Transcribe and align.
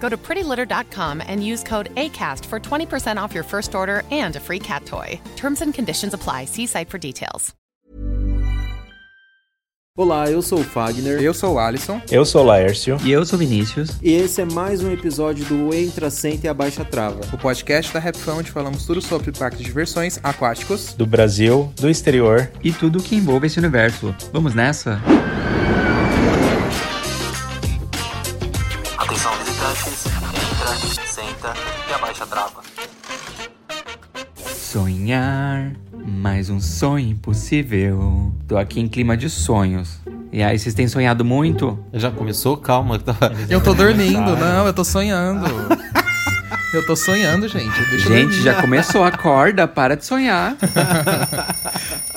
Go 0.00 0.08
to 0.08 0.16
prettylitter.com 0.16 1.22
and 1.24 1.44
use 1.44 1.62
code 1.62 1.94
ACAST 1.94 2.44
for 2.46 2.58
20% 2.58 3.16
off 3.22 3.32
your 3.32 3.44
first 3.44 3.74
order 3.74 4.02
and 4.10 4.34
a 4.34 4.40
free 4.40 4.58
cat 4.58 4.84
toy. 4.86 5.20
Terms 5.36 5.62
and 5.62 5.72
conditions 5.72 6.14
apply. 6.14 6.46
See 6.46 6.66
site 6.66 6.88
for 6.90 6.98
details. 6.98 7.54
Olá, 9.98 10.30
eu 10.30 10.40
sou 10.40 10.60
o 10.60 10.64
Fagner. 10.64 11.20
Eu 11.20 11.34
sou 11.34 11.54
o 11.54 11.58
Alisson. 11.58 12.00
Eu 12.10 12.24
sou 12.24 12.42
o 12.42 12.46
Laércio. 12.46 12.96
E 13.04 13.10
eu 13.10 13.26
sou 13.26 13.36
o 13.36 13.40
Vinícius. 13.40 13.98
E 14.00 14.12
esse 14.12 14.40
é 14.40 14.44
mais 14.46 14.82
um 14.82 14.90
episódio 14.90 15.44
do 15.44 15.74
Entra, 15.74 16.08
Senta 16.08 16.46
e 16.46 16.48
Abaixa 16.48 16.84
Trava. 16.84 17.20
O 17.32 17.36
podcast 17.36 17.92
da 17.92 18.00
Rapfão 18.00 18.38
onde 18.38 18.50
falamos 18.50 18.86
tudo 18.86 19.02
sobre 19.02 19.30
parques 19.32 19.58
de 19.58 19.66
diversões 19.66 20.18
aquáticos. 20.22 20.94
Do 20.94 21.04
Brasil, 21.04 21.70
do 21.76 21.90
exterior. 21.90 22.50
E 22.62 22.72
tudo 22.72 23.02
que 23.02 23.16
envolve 23.16 23.48
esse 23.48 23.58
universo. 23.58 24.14
Vamos 24.32 24.54
nessa? 24.54 24.94
Atenção 24.94 25.39
senta 31.40 31.54
e 31.88 31.94
abaixa 31.94 32.24
a 32.24 32.26
trava. 32.26 32.60
Sonhar, 34.36 35.72
mais 36.04 36.50
um 36.50 36.60
sonho 36.60 37.10
impossível. 37.10 38.32
Tô 38.46 38.58
aqui 38.58 38.80
em 38.80 38.86
clima 38.86 39.16
de 39.16 39.30
sonhos. 39.30 39.98
E 40.32 40.42
aí, 40.42 40.58
vocês 40.58 40.74
têm 40.74 40.86
sonhado 40.86 41.24
muito? 41.24 41.82
Já 41.92 42.10
começou? 42.10 42.56
Calma. 42.56 42.98
Tá... 42.98 43.14
Eu 43.48 43.60
tô 43.60 43.74
dormindo, 43.74 44.36
não, 44.36 44.66
eu 44.66 44.72
tô 44.72 44.84
sonhando. 44.84 45.46
Eu 46.72 46.86
tô 46.86 46.94
sonhando, 46.94 47.48
gente. 47.48 47.84
Deixa 47.90 48.08
Gente, 48.08 48.42
já 48.42 48.60
começou, 48.60 49.02
acorda, 49.02 49.66
para 49.66 49.96
de 49.96 50.04
sonhar. 50.04 50.56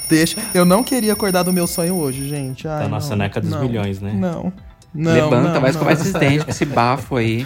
Deixa. 0.07 0.39
Eu 0.53 0.63
não 0.63 0.83
queria 0.83 1.13
acordar 1.13 1.41
do 1.41 1.51
meu 1.51 1.65
sonho 1.65 1.95
hoje, 1.95 2.29
gente. 2.29 2.67
Ai, 2.67 2.83
Tá 2.83 2.87
na 2.87 2.89
não, 2.89 3.01
soneca 3.01 3.41
dos 3.41 3.49
não, 3.49 3.61
milhões, 3.61 3.99
né? 3.99 4.13
Não. 4.13 4.53
Não, 4.93 5.11
Levanta, 5.11 5.53
não, 5.53 5.61
vai 5.61 5.71
escovar 5.71 5.93
esses 5.93 6.11
sério. 6.11 6.29
dentes 6.29 6.43
com 6.45 6.51
esse 6.51 6.65
bafo 6.65 7.15
aí. 7.15 7.45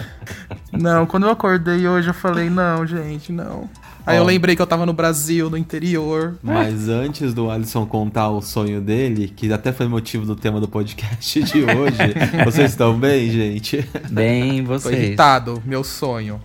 Não, 0.72 1.06
quando 1.06 1.25
eu 1.25 1.31
acordei 1.31 1.88
hoje, 1.88 2.09
eu 2.09 2.13
falei, 2.13 2.50
não, 2.50 2.85
gente, 2.85 3.31
não. 3.31 3.69
Aí 4.06 4.18
eu 4.18 4.24
lembrei 4.24 4.56
que 4.56 4.62
eu 4.62 4.68
tava 4.68 4.85
no 4.85 4.94
Brasil, 4.94 5.50
no 5.50 5.57
interior. 5.57 6.38
Mas 6.41 6.88
antes 6.88 7.34
do 7.34 7.50
Alisson 7.52 7.86
contar 7.86 8.30
o 8.30 8.41
sonho 8.41 8.80
dele, 8.80 9.28
que 9.36 9.52
até 9.52 9.74
foi 9.74 9.88
motivo 9.88 10.25
do 10.25 10.36
tema 10.36 10.62
do 10.62 10.68
podcast 10.68 11.44
de 11.44 11.63
hoje, 11.63 11.97
vocês 12.46 12.72
estão 12.72 12.97
bem, 12.97 13.30
gente? 13.30 13.86
Bem, 14.09 14.63
Tô 14.63 14.74
vocês. 14.74 14.97
irritado, 14.97 15.62
meu 15.66 15.84
sonho. 15.84 16.40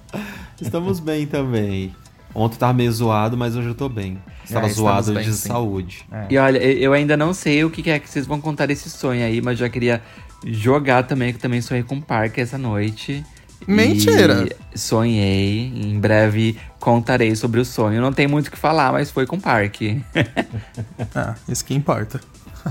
Estamos 0.61 0.99
bem 1.01 1.27
também. 1.27 1.95
Ontem 2.35 2.57
tava 2.57 2.73
meio 2.73 2.91
zoado, 2.91 3.37
mas 3.37 3.55
hoje 3.57 3.69
eu 3.69 3.75
tô 3.75 3.89
bem. 3.89 4.19
Estava 4.45 4.67
É, 4.67 4.71
zoado 4.71 5.13
bem, 5.15 5.23
de 5.25 5.33
sim. 5.33 5.49
saúde. 5.49 6.05
E 6.31 6.37
olha, 6.39 6.59
eu 6.59 6.93
ainda 6.93 7.17
não 7.17 7.33
sei 7.33 7.65
o 7.65 7.71
que 7.71 7.89
é 7.91 7.99
que 7.99 8.09
vocês 8.09 8.27
vão 8.27 8.41
contar 8.41 8.67
desse 8.67 8.89
sonho 8.91 9.25
aí, 9.25 9.41
mas 9.41 9.59
já 9.59 9.69
queria 9.69 10.03
jogar 10.45 11.05
também, 11.05 11.33
que 11.33 11.39
também 11.39 11.61
sonhei 11.61 11.83
com 11.83 11.97
um 11.97 12.01
parque 12.01 12.41
essa 12.41 12.59
noite. 12.59 13.25
Mentira! 13.67 14.49
E 14.73 14.79
sonhei. 14.79 15.73
Em 15.75 15.99
breve 15.99 16.57
contarei 16.81 17.35
sobre 17.37 17.61
o 17.61 17.65
sonho. 17.65 18.01
Não 18.01 18.13
tem 18.13 18.27
muito 18.27 18.49
o 18.49 18.51
que 18.51 18.59
falar, 18.59 18.93
mas 18.93 19.11
foi 19.11 19.27
com 19.27 19.39
parque. 19.39 20.03
Ah, 21.15 21.35
isso 21.49 21.65
que 21.65 21.75
importa. 21.75 22.21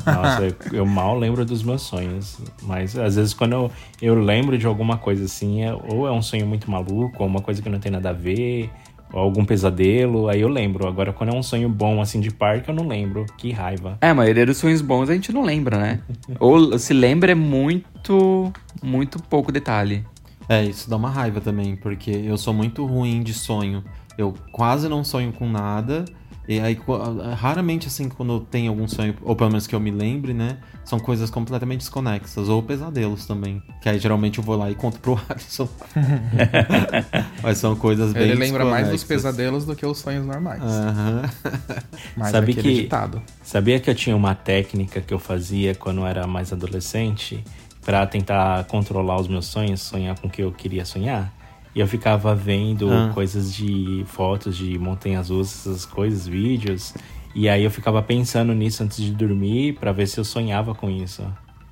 Nossa, 0.06 0.44
eu, 0.72 0.80
eu 0.80 0.86
mal 0.86 1.18
lembro 1.18 1.46
dos 1.46 1.64
meus 1.64 1.82
sonhos. 1.84 2.38
Mas 2.64 2.98
às 2.98 3.16
vezes 3.16 3.34
quando 3.34 3.54
eu, 3.54 3.72
eu 4.02 4.16
lembro 4.16 4.58
de 4.58 4.66
alguma 4.66 4.98
coisa 4.98 5.26
assim, 5.26 5.64
é- 5.64 5.74
ou 5.74 6.08
é 6.08 6.12
um 6.12 6.22
sonho 6.22 6.46
muito 6.48 6.70
maluco, 6.72 7.24
ou 7.24 7.28
uma 7.30 7.42
coisa 7.42 7.62
que 7.62 7.70
não 7.70 7.80
tem 7.80 7.92
nada 7.92 8.10
a 8.10 8.14
ver, 8.14 8.70
ou 9.14 9.20
algum 9.20 9.46
pesadelo, 9.46 10.30
aí 10.30 10.42
eu 10.42 10.48
lembro. 10.48 10.88
Agora, 10.88 11.12
quando 11.12 11.34
é 11.34 11.36
um 11.36 11.44
sonho 11.44 11.70
bom 11.70 12.02
assim 12.02 12.20
de 12.20 12.32
parque, 12.32 12.70
eu 12.70 12.76
não 12.76 12.88
lembro. 12.88 13.26
Que 13.38 13.52
raiva. 13.52 13.98
É, 14.02 14.10
a 14.10 14.14
maioria 14.14 14.46
dos 14.46 14.58
sonhos 14.58 14.82
bons 14.82 15.10
a 15.10 15.14
gente 15.14 15.32
não 15.32 15.44
lembra, 15.44 15.78
né? 15.78 16.00
Ou 16.40 16.78
se 16.78 16.94
lembra 16.94 17.32
é 17.32 17.36
muito, 17.36 18.52
muito 18.82 19.22
pouco 19.24 19.52
detalhe. 19.52 20.06
É, 20.48 20.64
isso 20.64 20.90
dá 20.90 20.98
uma 20.98 21.10
raiva 21.10 21.40
também, 21.40 21.76
porque 21.76 22.12
eu 22.12 22.38
sou 22.38 22.54
muito 22.54 22.86
ruim 22.86 23.22
de 23.22 23.34
sonho. 23.34 23.84
Eu 24.18 24.34
quase 24.52 24.90
não 24.90 25.04
sonho 25.04 25.32
com 25.32 25.50
nada. 25.50 26.06
E 26.48 26.60
aí, 26.60 26.78
raramente, 27.38 27.88
assim, 27.88 28.10
quando 28.10 28.34
eu 28.34 28.40
tenho 28.40 28.72
algum 28.72 28.88
sonho, 28.88 29.16
ou 29.22 29.36
pelo 29.36 29.50
menos 29.52 29.68
que 29.68 29.76
eu 29.76 29.80
me 29.80 29.92
lembre, 29.92 30.34
né? 30.34 30.58
São 30.84 31.00
coisas 31.00 31.30
completamente 31.30 31.80
desconexas, 31.80 32.50
ou 32.50 32.62
pesadelos 32.64 33.26
também. 33.26 33.62
Que 33.82 33.88
aí 33.88 34.00
geralmente 34.00 34.40
eu 34.40 34.44
vou 34.44 34.58
lá 34.58 34.70
e 34.70 34.76
conto 34.76 35.00
pro 35.00 35.20
Alisson. 35.30 35.70
Mas 37.42 37.58
são 37.60 37.76
coisas 37.76 38.12
bem 38.14 38.24
Ele 38.24 38.36
lembra 38.36 38.66
mais 38.66 38.90
dos 38.90 39.04
pesadelos 39.04 39.66
do 39.66 39.76
que 39.76 39.86
os 39.86 39.98
sonhos 40.00 40.26
normais. 40.26 40.62
Aham. 40.62 41.30
Mas 42.18 42.32
Sabe 42.32 42.54
que- 42.54 42.62
ditado. 42.82 43.22
Sabia 43.44 43.80
que 43.80 43.90
eu 43.90 43.96
tinha 43.96 44.16
uma 44.16 44.36
técnica 44.36 45.00
que 45.02 45.14
eu 45.14 45.20
fazia 45.20 45.76
quando 45.76 46.02
eu 46.02 46.08
era 46.08 46.26
mais 46.28 46.52
adolescente 46.52 47.44
pra 47.86 48.06
tentar 48.06 48.64
controlar 48.66 49.20
os 49.20 49.28
meus 49.28 49.46
sonhos, 49.46 49.82
sonhar 49.82 50.18
com 50.20 50.28
o 50.28 50.30
que 50.30 50.42
eu 50.42 50.52
queria 50.52 50.86
sonhar? 50.86 51.32
E 51.74 51.80
eu 51.80 51.88
ficava 51.88 52.36
vendo 52.36 52.90
Ah. 52.92 53.12
coisas 53.14 53.54
de 53.54 54.04
fotos 54.08 54.58
de 54.58 54.78
montanhas 54.78 55.30
russas, 55.30 55.66
essas 55.68 55.86
coisas, 55.86 56.28
vídeos. 56.28 56.94
E 57.34 57.48
aí 57.48 57.64
eu 57.64 57.72
ficava 57.72 58.02
pensando 58.02 58.54
nisso 58.54 58.84
antes 58.84 58.98
de 59.02 59.12
dormir 59.12 59.74
pra 59.80 59.92
ver 59.94 60.06
se 60.08 60.20
eu 60.20 60.24
sonhava 60.26 60.76
com 60.76 60.90
isso. 60.90 61.24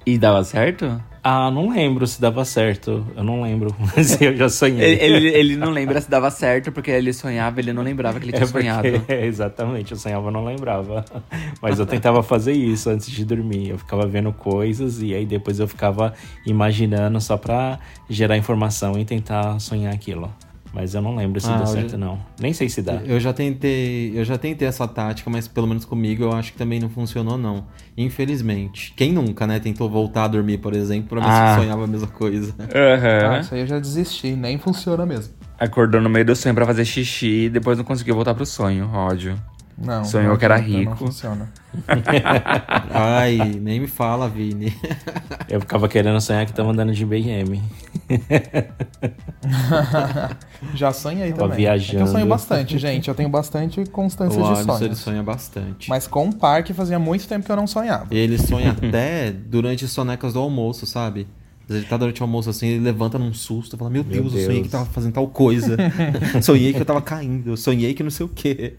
E 0.06 0.18
dava 0.18 0.44
certo? 0.44 1.02
Ah, 1.22 1.52
não 1.52 1.70
lembro 1.70 2.08
se 2.08 2.20
dava 2.22 2.46
certo. 2.46 3.06
Eu 3.16 3.24
não 3.24 3.42
lembro, 3.42 3.76
mas 3.96 4.20
eu 4.22 4.36
já 4.36 4.48
sonhei. 4.50 4.94
Ele, 4.94 5.04
ele, 5.18 5.28
ele 5.28 5.56
não 5.58 5.70
lembra 5.70 6.00
se 6.00 6.10
dava 6.10 6.32
certo, 6.32 6.72
porque 6.72 6.90
ele 6.90 7.12
sonhava, 7.12 7.60
ele 7.60 7.74
não 7.74 7.84
lembrava 7.84 8.18
que 8.20 8.26
ele 8.26 8.32
tinha 8.32 8.46
É 8.46 8.48
porque- 8.48 8.62
sonhado. 8.64 9.04
exatamente, 9.12 9.92
eu 9.92 9.98
sonhava, 9.98 10.32
não 10.32 10.46
lembrava. 10.46 11.04
Mas 11.62 11.78
eu 11.78 11.86
tentava 11.86 12.24
fazer 12.24 12.54
isso 12.54 12.90
antes 12.90 13.12
de 13.12 13.26
dormir. 13.26 13.70
Eu 13.70 13.78
ficava 13.78 14.08
vendo 14.08 14.32
coisas 14.32 15.02
e 15.02 15.14
aí 15.14 15.26
depois 15.26 15.60
eu 15.60 15.68
ficava 15.68 16.14
imaginando 16.46 17.20
só 17.20 17.36
pra 17.38 17.78
gerar 18.10 18.38
informação 18.38 18.98
e 18.98 19.04
tentar 19.04 19.60
sonhar 19.60 19.94
aquilo. 19.94 20.34
Mas 20.72 20.94
eu 20.94 21.02
não 21.02 21.16
lembro 21.16 21.42
se 21.42 21.48
Ah, 21.50 21.54
deu 21.58 21.62
eu 21.62 21.68
certo, 21.68 21.92
já- 21.92 21.98
não. 21.98 22.20
Nem 22.40 22.54
sei 22.54 22.70
se 22.70 22.82
dá. 22.82 23.02
Eu 23.04 23.20
já 23.20 23.34
tentei, 23.34 24.12
eu 24.16 24.24
já 24.24 24.38
tentei 24.38 24.68
essa 24.68 24.88
tática, 24.88 25.28
mas 25.30 25.48
pelo 25.48 25.66
menos 25.68 25.84
comigo 25.84 26.24
eu 26.24 26.32
acho 26.32 26.52
que 26.52 26.58
também 26.60 26.80
não 26.80 26.90
funcionou 26.90 27.38
não. 27.40 27.66
Infelizmente. 27.98 28.94
Quem 28.96 29.12
nunca, 29.12 29.48
né, 29.48 29.60
tentou 29.60 29.90
voltar 29.90 30.26
a 30.26 30.28
dormir, 30.28 30.58
por 30.60 30.74
exemplo, 30.76 31.10
pra 31.10 31.20
ver 31.22 31.28
Ah. 31.28 31.56
se 31.56 31.62
sonhava 31.62 31.84
a 31.84 31.88
mesma 31.88 32.08
coisa. 32.08 32.54
Ah, 32.60 33.30
Aham. 33.30 33.40
isso 33.42 33.54
aí 33.56 33.62
eu 33.62 33.68
já 33.68 33.80
desisti, 33.80 34.32
nem 34.36 34.58
funciona 34.58 35.06
mesmo. 35.06 35.34
Acordou 35.60 36.00
no 36.02 36.10
meio 36.10 36.26
do 36.26 36.36
sonho 36.36 36.54
pra 36.56 36.66
fazer 36.66 36.86
xixi 36.86 37.46
e 37.46 37.50
depois 37.50 37.78
não 37.78 37.84
conseguiu 37.86 38.16
voltar 38.16 38.34
pro 38.34 38.46
sonho. 38.46 38.90
Ódio. 38.94 39.36
Não. 39.82 40.04
Sonhou 40.04 40.32
não 40.32 40.38
que 40.38 40.44
era 40.46 40.56
adianta, 40.56 40.74
Não 40.74 40.80
rico. 40.92 40.96
funciona. 40.98 41.50
Ai, 42.92 43.38
nem 43.62 43.80
me 43.80 43.88
fala, 43.88 44.28
Vini. 44.28 44.76
Eu 45.48 45.62
ficava 45.62 45.88
querendo 45.88 46.20
sonhar 46.20 46.46
que 46.46 46.54
tava 46.54 46.72
andando 46.72 46.92
de 46.94 47.06
BM. 47.06 47.62
Já 50.76 50.92
sonhei 50.92 51.32
Tava 51.32 51.50
também. 51.50 51.66
É 51.66 51.78
que 51.78 51.82
eu 51.86 51.96
viajando. 51.96 52.12
sonho 52.12 52.26
bastante, 52.26 52.78
gente. 52.78 53.08
Eu 53.08 53.16
tenho 53.16 53.30
bastante 53.30 53.84
constância 53.86 54.40
O 54.40 54.44
de 54.44 54.60
Alisson, 54.60 54.86
ele 54.86 54.96
sonha 54.96 55.24
bastante. 55.24 55.90
Mas 55.90 56.08
com 56.08 56.28
o 56.28 56.36
parque 56.36 56.74
fazia 56.74 57.00
muito 57.00 57.28
tempo 57.28 57.46
que 57.46 57.52
eu 57.52 57.56
não 57.56 57.68
sonhava. 57.68 58.08
Ele 58.12 58.38
sonha 58.38 58.72
até 58.72 59.32
durante 59.32 59.86
as 59.86 59.92
sonecas 59.92 60.34
do 60.34 60.40
almoço, 60.40 60.86
sabe? 60.86 61.28
Ele 61.70 61.86
tá 61.86 61.98
durante 61.98 62.20
o 62.22 62.24
almoço 62.24 62.50
assim, 62.50 62.68
ele 62.68 62.84
levanta 62.84 63.20
num 63.20 63.34
susto, 63.34 63.78
fala: 63.78 63.92
Meu 63.92 64.04
Deus, 64.04 64.34
eu 64.34 64.46
sonhei 64.46 64.64
que 64.64 64.70
tava 64.70 64.86
fazendo 64.86 65.14
tal 65.14 65.28
coisa. 65.28 65.78
sonhei 66.42 66.74
que 66.74 66.82
eu 66.82 66.86
tava 66.86 67.02
caindo, 67.02 67.56
sonhei 67.56 67.94
que 67.94 68.04
não 68.04 68.10
sei 68.10 68.26
o 68.26 68.30
quê. 68.30 68.76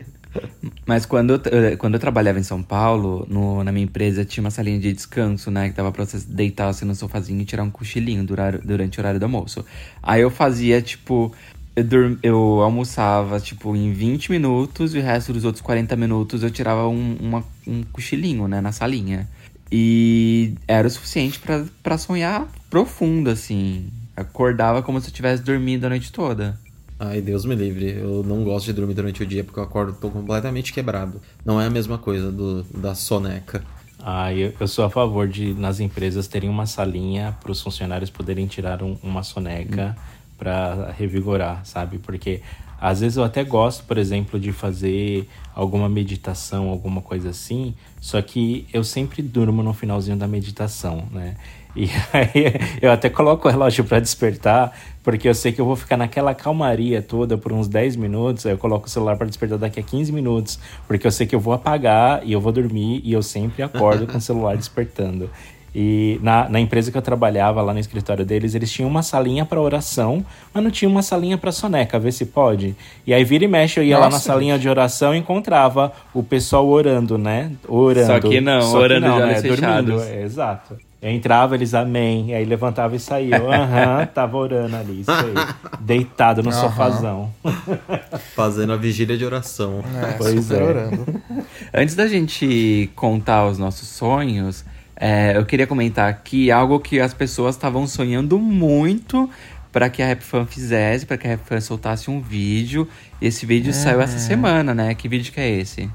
Mas 0.86 1.06
quando 1.06 1.34
eu, 1.34 1.40
eh, 1.64 1.76
quando 1.76 1.94
eu 1.94 2.00
trabalhava 2.00 2.38
em 2.38 2.42
São 2.42 2.62
Paulo, 2.62 3.26
no- 3.28 3.64
na 3.64 3.72
minha 3.72 3.84
empresa, 3.84 4.24
tinha 4.24 4.42
uma 4.44 4.50
salinha 4.50 4.78
de 4.78 4.92
descanso, 4.92 5.50
né? 5.50 5.68
Que 5.70 5.76
dava 5.76 5.90
pra 5.90 6.04
você 6.04 6.18
deitar 6.28 6.68
assim 6.68 6.84
no 6.84 6.94
sofazinho 6.94 7.40
e 7.40 7.44
tirar 7.44 7.62
um 7.62 7.70
cochilinho 7.70 8.24
dura- 8.24 8.60
durante 8.62 8.98
o 8.98 9.00
horário 9.00 9.18
do 9.18 9.24
almoço. 9.24 9.64
Aí 10.02 10.20
eu 10.22 10.30
fazia, 10.30 10.80
tipo. 10.82 11.32
Eu, 11.76 11.84
dur- 11.84 12.18
eu 12.22 12.60
almoçava, 12.62 13.38
tipo, 13.40 13.74
em 13.76 13.92
20 13.92 14.30
minutos 14.30 14.92
e 14.94 14.98
o 14.98 15.02
resto 15.02 15.32
dos 15.32 15.44
outros 15.44 15.62
40 15.62 15.94
minutos 15.96 16.42
eu 16.42 16.50
tirava 16.50 16.86
um, 16.88 17.16
uma- 17.20 17.44
um 17.66 17.82
cochilinho, 17.84 18.46
né? 18.48 18.60
Na 18.60 18.72
salinha. 18.72 19.28
E 19.72 20.54
era 20.66 20.86
o 20.88 20.90
suficiente 20.90 21.40
pra 21.82 21.96
sonhar 21.96 22.48
profundo, 22.68 23.30
assim. 23.30 23.88
Acordava 24.16 24.82
como 24.82 25.00
se 25.00 25.08
eu 25.08 25.14
tivesse 25.14 25.42
dormido 25.44 25.86
a 25.86 25.88
noite 25.90 26.10
toda. 26.12 26.58
Ai, 27.02 27.22
Deus 27.22 27.46
me 27.46 27.54
livre. 27.54 27.92
Eu 27.98 28.22
não 28.22 28.44
gosto 28.44 28.66
de 28.66 28.74
dormir 28.74 28.92
durante 28.94 29.22
o 29.22 29.26
dia 29.26 29.42
porque 29.42 29.58
eu 29.58 29.64
acordo 29.64 29.94
tô 29.98 30.10
completamente 30.10 30.70
quebrado. 30.72 31.20
Não 31.44 31.58
é 31.60 31.66
a 31.66 31.70
mesma 31.70 31.96
coisa 31.96 32.30
do, 32.30 32.62
da 32.64 32.94
soneca. 32.94 33.64
Ah, 33.98 34.32
eu, 34.34 34.52
eu 34.60 34.68
sou 34.68 34.84
a 34.84 34.90
favor 34.90 35.26
de 35.26 35.54
nas 35.54 35.80
empresas 35.80 36.28
terem 36.28 36.48
uma 36.50 36.66
salinha 36.66 37.36
para 37.40 37.52
os 37.52 37.60
funcionários 37.62 38.10
poderem 38.10 38.46
tirar 38.46 38.82
um- 38.82 38.98
uma 39.02 39.22
soneca 39.22 39.96
para 40.38 40.90
revigorar, 40.92 41.64
sabe? 41.64 41.98
Porque 41.98 42.42
às 42.78 43.00
vezes 43.00 43.16
eu 43.16 43.24
até 43.24 43.44
gosto, 43.44 43.84
por 43.84 43.96
exemplo, 43.98 44.38
de 44.40 44.52
fazer 44.52 45.26
alguma 45.54 45.88
meditação, 45.88 46.68
alguma 46.68 47.02
coisa 47.02 47.30
assim, 47.30 47.74
só 48.00 48.20
que 48.22 48.66
eu 48.72 48.82
sempre 48.84 49.20
durmo 49.22 49.62
no 49.62 49.74
finalzinho 49.74 50.16
da 50.16 50.26
meditação, 50.26 51.06
né? 51.12 51.36
E 51.74 51.84
aí 52.12 52.78
eu 52.80 52.90
até 52.90 53.08
coloco 53.08 53.48
o 53.48 53.50
relógio 53.50 53.84
para 53.84 54.00
despertar, 54.00 54.72
porque 55.02 55.28
eu 55.28 55.34
sei 55.34 55.52
que 55.52 55.60
eu 55.60 55.64
vou 55.64 55.76
ficar 55.76 55.96
naquela 55.96 56.34
calmaria 56.34 57.00
toda 57.00 57.38
por 57.38 57.52
uns 57.52 57.68
10 57.68 57.96
minutos, 57.96 58.46
aí 58.46 58.52
eu 58.52 58.58
coloco 58.58 58.86
o 58.86 58.90
celular 58.90 59.16
para 59.16 59.26
despertar 59.26 59.58
daqui 59.58 59.80
a 59.80 59.82
15 59.82 60.12
minutos, 60.12 60.58
porque 60.86 61.06
eu 61.06 61.10
sei 61.10 61.26
que 61.26 61.34
eu 61.34 61.40
vou 61.40 61.54
apagar 61.54 62.22
e 62.24 62.32
eu 62.32 62.40
vou 62.40 62.52
dormir 62.52 63.00
e 63.04 63.12
eu 63.12 63.22
sempre 63.22 63.62
acordo 63.62 64.06
com 64.06 64.18
o 64.18 64.20
celular 64.20 64.56
despertando. 64.58 65.30
E 65.74 66.18
na, 66.20 66.48
na 66.48 66.58
empresa 66.58 66.90
que 66.90 66.98
eu 66.98 67.02
trabalhava, 67.02 67.62
lá 67.62 67.72
no 67.72 67.78
escritório 67.78 68.24
deles, 68.24 68.54
eles 68.56 68.72
tinham 68.72 68.90
uma 68.90 69.02
salinha 69.02 69.44
para 69.44 69.60
oração, 69.60 70.24
mas 70.52 70.64
não 70.64 70.70
tinha 70.70 70.88
uma 70.88 71.00
salinha 71.00 71.38
para 71.38 71.52
soneca, 71.52 71.96
vê 71.96 72.10
se 72.10 72.26
pode. 72.26 72.74
E 73.06 73.14
aí 73.14 73.22
vira 73.22 73.44
e 73.44 73.48
mexe, 73.48 73.78
eu 73.78 73.84
ia 73.84 73.96
lá 73.96 74.06
na 74.06 74.10
Nossa, 74.12 74.24
salinha 74.24 74.58
de 74.58 74.68
oração 74.68 75.14
e 75.14 75.18
encontrava 75.18 75.92
o 76.12 76.24
pessoal 76.24 76.66
orando, 76.66 77.16
né? 77.16 77.52
Orando. 77.68 78.06
Só 78.06 78.20
que 78.20 78.40
não, 78.40 78.74
orando 78.74 79.06
de 79.06 79.12
olhos 79.12 79.42
né? 79.42 79.48
Dormindo, 79.48 80.02
é, 80.02 80.22
exato. 80.22 80.89
Eu 81.02 81.10
entrava, 81.10 81.54
eles 81.54 81.72
amém, 81.72 82.34
aí 82.34 82.44
levantava 82.44 82.94
e 82.94 83.00
saía. 83.00 83.36
Aham, 83.36 84.04
tava 84.12 84.36
orando 84.36 84.76
ali, 84.76 85.00
isso 85.00 85.10
aí. 85.10 85.32
Deitado 85.80 86.42
no 86.42 86.52
sofazão. 86.52 87.32
Fazendo 88.36 88.74
a 88.74 88.76
vigília 88.76 89.16
de 89.16 89.24
oração. 89.24 89.82
É, 89.96 90.12
Pois 90.12 90.44
super 90.44 90.60
é. 90.60 90.64
orando. 90.64 91.22
Antes 91.72 91.94
da 91.94 92.06
gente 92.06 92.90
contar 92.94 93.46
os 93.46 93.58
nossos 93.58 93.88
sonhos, 93.88 94.62
é, 94.94 95.34
eu 95.34 95.46
queria 95.46 95.66
comentar 95.66 96.10
aqui 96.10 96.50
algo 96.50 96.78
que 96.78 97.00
as 97.00 97.14
pessoas 97.14 97.54
estavam 97.54 97.86
sonhando 97.86 98.38
muito 98.38 99.30
para 99.72 99.88
que 99.88 100.02
a 100.02 100.06
Rap 100.06 100.20
Fan 100.20 100.44
fizesse, 100.44 101.06
para 101.06 101.16
que 101.16 101.26
a 101.26 101.30
Rap 101.30 101.40
Fan 101.46 101.60
soltasse 101.62 102.10
um 102.10 102.20
vídeo. 102.20 102.86
Esse 103.22 103.46
vídeo 103.46 103.72
saiu 103.72 104.02
essa 104.02 104.18
semana, 104.18 104.74
né? 104.74 104.94
Que 104.94 105.08
vídeo 105.08 105.32
que 105.32 105.40
é 105.40 105.48
esse? 105.48 105.88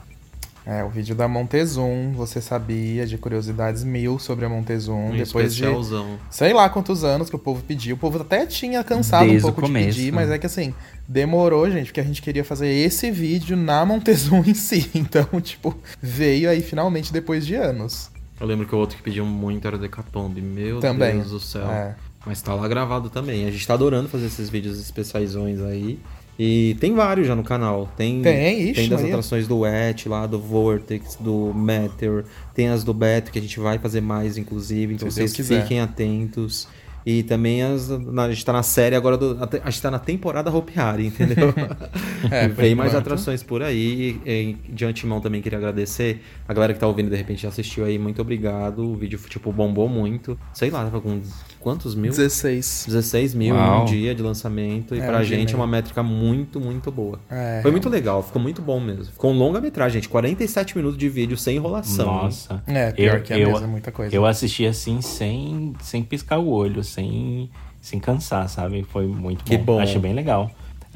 É, 0.65 0.83
o 0.83 0.89
vídeo 0.89 1.13
da 1.15 1.27
Montezum, 1.27 2.11
você 2.13 2.41
sabia 2.41 3.05
de 3.05 3.19
curiosidades 3.19 3.83
mil 3.83 4.17
sobre 4.17 4.45
a 4.45 4.49
Montezum. 4.49 5.09
Um 5.09 5.17
depois 5.17 5.53
de 5.53 5.63
especialzão. 5.63 6.17
sei 6.29 6.53
lá 6.53 6.67
quantos 6.69 7.03
anos 7.03 7.29
que 7.29 7.35
o 7.35 7.39
povo 7.39 7.61
pediu. 7.61 7.95
O 7.95 7.99
povo 7.99 8.19
até 8.19 8.47
tinha 8.47 8.83
cansado 8.83 9.27
Desde 9.27 9.45
um 9.45 9.51
pouco 9.51 9.67
de 9.67 9.73
pedir, 9.73 10.11
mas 10.11 10.31
é 10.31 10.39
que 10.39 10.47
assim, 10.47 10.73
demorou, 11.07 11.69
gente, 11.69 11.87
porque 11.87 11.99
a 11.99 12.03
gente 12.03 12.19
queria 12.19 12.43
fazer 12.43 12.67
esse 12.67 13.11
vídeo 13.11 13.55
na 13.55 13.85
Montezum 13.85 14.43
em 14.45 14.53
si. 14.55 14.89
Então, 14.95 15.39
tipo, 15.39 15.77
veio 16.01 16.49
aí 16.49 16.61
finalmente 16.61 17.13
depois 17.13 17.45
de 17.45 17.53
anos. 17.53 18.09
Eu 18.39 18.47
lembro 18.47 18.65
que 18.65 18.73
o 18.73 18.77
outro 18.77 18.97
que 18.97 19.03
pediu 19.03 19.25
muito 19.25 19.67
era 19.67 19.75
o 19.75 19.79
Decatombe. 19.79 20.41
Meu 20.41 20.79
Também. 20.79 21.17
Deus 21.17 21.29
do 21.29 21.39
céu. 21.39 21.69
É. 21.69 21.95
Mas 22.25 22.41
tá 22.41 22.55
lá 22.55 22.67
gravado 22.67 23.09
também. 23.09 23.47
A 23.47 23.51
gente 23.51 23.65
tá 23.65 23.75
adorando 23.75 24.09
fazer 24.09 24.25
esses 24.25 24.49
vídeos 24.49 24.79
especiaisões 24.79 25.61
aí. 25.61 25.99
E 26.37 26.75
tem 26.81 26.93
vários 26.93 27.27
já 27.27 27.35
no 27.35 27.43
canal. 27.43 27.89
Tem, 27.95 28.21
Tem, 28.21 28.61
ixi, 28.63 28.73
tem 28.73 28.89
das 28.89 28.99
Maria. 28.99 29.15
atrações 29.15 29.47
do 29.47 29.65
Et 29.65 30.07
lá, 30.09 30.27
do 30.27 30.37
Vortex, 30.39 31.15
do 31.19 31.53
Meteor. 31.53 32.25
Tem 32.53 32.67
as 32.69 32.83
do 32.83 32.93
Beto, 32.93 33.31
que 33.31 33.39
a 33.39 33.41
gente 33.41 33.59
vai 33.59 33.79
fazer 33.79 34.01
mais, 34.01 34.37
inclusive. 34.37 34.93
Então 34.95 35.09
Se 35.09 35.15
vocês 35.15 35.33
quiser. 35.33 35.61
fiquem 35.61 35.79
atentos. 35.79 36.67
E 37.07 37.21
também 37.21 37.61
as. 37.61 37.91
A 37.91 38.29
gente 38.31 38.43
tá 38.43 38.51
na 38.51 38.63
série 38.63 38.95
agora 38.95 39.15
do. 39.15 39.37
A 39.63 39.69
gente 39.69 39.79
tá 39.81 39.91
na 39.91 39.99
temporada 39.99 40.49
Hope 40.49 40.77
Hari, 40.77 41.05
entendeu? 41.05 41.53
É, 42.31 42.47
Vem 42.49 42.73
mais 42.73 42.89
enquanto. 42.89 43.05
atrações 43.05 43.43
por 43.43 43.61
aí. 43.61 44.19
E, 44.25 44.57
de 44.67 44.83
antemão 44.85 45.21
também 45.21 45.39
queria 45.39 45.59
agradecer. 45.59 46.21
A 46.47 46.53
galera 46.53 46.73
que 46.73 46.79
tá 46.79 46.87
ouvindo 46.87 47.11
de 47.11 47.15
repente 47.15 47.43
já 47.43 47.49
assistiu 47.49 47.85
aí, 47.85 47.99
muito 47.99 48.19
obrigado. 48.19 48.79
O 48.79 48.95
vídeo, 48.95 49.19
tipo, 49.29 49.51
bombou 49.53 49.87
muito. 49.87 50.35
Sei 50.51 50.71
lá, 50.71 50.83
tava 50.83 50.99
com 50.99 51.21
quantos 51.65 51.95
mil? 51.95 52.11
16. 52.11 52.83
16 52.87 53.33
mil 53.33 53.55
Uau. 53.55 53.79
em 53.79 53.81
um 53.81 53.85
dia 53.85 54.13
de 54.13 54.21
lançamento. 54.21 54.93
E 54.95 54.99
É, 54.99 55.05
pra 55.07 55.23
gente 55.23 55.51
é 55.51 55.57
uma 55.57 55.65
métrica 55.65 56.03
muito, 56.03 56.59
muito 56.61 56.91
boa. 56.91 57.19
É, 57.27 57.59
Foi 57.63 57.71
muito 57.71 57.89
legal, 57.89 58.21
ficou 58.21 58.39
muito 58.39 58.61
bom 58.61 58.79
mesmo. 58.79 59.05
Ficou 59.11 59.31
um 59.31 59.37
longa-metragem, 59.37 59.95
gente. 59.99 60.07
47 60.09 60.77
minutos 60.77 60.95
de 60.99 61.09
vídeo 61.09 61.35
sem 61.35 61.55
enrolação. 61.55 62.05
Nossa. 62.05 62.61
É, 62.67 62.91
pior 62.91 63.15
Eu- 63.17 63.23
que 63.23 63.33
a 63.33 63.39
eu- 63.39 63.51
mesa 63.51 63.63
é 63.63 63.67
muita 63.67 63.91
coisa. 63.91 64.15
Eu 64.15 64.27
assisti 64.27 64.63
assim 64.67 65.01
sem, 65.01 65.73
sem 65.81 66.03
piscar 66.03 66.37
o 66.37 66.47
olho, 66.49 66.83
sem, 66.83 67.49
sem 67.81 67.99
cansar, 67.99 68.47
sabe? 68.47 68.83
Foi 68.83 69.07
muito 69.07 69.43
Que 69.43 69.57
bom. 69.57 69.79
Achei 69.79 69.99
bem 69.99 70.13
legal. 70.13 70.51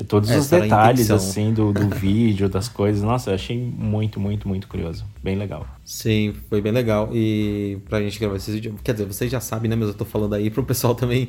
Todos 0.08 0.30
os 0.30 0.36
Essa 0.36 0.58
a 0.58 0.60
detalhes, 0.60 1.12
assim, 1.12 1.54
do, 1.54 1.74
do 1.74 1.90
vídeo, 1.96 2.48
das 2.50 2.68
coisas. 2.68 3.02
Nossa, 3.04 3.32
eu 3.32 3.36
achei 3.36 3.58
muito, 3.58 4.20
muito, 4.20 4.48
muito 4.48 4.68
curioso. 4.68 5.06
Bem 5.24 5.36
legal. 5.36 5.68
Sim, 5.84 6.34
foi 6.50 6.62
bem 6.62 6.72
legal. 6.72 7.10
E 7.14 7.80
pra 7.90 8.02
gente 8.02 8.20
gravar 8.20 8.36
esse 8.38 8.52
vídeo, 8.52 8.76
quer 8.84 8.94
dizer, 8.94 9.06
vocês 9.06 9.32
já 9.32 9.40
sabem, 9.40 9.70
né? 9.70 9.76
Mas 9.76 9.90
eu 9.90 9.94
tô 9.94 10.06
falando 10.06 10.34
aí 10.34 10.50
pro 10.50 10.64
pessoal 10.64 10.94
também 10.96 11.28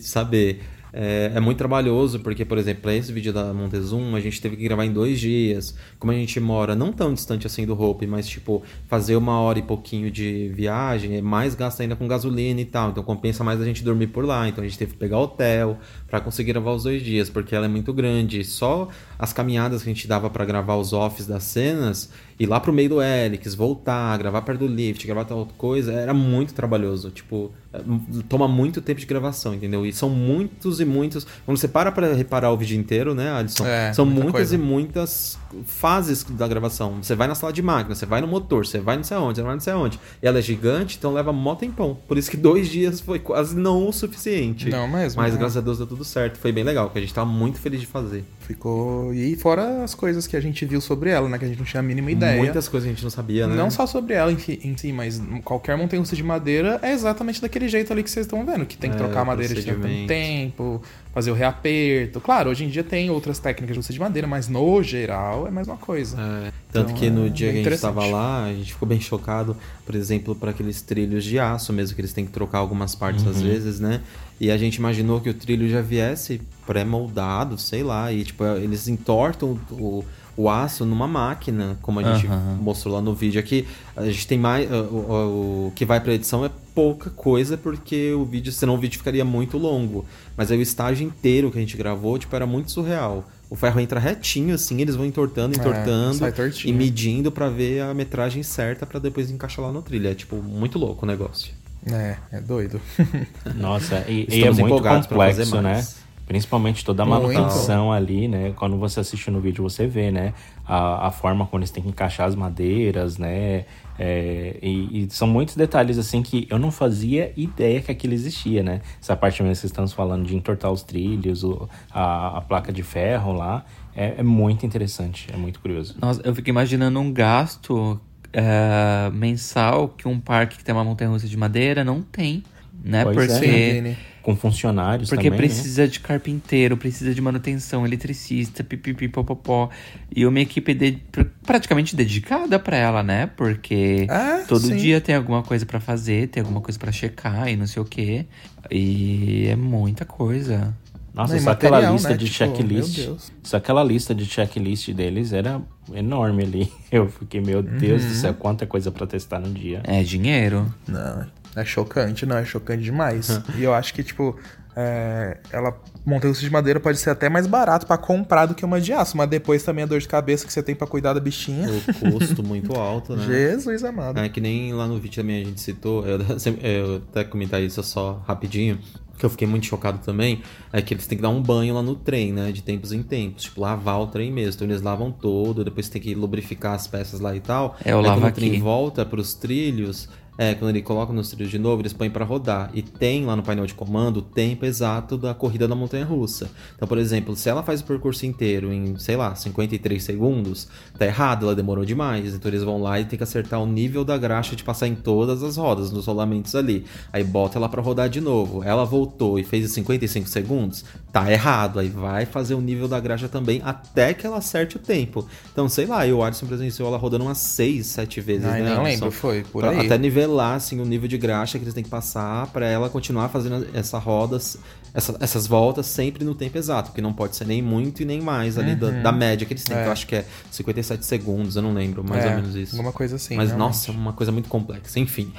saber. 0.00 0.60
É, 0.94 1.32
é 1.34 1.40
muito 1.40 1.56
trabalhoso, 1.56 2.20
porque, 2.20 2.44
por 2.44 2.58
exemplo, 2.58 2.82
pra 2.82 2.94
esse 2.94 3.10
vídeo 3.10 3.32
da 3.32 3.54
Montezum, 3.54 4.14
a 4.14 4.20
gente 4.20 4.40
teve 4.42 4.56
que 4.56 4.64
gravar 4.64 4.84
em 4.84 4.92
dois 4.92 5.18
dias. 5.18 5.74
Como 5.98 6.12
a 6.12 6.14
gente 6.14 6.38
mora 6.38 6.74
não 6.74 6.92
tão 6.92 7.14
distante 7.14 7.46
assim 7.46 7.64
do 7.64 7.80
Hope, 7.80 8.06
mas, 8.06 8.28
tipo, 8.28 8.62
fazer 8.88 9.16
uma 9.16 9.40
hora 9.40 9.58
e 9.58 9.62
pouquinho 9.62 10.10
de 10.10 10.50
viagem 10.54 11.16
é 11.16 11.22
mais 11.22 11.54
gasto 11.54 11.80
ainda 11.80 11.96
com 11.96 12.06
gasolina 12.06 12.60
e 12.60 12.66
tal. 12.66 12.90
Então 12.90 13.02
compensa 13.02 13.42
mais 13.42 13.60
a 13.60 13.64
gente 13.64 13.82
dormir 13.82 14.08
por 14.08 14.24
lá. 14.24 14.46
Então 14.46 14.62
a 14.62 14.66
gente 14.66 14.78
teve 14.78 14.92
que 14.92 14.98
pegar 14.98 15.18
hotel 15.18 15.78
pra 16.12 16.20
conseguir 16.20 16.52
gravar 16.52 16.72
os 16.72 16.82
dois 16.82 17.02
dias, 17.02 17.30
porque 17.30 17.54
ela 17.56 17.64
é 17.64 17.68
muito 17.70 17.90
grande. 17.90 18.44
Só 18.44 18.86
as 19.18 19.32
caminhadas 19.32 19.82
que 19.82 19.88
a 19.88 19.94
gente 19.94 20.06
dava 20.06 20.28
pra 20.28 20.44
gravar 20.44 20.76
os 20.76 20.92
offs 20.92 21.26
das 21.26 21.42
cenas, 21.42 22.10
ir 22.38 22.44
lá 22.44 22.60
pro 22.60 22.70
meio 22.70 22.90
do 22.90 23.02
Helix, 23.02 23.54
voltar, 23.54 24.18
gravar 24.18 24.42
perto 24.42 24.58
do 24.60 24.66
lift, 24.66 25.06
gravar 25.06 25.24
tal 25.24 25.38
outra 25.38 25.54
coisa, 25.56 25.90
era 25.90 26.12
muito 26.12 26.52
trabalhoso. 26.52 27.08
Tipo, 27.10 27.50
m- 27.72 28.22
toma 28.28 28.46
muito 28.46 28.82
tempo 28.82 29.00
de 29.00 29.06
gravação, 29.06 29.54
entendeu? 29.54 29.86
E 29.86 29.92
são 29.94 30.10
muitos 30.10 30.80
e 30.80 30.84
muitos. 30.84 31.26
Quando 31.46 31.56
você 31.56 31.66
para 31.66 31.90
pra 31.90 32.12
reparar 32.12 32.50
o 32.52 32.58
vídeo 32.58 32.78
inteiro, 32.78 33.14
né, 33.14 33.32
Alisson? 33.32 33.64
É, 33.66 33.94
são 33.94 34.04
muita 34.04 34.20
muitas 34.24 34.32
coisa. 34.50 34.54
e 34.54 34.58
muitas 34.58 35.38
fases 35.64 36.24
da 36.24 36.46
gravação. 36.46 37.02
Você 37.02 37.14
vai 37.14 37.26
na 37.26 37.34
sala 37.34 37.54
de 37.54 37.62
máquina, 37.62 37.94
você 37.94 38.04
vai 38.04 38.20
no 38.20 38.26
motor, 38.26 38.66
você 38.66 38.80
vai 38.80 38.96
não 38.96 39.04
sei 39.04 39.16
aonde, 39.16 39.36
você 39.38 39.42
vai 39.42 39.54
não 39.54 39.60
sei 39.60 39.72
aonde. 39.72 39.98
E 40.22 40.26
ela 40.26 40.38
é 40.38 40.42
gigante, 40.42 40.96
então 40.98 41.14
leva 41.14 41.32
mó 41.32 41.54
tempão. 41.54 41.96
Por 42.06 42.18
isso 42.18 42.30
que 42.30 42.36
dois 42.36 42.68
dias 42.68 43.00
foi 43.00 43.18
quase 43.18 43.56
não 43.56 43.88
o 43.88 43.92
suficiente. 43.92 44.68
Não 44.68 44.86
mesmo, 44.88 45.20
Mas 45.22 45.32
né? 45.32 45.38
graças 45.38 45.56
a 45.56 45.60
Deus 45.62 45.78
deu 45.78 45.86
tudo 45.86 46.01
certo. 46.04 46.38
Foi 46.38 46.52
bem 46.52 46.64
legal, 46.64 46.90
que 46.90 46.98
a 46.98 47.00
gente 47.00 47.12
tá 47.12 47.24
muito 47.24 47.58
feliz 47.58 47.80
de 47.80 47.86
fazer. 47.86 48.24
Ficou. 48.40 49.14
E 49.14 49.36
fora 49.36 49.82
as 49.82 49.94
coisas 49.94 50.26
que 50.26 50.36
a 50.36 50.40
gente 50.40 50.64
viu 50.64 50.80
sobre 50.80 51.10
ela, 51.10 51.28
né? 51.28 51.38
Que 51.38 51.44
a 51.44 51.48
gente 51.48 51.58
não 51.58 51.64
tinha 51.66 51.80
a 51.80 51.82
mínima 51.82 52.10
ideia. 52.10 52.36
Muitas 52.42 52.68
coisas 52.68 52.88
a 52.88 52.92
gente 52.92 53.02
não 53.02 53.10
sabia, 53.10 53.46
né? 53.46 53.54
Não 53.54 53.70
só 53.70 53.86
sobre 53.86 54.14
ela 54.14 54.32
em, 54.32 54.76
si, 54.76 54.92
mas 54.92 55.22
qualquer 55.44 55.76
montanha 55.76 56.02
de 56.02 56.22
madeira 56.22 56.78
é 56.82 56.92
exatamente 56.92 57.40
daquele 57.40 57.68
jeito 57.68 57.92
ali 57.92 58.02
que 58.02 58.10
vocês 58.10 58.26
estão 58.26 58.44
vendo. 58.44 58.66
Que 58.66 58.76
tem 58.76 58.90
que 58.90 58.96
É, 58.96 58.98
trocar 58.98 59.20
a 59.20 59.24
madeira 59.24 59.54
de 59.54 59.62
tempo 59.62 59.86
em 59.86 60.06
tempo, 60.06 60.82
fazer 61.12 61.30
o 61.30 61.34
reaperto. 61.34 62.20
Claro, 62.20 62.50
hoje 62.50 62.64
em 62.64 62.68
dia 62.68 62.82
tem 62.82 63.10
outras 63.10 63.38
técnicas 63.38 63.74
de 63.74 63.78
russa 63.78 63.92
de 63.92 64.00
madeira, 64.00 64.26
mas 64.26 64.48
no 64.48 64.82
geral 64.82 65.46
é 65.46 65.48
a 65.48 65.52
mesma 65.52 65.76
coisa. 65.76 66.16
É, 66.18 66.52
tanto 66.72 66.90
Então, 66.90 66.96
que 66.96 67.10
no 67.10 67.26
é 67.26 67.28
dia 67.28 67.52
que 67.52 67.58
a 67.58 67.62
gente 67.62 67.74
estava 67.74 68.06
lá, 68.06 68.44
a 68.46 68.52
gente 68.52 68.72
ficou 68.72 68.88
bem 68.88 69.00
chocado, 69.00 69.56
por 69.84 69.94
exemplo, 69.94 70.34
para 70.34 70.50
aqueles 70.50 70.80
trilhos 70.80 71.24
de 71.24 71.38
aço 71.38 71.72
mesmo, 71.72 71.94
que 71.94 72.00
eles 72.00 72.12
têm 72.12 72.24
que 72.24 72.32
trocar 72.32 72.58
algumas 72.58 72.94
partes 72.94 73.26
às 73.26 73.40
vezes, 73.42 73.78
né? 73.78 74.00
E 74.40 74.50
a 74.50 74.56
gente 74.56 74.76
imaginou 74.76 75.20
que 75.20 75.28
o 75.30 75.34
trilho 75.34 75.68
já 75.68 75.80
viesse 75.80 76.40
pré-moldado, 76.66 77.58
sei 77.58 77.82
lá, 77.82 78.12
e 78.12 78.24
tipo, 78.24 78.44
eles 78.44 78.88
entortam 78.88 79.58
o, 79.70 80.04
o 80.36 80.48
aço 80.48 80.84
numa 80.84 81.06
máquina, 81.06 81.76
como 81.82 82.00
a 82.00 82.02
gente 82.14 82.26
mostrou 82.60 82.94
lá 82.94 83.00
no 83.00 83.14
vídeo 83.14 83.38
aqui. 83.38 83.66
A 83.96 84.04
gente 84.06 84.26
tem 84.26 84.38
mais. 84.38 84.70
O, 84.70 84.74
o- 84.74 85.66
o 85.68 85.72
que 85.74 85.84
vai 85.84 86.00
pra 86.00 86.14
edição 86.14 86.44
é 86.44 86.50
pouca 86.74 87.10
coisa, 87.10 87.56
porque 87.58 88.12
o 88.12 88.24
vídeo, 88.24 88.50
senão 88.52 88.74
o 88.74 88.78
vídeo 88.78 88.98
ficaria 88.98 89.24
muito 89.24 89.58
longo. 89.58 90.04
Mas 90.36 90.50
aí 90.50 90.58
o 90.58 90.62
estágio 90.62 91.06
inteiro 91.06 91.50
que 91.50 91.58
a 91.58 91.60
gente 91.60 91.76
gravou, 91.76 92.18
tipo, 92.18 92.34
era 92.34 92.46
muito 92.46 92.70
surreal. 92.70 93.28
O 93.50 93.54
ferro 93.54 93.78
entra 93.80 94.00
retinho, 94.00 94.54
assim, 94.54 94.80
eles 94.80 94.96
vão 94.96 95.04
entortando, 95.04 95.54
É, 95.54 95.60
entortando 95.60 96.14
sai 96.14 96.32
e 96.70 96.72
medindo 96.72 97.30
pra 97.30 97.50
ver 97.50 97.82
a 97.82 97.92
metragem 97.92 98.42
certa 98.42 98.86
pra 98.86 98.98
depois 98.98 99.30
encaixar 99.30 99.66
lá 99.66 99.70
no 99.70 99.82
trilho. 99.82 100.08
É, 100.08 100.14
tipo, 100.14 100.36
muito 100.36 100.78
louco 100.78 101.04
o 101.04 101.06
negócio. 101.08 101.52
É, 101.86 102.16
é 102.32 102.40
doido. 102.40 102.80
Nossa, 103.56 104.04
e, 104.08 104.26
e 104.30 104.42
é 104.44 104.46
muito 104.46 104.60
empolgados 104.66 105.06
pra 105.06 105.18
fazer 105.18 105.44
complexo, 105.44 105.62
né? 105.62 106.01
Principalmente 106.32 106.82
toda 106.82 107.02
a 107.02 107.06
Muito. 107.06 107.20
manutenção 107.28 107.92
ali, 107.92 108.26
né? 108.26 108.54
Quando 108.56 108.78
você 108.78 109.00
assiste 109.00 109.30
no 109.30 109.38
vídeo, 109.38 109.62
você 109.62 109.86
vê, 109.86 110.10
né? 110.10 110.32
A, 110.66 111.08
a 111.08 111.10
forma 111.10 111.44
como 111.46 111.60
eles 111.60 111.70
têm 111.70 111.82
que 111.82 111.90
encaixar 111.90 112.26
as 112.26 112.34
madeiras, 112.34 113.18
né? 113.18 113.66
É, 113.98 114.56
e, 114.62 115.04
e 115.04 115.08
são 115.10 115.28
muitos 115.28 115.54
detalhes, 115.56 115.98
assim, 115.98 116.22
que 116.22 116.46
eu 116.48 116.58
não 116.58 116.70
fazia 116.70 117.34
ideia 117.36 117.82
que 117.82 117.92
aquilo 117.92 118.14
existia, 118.14 118.62
né? 118.62 118.80
Essa 118.98 119.14
parte 119.14 119.42
mesmo 119.42 119.52
que 119.52 119.60
vocês 119.60 119.70
estão 119.70 119.86
falando 119.88 120.24
de 120.24 120.34
entortar 120.34 120.72
os 120.72 120.82
trilhos, 120.82 121.44
o- 121.44 121.68
a, 121.92 122.38
a 122.38 122.40
placa 122.40 122.72
de 122.72 122.82
ferro 122.82 123.34
lá. 123.34 123.62
É, 123.94 124.14
é 124.16 124.22
muito 124.22 124.64
interessante, 124.64 125.28
é 125.30 125.36
muito 125.36 125.60
curioso. 125.60 125.94
Nossa, 126.00 126.22
eu 126.24 126.34
fico 126.34 126.48
imaginando 126.48 126.98
um 126.98 127.12
gasto 127.12 128.00
é, 128.32 129.10
mensal 129.12 129.86
que 129.90 130.08
um 130.08 130.18
parque 130.18 130.56
que 130.56 130.64
tem 130.64 130.74
uma 130.74 130.82
montanha-russa 130.82 131.28
de 131.28 131.36
madeira 131.36 131.84
não 131.84 132.00
tem, 132.00 132.42
né? 132.82 133.04
Pois 133.04 133.28
é, 133.30 133.34
porque 133.34 133.72
Vini. 133.74 133.96
Com 134.22 134.36
funcionários 134.36 135.08
porque 135.08 135.28
também, 135.28 135.40
né? 135.40 135.46
precisa 135.48 135.88
de 135.88 135.98
carpinteiro, 135.98 136.76
precisa 136.76 137.12
de 137.12 137.20
manutenção, 137.20 137.84
eletricista, 137.84 138.62
pipipi, 138.62 139.08
popopó. 139.08 139.68
E 140.14 140.24
uma 140.24 140.38
equipe 140.38 140.72
de- 140.74 140.98
pr- 141.10 141.26
praticamente 141.44 141.96
dedicada 141.96 142.58
pra 142.58 142.76
ela, 142.76 143.02
né? 143.02 143.26
Porque 143.36 144.06
É, 144.08 144.38
todo 144.44 144.66
sim. 144.68 144.76
dia 144.76 145.00
tem 145.00 145.14
alguma 145.16 145.42
coisa 145.42 145.66
pra 145.66 145.80
fazer, 145.80 146.28
tem 146.28 146.40
alguma 146.40 146.60
coisa 146.60 146.78
pra 146.78 146.92
checar 146.92 147.48
e 147.48 147.56
não 147.56 147.66
sei 147.66 147.82
o 147.82 147.84
quê. 147.84 148.26
E 148.70 149.48
é 149.48 149.56
muita 149.56 150.04
coisa. 150.04 150.72
Nossa, 151.12 151.34
Não, 151.34 151.42
só 151.42 151.50
aquela 151.50 151.90
lista 151.90 152.10
né? 152.10 152.16
de 152.16 152.24
Tipo, 152.24 152.36
checklist. 152.38 152.96
Deus. 152.96 153.32
Só 153.42 153.56
aquela 153.58 153.84
lista 153.84 154.14
de 154.14 154.24
checklist 154.24 154.88
deles 154.92 155.32
era 155.34 155.60
enorme 155.92 156.42
ali. 156.44 156.72
Eu 156.90 157.08
fiquei, 157.08 157.40
meu 157.40 157.62
Deus 157.62 158.02
Uhum. 158.02 158.08
do 158.08 158.14
céu, 158.14 158.34
quanta 158.34 158.66
coisa 158.66 158.90
pra 158.90 159.06
testar 159.06 159.38
no 159.38 159.52
dia. 159.52 159.82
É 159.84 160.02
dinheiro. 160.02 160.72
Não, 160.88 161.26
é 161.54 161.64
chocante, 161.64 162.24
não, 162.26 162.36
é 162.36 162.44
chocante 162.44 162.82
demais. 162.82 163.40
e 163.56 163.62
eu 163.62 163.74
acho 163.74 163.92
que, 163.94 164.02
tipo, 164.02 164.36
é, 164.74 165.36
ela 165.50 165.78
montanha 166.04 166.32
de 166.32 166.50
madeira 166.50 166.80
pode 166.80 166.98
ser 166.98 167.10
até 167.10 167.28
mais 167.28 167.46
barato 167.46 167.86
pra 167.86 167.98
comprar 167.98 168.46
do 168.46 168.54
que 168.54 168.64
uma 168.64 168.80
de 168.80 168.92
aço, 168.92 169.16
mas 169.16 169.28
depois 169.28 169.62
também 169.62 169.84
a 169.84 169.86
dor 169.86 170.00
de 170.00 170.08
cabeça 170.08 170.46
que 170.46 170.52
você 170.52 170.62
tem 170.62 170.74
pra 170.74 170.86
cuidar 170.86 171.12
da 171.12 171.20
bichinha. 171.20 171.68
O 171.70 172.10
custo 172.10 172.42
muito 172.42 172.74
alto, 172.74 173.14
né? 173.14 173.24
Jesus 173.26 173.84
amado. 173.84 174.18
É 174.18 174.28
que 174.28 174.40
nem 174.40 174.72
lá 174.72 174.86
no 174.86 174.98
vídeo 174.98 175.22
também 175.22 175.42
a 175.42 175.44
gente 175.44 175.60
citou, 175.60 176.06
eu, 176.06 176.18
eu 176.62 176.96
até 177.10 177.24
comentar 177.24 177.62
isso 177.62 177.82
só 177.82 178.22
rapidinho, 178.26 178.78
que 179.18 179.26
eu 179.26 179.30
fiquei 179.30 179.46
muito 179.46 179.66
chocado 179.66 179.98
também, 179.98 180.42
é 180.72 180.82
que 180.82 180.94
eles 180.94 181.06
têm 181.06 181.16
que 181.16 181.22
dar 181.22 181.28
um 181.28 181.40
banho 181.40 181.74
lá 181.74 181.82
no 181.82 181.94
trem, 181.94 182.32
né? 182.32 182.50
De 182.50 182.62
tempos 182.62 182.92
em 182.92 183.02
tempos, 183.02 183.44
tipo, 183.44 183.60
lavar 183.60 184.00
o 184.00 184.06
trem 184.08 184.32
mesmo. 184.32 184.54
Então 184.54 184.66
eles 184.66 184.82
lavam 184.82 185.12
todo, 185.12 185.62
depois 185.62 185.88
tem 185.88 186.00
que 186.02 186.14
lubrificar 186.14 186.74
as 186.74 186.88
peças 186.88 187.20
lá 187.20 187.36
e 187.36 187.40
tal. 187.40 187.76
É, 187.84 187.92
eu 187.92 187.98
Aí 187.98 188.06
lavo 188.06 188.20
quando 188.20 188.32
o 188.32 188.34
trem 188.34 188.50
aqui. 188.50 188.60
volta 188.60 189.04
pros 189.04 189.34
trilhos, 189.34 190.08
é, 190.42 190.54
quando 190.56 190.70
ele 190.70 190.82
coloca 190.82 191.12
nos 191.12 191.28
trilhos 191.30 191.52
de 191.52 191.58
novo, 191.58 191.82
eles 191.82 191.92
põem 191.92 192.10
pra 192.10 192.24
rodar. 192.24 192.68
E 192.74 192.82
tem 192.82 193.24
lá 193.24 193.36
no 193.36 193.44
painel 193.44 193.64
de 193.64 193.74
comando 193.74 194.16
o 194.16 194.22
tempo 194.22 194.64
exato 194.66 195.16
da 195.16 195.32
corrida 195.32 195.68
da 195.68 195.74
montanha 195.76 196.04
russa. 196.04 196.50
Então, 196.74 196.88
por 196.88 196.98
exemplo, 196.98 197.36
se 197.36 197.48
ela 197.48 197.62
faz 197.62 197.80
o 197.80 197.84
percurso 197.84 198.26
inteiro 198.26 198.72
em, 198.72 198.98
sei 198.98 199.14
lá, 199.16 199.36
53 199.36 200.02
segundos, 200.02 200.66
tá 200.98 201.06
errado, 201.06 201.46
ela 201.46 201.54
demorou 201.54 201.84
demais. 201.84 202.34
Então 202.34 202.50
eles 202.50 202.64
vão 202.64 202.82
lá 202.82 202.98
e 202.98 203.04
tem 203.04 203.16
que 203.16 203.22
acertar 203.22 203.62
o 203.62 203.66
nível 203.66 204.04
da 204.04 204.18
graxa 204.18 204.56
de 204.56 204.64
passar 204.64 204.88
em 204.88 204.96
todas 204.96 205.44
as 205.44 205.56
rodas, 205.56 205.92
nos 205.92 206.06
rolamentos 206.06 206.56
ali. 206.56 206.84
Aí 207.12 207.22
bota 207.22 207.56
ela 207.58 207.68
pra 207.68 207.80
rodar 207.80 208.08
de 208.08 208.20
novo. 208.20 208.64
Ela 208.64 208.84
voltou 208.84 209.38
e 209.38 209.44
fez 209.44 209.64
em 209.64 209.68
55 209.68 210.28
segundos, 210.28 210.84
tá 211.12 211.30
errado. 211.30 211.78
Aí 211.78 211.88
vai 211.88 212.26
fazer 212.26 212.54
o 212.54 212.60
nível 212.60 212.88
da 212.88 212.98
graxa 212.98 213.28
também 213.28 213.62
até 213.64 214.12
que 214.12 214.26
ela 214.26 214.38
acerte 214.38 214.76
o 214.76 214.80
tempo. 214.80 215.24
Então, 215.52 215.68
sei 215.68 215.86
lá, 215.86 216.04
e 216.04 216.12
o 216.12 216.20
Alisson 216.20 216.46
presenciou 216.46 216.88
ela 216.88 216.98
rodando 216.98 217.24
umas 217.24 217.38
6, 217.38 217.86
7 217.86 218.20
vezes, 218.20 218.44
Ai, 218.44 218.60
né? 218.62 218.70
Alisson? 218.72 218.82
lembro, 218.82 219.10
foi 219.12 219.44
por 219.44 219.60
Pra 219.62 219.70
aí. 219.70 219.86
Até 219.86 219.96
nivelar 219.98 220.31
assim, 220.40 220.80
o 220.80 220.84
nível 220.84 221.08
de 221.08 221.18
graxa 221.18 221.58
que 221.58 221.64
eles 221.64 221.74
têm 221.74 221.84
que 221.84 221.90
passar 221.90 222.46
pra 222.48 222.66
ela 222.66 222.88
continuar 222.88 223.28
fazendo 223.28 223.66
essa 223.74 223.98
rodas, 223.98 224.56
essa- 224.94 225.16
essas 225.20 225.46
voltas 225.46 225.86
sempre 225.86 226.24
no 226.24 226.34
tempo 226.34 226.58
exato, 226.58 226.90
porque 226.90 227.00
não 227.00 227.12
pode 227.12 227.34
ser 227.36 227.46
nem 227.46 227.62
muito 227.62 228.02
e 228.02 228.04
nem 228.04 228.20
mais 228.20 228.58
ali 228.58 228.74
da, 228.74 228.90
da 228.90 229.12
média 229.12 229.46
que 229.46 229.52
eles 229.52 229.64
têm, 229.64 229.76
É. 229.76 229.82
que 229.82 229.88
eu 229.88 229.92
acho 229.92 230.06
que 230.06 230.16
é 230.16 230.24
57 230.50 231.04
segundos, 231.06 231.56
eu 231.56 231.62
não 231.62 231.72
lembro, 231.72 232.04
mais 232.04 232.24
É, 232.24 232.28
ou 232.30 232.34
menos 232.36 232.54
isso. 232.54 232.74
Alguma 232.76 232.92
coisa 232.92 233.16
assim. 233.16 233.36
Mas 233.36 233.48
realmente. 233.48 233.66
nossa, 233.68 233.90
é 233.90 233.94
uma 233.94 234.12
coisa 234.12 234.30
muito 234.32 234.48
complexa, 234.48 234.98
enfim. 235.00 235.32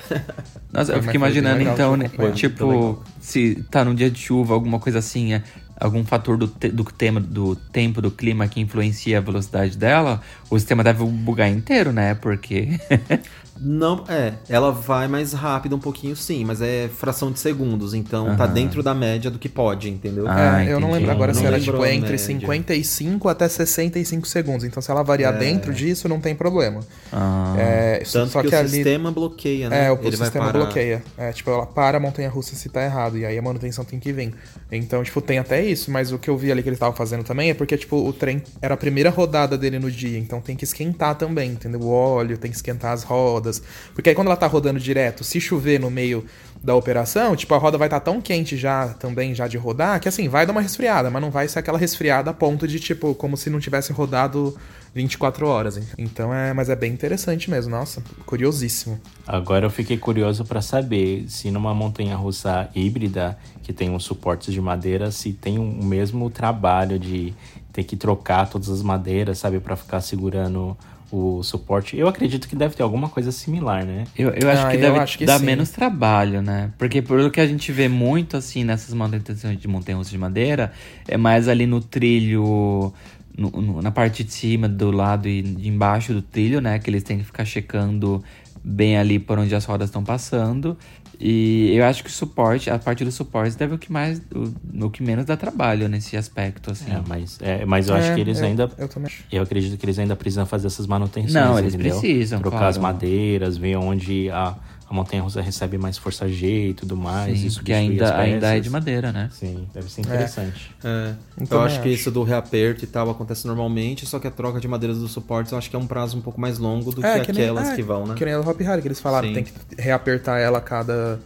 Nossa, 0.72 0.94
eu 0.94 1.04
foi 1.04 1.14
imaginando 1.16 1.62
então, 1.62 1.96
né? 1.96 2.10
Tipo, 2.34 3.02
se 3.20 3.64
tá 3.70 3.86
num 3.86 3.94
dia 3.94 4.10
de 4.10 4.20
chuva, 4.20 4.54
alguma 4.54 4.80
coisa 4.80 5.00
assim, 5.00 5.34
é, 5.34 5.44
algum 5.84 6.04
fator 6.06 6.38
do, 6.38 6.48
te- 6.48 6.70
do 6.70 6.84
tema 6.86 7.20
do 7.20 7.56
tempo 7.56 8.02
do 8.02 8.10
clima 8.10 8.48
que 8.48 8.60
influencia 8.62 9.18
a 9.18 9.22
velocidade 9.22 9.78
dela, 9.78 10.22
o 10.50 10.58
sistema 10.58 10.84
deve 10.84 11.04
bugar 11.04 11.50
inteiro, 11.50 11.92
né? 11.92 12.14
Porque 12.16 12.80
Não, 13.56 14.04
é, 14.10 14.34
ela 14.50 14.72
vai 14.72 15.08
mais 15.08 15.32
rápido 15.32 15.76
um 15.76 15.80
pouquinho 15.80 16.16
sim, 16.16 16.44
mas 16.44 16.60
é 16.60 16.90
fração 16.90 17.32
de 17.32 17.40
segundos, 17.40 17.94
então 17.94 18.36
tá 18.36 18.46
Aham. 18.46 18.54
dentro 18.54 18.82
da 18.82 18.96
média 18.96 19.30
do 19.30 19.38
que 19.38 19.48
pode, 19.48 19.90
entendeu? 19.92 20.26
Ah, 20.28 20.64
É, 20.64 20.74
eu 20.74 20.80
não 20.80 20.92
lembro 20.92 21.12
agora 21.12 21.32
Não 21.34 21.40
se 21.40 21.46
era 21.46 21.56
lembro 21.58 21.72
tipo 21.74 21.84
a 21.84 21.90
entre 21.94 22.02
média. 22.14 22.18
55 22.18 23.30
até 23.30 23.48
65 23.48 24.28
segundos. 24.28 24.64
Então, 24.66 24.82
se 24.82 24.90
ela 24.90 25.04
variar 25.04 25.36
É. 25.36 25.38
dentro 25.38 25.72
disso, 25.72 26.10
não 26.10 26.20
tem 26.20 26.34
problema. 26.34 26.80
ah, 27.12 27.54
É, 27.58 28.04
Tanto 28.12 28.32
só 28.32 28.42
que, 28.42 28.50
que, 28.50 28.56
o 28.56 28.60
ali. 28.60 28.70
sistema 28.70 29.12
bloqueia, 29.12 29.70
né? 29.70 29.86
É, 29.86 29.92
o 29.92 30.00
Ele 30.02 30.18
sistema 30.18 30.52
bloqueia. 30.52 31.04
É, 31.16 31.32
tipo, 31.32 31.52
ela 31.52 31.66
para 31.68 31.98
a 31.98 32.00
montanha 32.02 32.30
russa 32.30 32.56
se 32.56 32.68
tá 32.70 32.84
errado. 32.84 33.20
E 33.20 33.26
aí 33.26 33.38
a 33.38 33.42
manutenção 33.42 33.86
tem 33.86 34.00
que 34.00 34.12
vir. 34.12 34.34
Então, 34.72 35.04
tipo, 35.04 35.22
tem 35.22 35.38
até 35.38 35.64
isso. 35.64 35.73
Mas 35.88 36.12
o 36.12 36.20
que 36.20 36.30
eu 36.30 36.38
vi 36.38 36.52
ali 36.52 36.62
que 36.62 36.70
eles 36.70 36.78
estavam 36.78 36.96
fazendo 36.96 37.24
também 37.24 37.50
é 37.50 37.54
porque, 37.54 37.78
tipo, 37.78 37.98
o 37.98 38.14
trem 38.14 38.42
era 38.62 38.74
a 38.74 38.78
primeira 38.78 39.10
rodada 39.10 39.58
dele 39.58 39.80
no 39.80 39.92
dia. 39.92 40.18
Então 40.18 40.42
tem 40.42 40.56
que 40.56 40.64
esquentar 40.64 41.16
também, 41.16 41.52
entendeu? 41.52 41.82
O 41.82 41.90
óleo, 41.90 42.38
tem 42.38 42.50
que 42.52 42.58
esquentar 42.58 42.94
as 42.94 43.04
rodas. 43.04 43.62
Porque 43.94 44.10
aí 44.10 44.16
quando 44.16 44.28
ela 44.28 44.38
tá 44.38 44.48
rodando 44.48 44.80
direto, 44.80 45.24
se 45.24 45.40
chover 45.40 45.80
no 45.80 45.90
meio 45.90 46.26
da 46.64 46.74
operação, 46.76 47.36
tipo, 47.36 47.54
a 47.54 47.58
roda 47.58 47.78
vai 47.78 47.88
estar 47.88 48.00
tão 48.00 48.22
quente 48.22 48.56
já 48.56 48.88
também, 48.94 49.36
já 49.36 49.48
de 49.50 49.58
rodar, 49.58 50.00
que 50.00 50.08
assim, 50.08 50.30
vai 50.30 50.46
dar 50.46 50.54
uma 50.54 50.62
resfriada, 50.62 51.10
mas 51.10 51.22
não 51.22 51.30
vai 51.30 51.46
ser 51.48 51.60
aquela 51.60 51.78
resfriada 51.78 52.32
a 52.32 52.34
ponto 52.34 52.66
de, 52.66 52.80
tipo, 52.80 53.14
como 53.16 53.36
se 53.36 53.50
não 53.50 53.60
tivesse 53.60 53.92
rodado 53.92 54.58
24 54.96 55.46
horas. 55.46 55.76
hein? 55.76 55.84
Então 55.98 56.34
é, 56.34 56.54
mas 56.54 56.70
é 56.70 56.76
bem 56.76 56.94
interessante 56.94 57.50
mesmo, 57.50 57.70
nossa, 57.72 58.02
curiosíssimo. 58.26 58.98
Agora 59.28 59.66
eu 59.66 59.70
fiquei 59.70 59.98
curioso 59.98 60.46
pra 60.46 60.62
saber 60.62 61.26
se 61.28 61.52
numa 61.52 61.74
montanha 61.74 62.16
russa 62.16 62.70
híbrida, 62.74 63.38
que 63.62 63.74
tem 63.74 63.90
uns 63.90 64.06
suportes 64.06 64.54
de 64.54 64.62
madeira, 64.62 65.12
se 65.12 65.34
tem 65.34 65.60
o 65.60 65.64
mesmo 65.64 66.30
trabalho 66.30 66.98
de 66.98 67.34
ter 67.74 67.84
que 67.84 67.98
trocar 67.98 68.48
todas 68.48 68.70
as 68.70 68.82
madeiras, 68.82 69.38
sabe, 69.40 69.60
Pra 69.60 69.76
ficar 69.76 70.00
segurando 70.00 70.78
o 71.16 71.44
suporte. 71.44 71.96
Eu 71.96 72.08
acredito 72.08 72.48
que 72.48 72.56
deve 72.56 72.76
ter 72.76 72.82
alguma 72.82 73.08
coisa 73.08 73.32
similar, 73.32 73.86
né? 73.86 74.06
eu, 74.18 74.30
eu 74.32 74.50
acho 74.50 74.66
Ah, 74.66 74.70
que 74.72 74.78
eu 74.78 74.82
deve 74.82 74.98
acho 74.98 75.18
que 75.18 75.26
dar 75.26 75.40
sim. 75.40 75.46
menos 75.46 75.70
trabalho, 75.70 76.42
né? 76.42 76.72
Porque 76.78 77.04
pelo 77.04 77.30
que 77.30 77.40
a 77.40 77.46
gente 77.46 77.72
vê 77.72 77.88
muito, 77.88 78.36
assim, 78.36 78.64
nessas 78.64 78.94
manutenções 78.96 79.60
de 79.60 79.68
montanha 79.68 80.02
de 80.04 80.18
madeira, 80.18 80.74
é 81.08 81.16
mais 81.16 81.48
ali 81.48 81.68
no 81.68 81.80
trilho... 81.80 82.92
no- 83.38 83.52
no- 83.52 83.82
na 83.82 83.92
parte 83.92 84.24
de 84.24 84.32
cima, 84.34 84.68
do 84.68 84.90
lado 84.90 85.28
e 85.28 85.44
de 85.44 85.70
embaixo 85.70 86.14
do 86.14 86.22
trilho, 86.24 86.60
né? 86.60 86.80
Que 86.80 86.90
eles 86.90 87.04
têm 87.04 87.20
que 87.20 87.24
ficar 87.24 87.46
checando 87.46 88.24
bem 88.64 88.98
ali 88.98 89.20
por 89.20 89.38
onde 89.38 89.54
as 89.54 89.66
rodas 89.66 89.90
estão 89.90 90.04
passando. 90.04 90.76
E 91.20 91.72
eu 91.76 91.86
acho 91.86 92.04
que 92.04 92.10
o 92.10 92.14
suporte, 92.14 92.70
a 92.70 92.78
parte 92.80 93.04
do 93.06 93.12
suporte 93.12 93.56
deve 93.58 93.76
o 93.76 93.78
que 93.78 93.92
mais, 93.92 94.22
o, 94.34 94.86
o 94.86 94.90
que 94.90 95.02
menos 95.04 95.26
dá 95.26 95.38
trabalho 95.38 95.88
nesse 95.88 96.18
aspecto, 96.18 96.72
assim. 96.72 96.92
É, 96.92 97.02
mas, 97.08 97.38
é, 97.42 97.66
mas 97.66 97.88
eu 97.88 97.96
acho 97.96 98.10
É, 98.12 98.16
que 98.16 98.22
eles 98.22 98.40
eu- 98.40 98.46
ainda. 98.46 98.72
Eu 98.78 98.88
também 98.88 99.08
acho. 99.08 99.24
Eu 99.32 99.44
acredito 99.44 99.78
que 99.78 99.86
eles 99.86 100.00
ainda 100.00 100.16
precisam 100.16 100.46
fazer 100.46 100.68
essas 100.68 100.88
manutenções. 100.88 101.34
Não, 101.34 101.58
eles 101.58 101.74
entendeu? 101.76 102.00
precisam, 102.00 102.40
Trocar 102.40 102.58
claro. 102.58 102.70
as 102.70 102.78
madeiras, 102.78 103.58
ver 103.58 103.76
onde 103.78 104.30
a, 104.30 104.56
a 104.94 104.96
montanha 104.96 105.24
russa 105.24 105.42
recebe 105.42 105.76
mais 105.78 105.98
força 105.98 106.28
G 106.30 106.70
e 106.70 106.74
tudo 106.76 106.96
mais. 106.96 107.40
Sim, 107.40 107.48
isso 107.48 107.58
porque 107.60 107.74
ainda, 107.74 108.16
ainda 108.16 108.56
é 108.56 108.60
de 108.60 108.70
madeira. 108.70 109.12
né? 109.12 109.28
Sim, 109.34 109.68
deve 109.74 109.90
ser 109.92 110.02
interessante. 110.02 110.70
É, 110.84 110.88
Eu 110.88 111.42
eu 111.42 111.48
também 111.48 111.66
acho 111.66 111.82
que 111.82 111.90
acho. 111.90 112.00
isso 112.00 112.12
do 112.12 112.22
reaperto 112.24 112.84
e 112.84 112.88
tal 112.88 113.10
acontece 113.10 113.48
normalmente, 113.48 114.06
só 114.06 114.20
que 114.20 114.28
a 114.28 114.32
troca 114.32 114.60
de 114.60 114.68
madeiras 114.68 115.00
dos 115.00 115.12
suportes 115.12 115.52
eu 115.52 115.58
acho 115.58 115.68
que 115.70 115.76
é 115.76 115.80
um 115.80 115.88
prazo 115.88 116.16
um 116.18 116.22
pouco 116.22 116.40
mais 116.40 116.60
longo 116.60 116.92
do 116.92 117.02
que, 117.02 117.08
nem- 117.08 117.22
aquelas 117.22 117.70
é, 117.70 117.76
que 117.76 117.82
vão, 117.82 118.06
né? 118.06 118.14
Que 118.16 118.24
nem 118.24 118.36
a 118.36 118.40
Hop 118.40 118.60
Harry, 118.62 118.82
que 118.84 118.88
eles 118.88 119.00
falaram, 119.00 119.28
Sim. 119.30 119.34
tem 119.34 119.44
que 119.44 119.52
reapertar 119.80 120.40
ela 120.40 120.60
a 120.60 120.62
cada. 120.62 121.20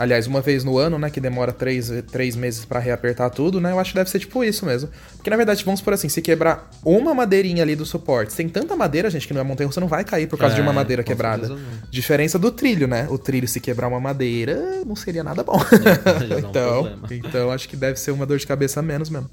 Aliás, 0.00 0.26
uma 0.26 0.40
vez 0.40 0.64
no 0.64 0.78
ano, 0.78 0.98
né? 0.98 1.10
Que 1.10 1.20
demora 1.20 1.52
três, 1.52 1.92
três 2.10 2.34
meses 2.34 2.64
pra 2.64 2.80
reapertar 2.80 3.28
tudo, 3.28 3.60
né? 3.60 3.70
Eu 3.70 3.78
acho 3.78 3.90
que 3.90 3.98
deve 3.98 4.08
ser 4.08 4.18
tipo 4.18 4.42
isso 4.42 4.64
mesmo. 4.64 4.88
Porque 5.14 5.28
na 5.28 5.36
verdade, 5.36 5.62
vamos 5.62 5.82
por 5.82 5.92
assim, 5.92 6.08
se 6.08 6.22
quebrar 6.22 6.70
uma 6.82 7.12
madeirinha 7.12 7.62
ali 7.62 7.76
do 7.76 7.84
suporte, 7.84 8.34
tem 8.34 8.48
tanta 8.48 8.74
madeira, 8.74 9.10
gente, 9.10 9.28
que 9.28 9.34
não 9.34 9.42
é 9.42 9.44
montanha, 9.44 9.70
você 9.70 9.78
não 9.78 9.88
vai 9.88 10.02
cair 10.02 10.26
por 10.26 10.38
causa 10.38 10.54
de 10.54 10.62
uma 10.62 10.70
É, 10.72 10.74
madeira 10.74 11.02
quebrada. 11.02 11.54
Diferença 11.90 12.38
do 12.38 12.50
trilho, 12.50 12.88
né? 12.88 13.06
O 13.10 13.18
trilho, 13.18 13.46
se 13.46 13.60
quebrar 13.60 13.88
uma 13.88 14.00
madeira, 14.00 14.82
não 14.86 14.96
seria 14.96 15.22
nada 15.22 15.44
bom. 15.44 15.58
Já 15.60 16.40
dá 16.40 16.46
um 16.46 16.48
então, 16.48 16.98
então, 17.10 17.50
acho 17.50 17.68
que 17.68 17.76
deve 17.76 18.00
ser 18.00 18.12
uma 18.12 18.24
dor 18.24 18.38
de 18.38 18.46
cabeça 18.46 18.80
a 18.80 18.82
menos 18.82 19.10
mesmo. 19.10 19.28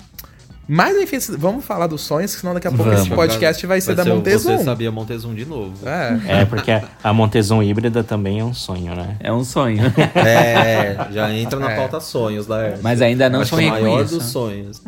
Mas 0.67 0.97
enfim, 0.97 1.17
vamos 1.37 1.63
falar 1.63 1.87
dos 1.87 2.01
sonhos, 2.01 2.31
senão 2.31 2.53
daqui 2.53 2.67
a 2.67 2.71
pouco 2.71 2.85
Vamos. 2.85 3.01
esse 3.05 3.09
podcast 3.09 3.65
vai 3.65 3.79
ser 3.79 3.95
da 3.95 4.03
o 4.03 4.07
Montezum. 4.07 4.57
Você 4.57 4.63
sabia 4.65 4.91
Montezum 4.91 5.33
de 5.33 5.45
novo. 5.45 5.73
É. 5.87 6.41
É, 6.41 6.45
porque 6.45 6.71
a, 6.71 6.83
a 7.03 7.13
Montezum 7.13 7.63
híbrida 7.63 8.03
também 8.03 8.39
é 8.41 8.43
um 8.43 8.53
sonho, 8.53 8.93
né? 8.93 9.15
É 9.21 9.31
um 9.31 9.43
sonho. 9.45 9.81
É, 10.15 11.07
já 11.11 11.31
entra 11.33 11.57
na 11.59 11.71
É. 11.71 11.75
pauta 11.77 11.99
sonhos 12.01 12.45
da 12.47 12.61
Hermes. 12.61 12.81
Mas 12.81 13.01
ainda 13.01 13.29
não 13.29 13.41
Acho 13.41 13.51
sonhei 13.51 13.69
o 13.69 13.75
com 13.75 13.81
maior 13.81 14.03
isso. 14.03 14.15
dos 14.17 14.25
sonhos. 14.25 14.81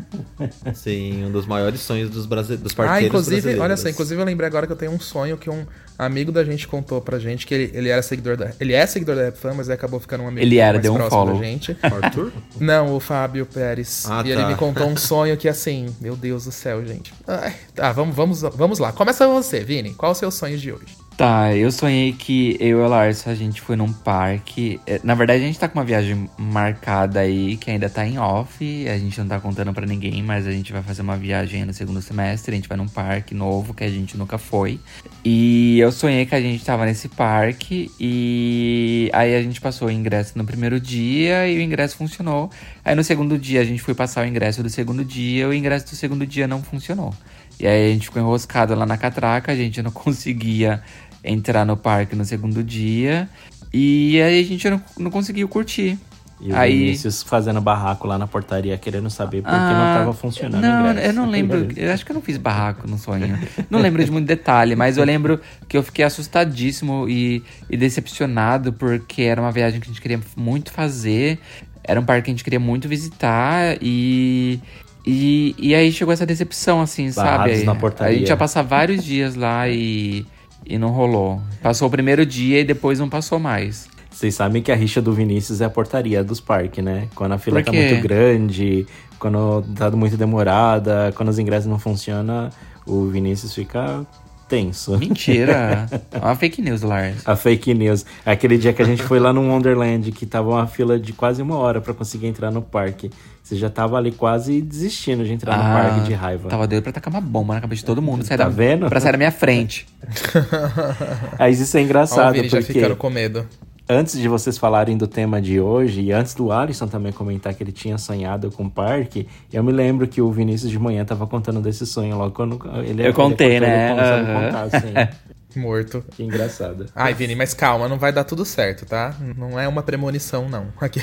Sim, 0.73 1.25
um 1.25 1.31
dos 1.31 1.45
maiores 1.45 1.79
sonhos 1.81 2.09
dos, 2.09 2.25
brasile... 2.25 2.57
dos 2.57 2.73
Ah, 2.73 2.75
parqueiros 2.75 3.07
inclusive, 3.07 3.35
brasileiros. 3.35 3.63
olha 3.63 3.77
só, 3.77 3.89
inclusive 3.89 4.21
eu 4.21 4.25
lembrei 4.25 4.47
agora 4.47 4.65
que 4.67 4.73
eu 4.73 4.77
tenho 4.77 4.91
um 4.91 4.99
sonho 4.99 5.37
que 5.37 5.49
um 5.49 5.65
amigo 5.99 6.31
da 6.31 6.43
gente 6.43 6.67
contou 6.67 7.01
pra 7.01 7.19
gente 7.19 7.45
que 7.45 7.53
ele, 7.53 7.71
ele 7.73 7.89
era 7.89 8.01
seguidor 8.01 8.37
da. 8.37 8.51
Ele 8.59 8.73
é 8.73 8.85
seguidor 8.85 9.15
da 9.15 9.23
Rap 9.23 9.37
Fan, 9.37 9.53
mas 9.53 9.67
ele 9.67 9.75
acabou 9.75 9.99
ficando 9.99 10.23
um 10.23 10.27
amigo 10.27 10.45
Ele 10.45 10.57
era, 10.57 10.73
mais 10.73 10.83
deu 10.83 10.93
um 10.93 10.95
próximo 10.95 11.19
follow. 11.19 11.39
da 11.39 11.43
gente. 11.45 11.77
Arthur? 11.81 12.31
Não, 12.59 12.95
o 12.95 12.99
Fábio 12.99 13.45
Pérez. 13.45 14.05
Ah, 14.09 14.23
e 14.25 14.31
ele 14.31 14.41
tá. 14.41 14.47
me 14.47 14.55
contou 14.55 14.87
um 14.87 14.95
sonho 14.95 15.35
que 15.35 15.47
assim, 15.47 15.93
meu 15.99 16.15
Deus 16.15 16.45
do 16.45 16.51
céu, 16.51 16.85
gente. 16.85 17.13
Ai, 17.27 17.53
tá, 17.75 17.91
vamos, 17.91 18.15
vamos, 18.15 18.41
vamos 18.41 18.79
lá. 18.79 18.91
Começa 18.91 19.27
você, 19.27 19.59
Vini. 19.59 19.93
Qual 19.93 20.11
é 20.11 20.13
o 20.13 20.15
seu 20.15 20.31
sonho 20.31 20.57
de 20.57 20.71
hoje? 20.71 21.08
Tá, 21.19 21.53
eu 21.53 21.69
sonhei 21.69 22.13
que 22.13 22.55
eu 22.61 22.79
e 22.79 22.81
a 22.81 22.87
Larsa, 22.87 23.31
a 23.31 23.35
gente 23.35 23.59
foi 23.59 23.75
num 23.75 23.91
parque. 23.91 24.79
É, 24.87 25.01
Na 25.03 25.15
verdade, 25.15 25.43
a 25.43 25.45
gente 25.45 25.59
tá 25.59 25.67
com 25.67 25.77
uma 25.77 25.83
viagem 25.83 26.29
marcada 26.37 27.19
aí, 27.19 27.57
que 27.57 27.69
ainda 27.69 27.89
tá 27.89 28.07
em 28.07 28.17
off. 28.17 28.87
A 28.87 28.97
gente 28.97 29.19
não 29.19 29.27
tá 29.27 29.37
contando 29.37 29.73
pra 29.73 29.85
ninguém, 29.85 30.23
mas 30.23 30.47
a 30.47 30.51
gente 30.53 30.71
vai 30.71 30.81
fazer 30.81 31.01
uma 31.01 31.17
viagem 31.17 31.65
no 31.65 31.73
segundo 31.73 32.01
semestre. 32.01 32.53
A 32.53 32.55
gente 32.55 32.69
vai 32.69 32.77
num 32.77 32.87
parque 32.87 33.35
novo 33.35 33.73
que 33.73 33.83
a 33.83 33.89
gente 33.89 34.15
nunca 34.15 34.37
foi. 34.37 34.79
E 35.25 35.77
eu 35.77 35.91
sonhei 35.91 36.25
que 36.25 36.33
a 36.33 36.39
gente 36.39 36.63
tava 36.63 36.85
nesse 36.85 37.09
parque 37.09 37.91
e 37.99 39.09
aí 39.11 39.35
a 39.35 39.41
gente 39.41 39.59
passou 39.59 39.89
o 39.89 39.91
ingresso 39.91 40.37
no 40.37 40.45
primeiro 40.45 40.79
dia 40.79 41.49
e 41.49 41.57
o 41.57 41.61
ingresso 41.61 41.97
funcionou. 41.97 42.49
Aí 42.85 42.95
no 42.95 43.03
segundo 43.03 43.37
dia 43.37 43.59
a 43.59 43.65
gente 43.65 43.81
foi 43.81 43.93
passar 43.93 44.23
o 44.23 44.25
ingresso 44.25 44.63
do 44.63 44.69
segundo 44.69 45.03
dia 45.03 45.43
e 45.43 45.45
o 45.45 45.53
ingresso 45.53 45.85
do 45.87 45.97
segundo 45.97 46.25
dia 46.25 46.47
não 46.47 46.63
funcionou. 46.63 47.13
E 47.59 47.67
aí 47.67 47.89
a 47.89 47.93
gente 47.93 48.05
ficou 48.05 48.21
enroscado 48.21 48.73
lá 48.73 48.85
na 48.85 48.97
catraca, 48.97 49.51
a 49.51 49.55
gente 49.55 49.81
não 49.81 49.91
conseguia 49.91 50.81
entrar 51.23 51.65
no 51.65 51.75
parque 51.77 52.15
no 52.15 52.25
segundo 52.25 52.63
dia. 52.63 53.29
E 53.73 54.19
aí 54.21 54.39
a 54.39 54.43
gente 54.43 54.69
não, 54.69 54.81
não 54.97 55.11
conseguiu 55.11 55.47
curtir. 55.47 55.97
E 56.41 56.53
o 56.53 56.55
Aí- 56.55 56.77
Vinícius 56.85 57.21
fazendo 57.21 57.59
barraco 57.59 58.07
lá 58.07 58.17
na 58.17 58.25
portaria, 58.25 58.77
querendo 58.77 59.09
saber 59.09 59.41
por 59.41 59.49
que 59.49 59.55
Ah, 59.55 59.93
não 59.93 59.99
tava 60.05 60.13
funcionando 60.13 60.63
o 60.63 60.65
Não, 60.65 60.89
ingresso. 60.91 61.07
eu 61.07 61.13
não 61.13 61.25
lembro. 61.29 61.67
Eu 61.75 61.91
acho 61.91 62.05
que 62.05 62.11
eu 62.11 62.13
não 62.13 62.21
fiz 62.21 62.37
barraco 62.37 62.87
no 62.87 62.97
sonho. 62.97 63.37
Não 63.69 63.79
lembro 63.79 64.03
de 64.03 64.09
muito 64.09 64.25
detalhe, 64.25 64.73
mas 64.73 64.97
eu 64.97 65.03
lembro 65.03 65.41
que 65.67 65.75
eu 65.75 65.83
fiquei 65.83 66.05
assustadíssimo 66.05 67.09
e, 67.09 67.43
e 67.69 67.75
decepcionado 67.75 68.71
porque 68.71 69.23
era 69.23 69.41
uma 69.41 69.51
viagem 69.51 69.81
que 69.81 69.87
a 69.87 69.89
gente 69.91 70.01
queria 70.01 70.19
muito 70.37 70.71
fazer. 70.71 71.39
Era 71.83 71.99
um 71.99 72.05
parque 72.05 72.23
que 72.23 72.29
a 72.31 72.33
gente 72.33 72.43
queria 72.43 72.59
muito 72.59 72.87
visitar 72.87 73.77
e. 73.81 74.59
E, 75.05 75.55
e 75.57 75.73
aí 75.75 75.91
chegou 75.91 76.13
essa 76.13 76.25
decepção, 76.25 76.81
assim, 76.81 77.11
Barrados 77.11 77.53
sabe? 77.55 77.65
na 77.65 77.71
A 77.71 77.75
portaria. 77.75 78.17
gente 78.19 78.27
ia 78.29 78.37
passar 78.37 78.61
vários 78.61 79.03
dias 79.03 79.33
lá 79.35 79.67
e, 79.67 80.25
e 80.69 80.77
não 80.77 80.89
rolou. 80.89 81.41
Passou 81.61 81.87
o 81.87 81.91
primeiro 81.91 82.25
dia 82.25 82.59
e 82.59 82.63
depois 82.63 82.99
não 82.99 83.09
passou 83.09 83.39
mais. 83.39 83.89
Vocês 84.09 84.35
sabem 84.35 84.61
que 84.61 84.71
a 84.71 84.75
rixa 84.75 85.01
do 85.01 85.11
Vinícius 85.11 85.61
é 85.61 85.65
a 85.65 85.69
portaria 85.69 86.23
dos 86.23 86.39
parques, 86.39 86.83
né? 86.83 87.07
Quando 87.15 87.33
a 87.33 87.37
fila 87.37 87.63
tá 87.63 87.71
muito 87.71 88.01
grande, 88.01 88.85
quando 89.17 89.63
tá 89.75 89.89
muito 89.91 90.15
demorada, 90.15 91.11
quando 91.15 91.29
os 91.29 91.39
ingressos 91.39 91.67
não 91.67 91.79
funcionam, 91.79 92.49
o 92.85 93.05
Vinícius 93.07 93.53
fica 93.53 94.05
tenso. 94.49 94.97
Mentira! 94.97 95.87
É 96.11 96.17
uma 96.17 96.35
fake 96.35 96.61
news, 96.61 96.81
Lars. 96.81 97.21
A 97.25 97.35
fake 97.35 97.73
news. 97.73 98.05
Aquele 98.25 98.57
dia 98.57 98.73
que 98.73 98.81
a 98.81 98.85
gente 98.85 99.03
foi 99.03 99.19
lá 99.19 99.31
no 99.31 99.41
Wonderland, 99.47 100.11
que 100.11 100.25
tava 100.25 100.49
uma 100.49 100.65
fila 100.67 100.99
de 100.99 101.13
quase 101.13 101.41
uma 101.41 101.55
hora 101.55 101.79
pra 101.79 101.93
conseguir 101.93 102.27
entrar 102.27 102.51
no 102.51 102.61
parque. 102.61 103.11
Você 103.43 103.55
já 103.55 103.69
tava 103.69 103.97
ali 103.97 104.11
quase 104.11 104.61
desistindo 104.61 105.23
de 105.23 105.31
entrar 105.31 105.55
no 105.57 105.63
Ah, 105.63 105.81
parque 105.81 106.07
de 106.07 106.13
raiva. 106.13 106.49
Tava 106.49 106.67
doido 106.67 106.83
pra 106.83 106.91
tacar 106.91 107.13
uma 107.13 107.21
bomba 107.21 107.53
na 107.53 107.61
cabeça 107.61 107.81
de 107.81 107.85
todo 107.85 108.01
mundo. 108.01 108.25
Tá 108.27 108.35
da, 108.35 108.49
vendo? 108.49 108.87
Pra 108.89 108.99
sair 108.99 109.11
da 109.13 109.17
minha 109.17 109.31
frente. 109.31 109.87
Mas 111.37 111.59
isso 111.59 111.77
é 111.77 111.79
Ó, 111.79 111.83
o 111.83 111.85
engraçado, 111.85 112.35
já 112.35 112.57
porque 112.57 112.73
ficando 112.73 112.95
com 112.95 113.09
medo. 113.09 113.45
Antes 113.89 114.19
de 114.19 114.27
vocês 114.27 114.57
falarem 114.57 114.95
do 114.97 115.07
tema 115.07 115.41
de 115.41 115.59
hoje, 115.59 116.01
e 116.01 116.11
antes 116.11 116.35
do 116.35 116.51
Alisson 116.51 116.87
também 116.87 117.11
comentar 117.11 117.53
que 117.53 117.63
ele 117.63 117.71
tinha 117.71 117.97
sonhado 117.97 118.51
com 118.51 118.65
o 118.65 118.69
parque, 118.69 119.27
eu 119.51 119.63
me 119.63 119.71
lembro 119.71 120.07
que 120.07 120.21
o 120.21 120.31
Vinícius 120.31 120.69
de 120.71 120.77
manhã 120.77 121.03
tava 121.03 121.25
contando 121.25 121.59
desse 121.59 121.85
sonho 121.85 122.17
logo 122.17 122.33
quando 122.35 122.59
ele 122.85 123.05
Eu 123.07 123.13
contei, 123.13 123.55
ele 123.57 123.65
né? 123.65 123.89
começou 123.89 124.13
a 124.13 124.17
Aham. 124.19 124.45
contar, 124.45 124.77
assim. 124.77 124.93
Morto. 125.55 126.03
Que 126.11 126.21
engraçado. 126.21 126.85
Ai, 126.95 127.15
Vini, 127.15 127.33
mas 127.33 127.55
calma, 127.55 127.89
não 127.89 127.97
vai 127.97 128.11
dar 128.13 128.23
tudo 128.23 128.45
certo, 128.45 128.85
tá? 128.85 129.15
Não 129.35 129.59
é 129.59 129.67
uma 129.67 129.81
premonição, 129.81 130.47
não. 130.47 130.67
Aqui. 130.79 131.01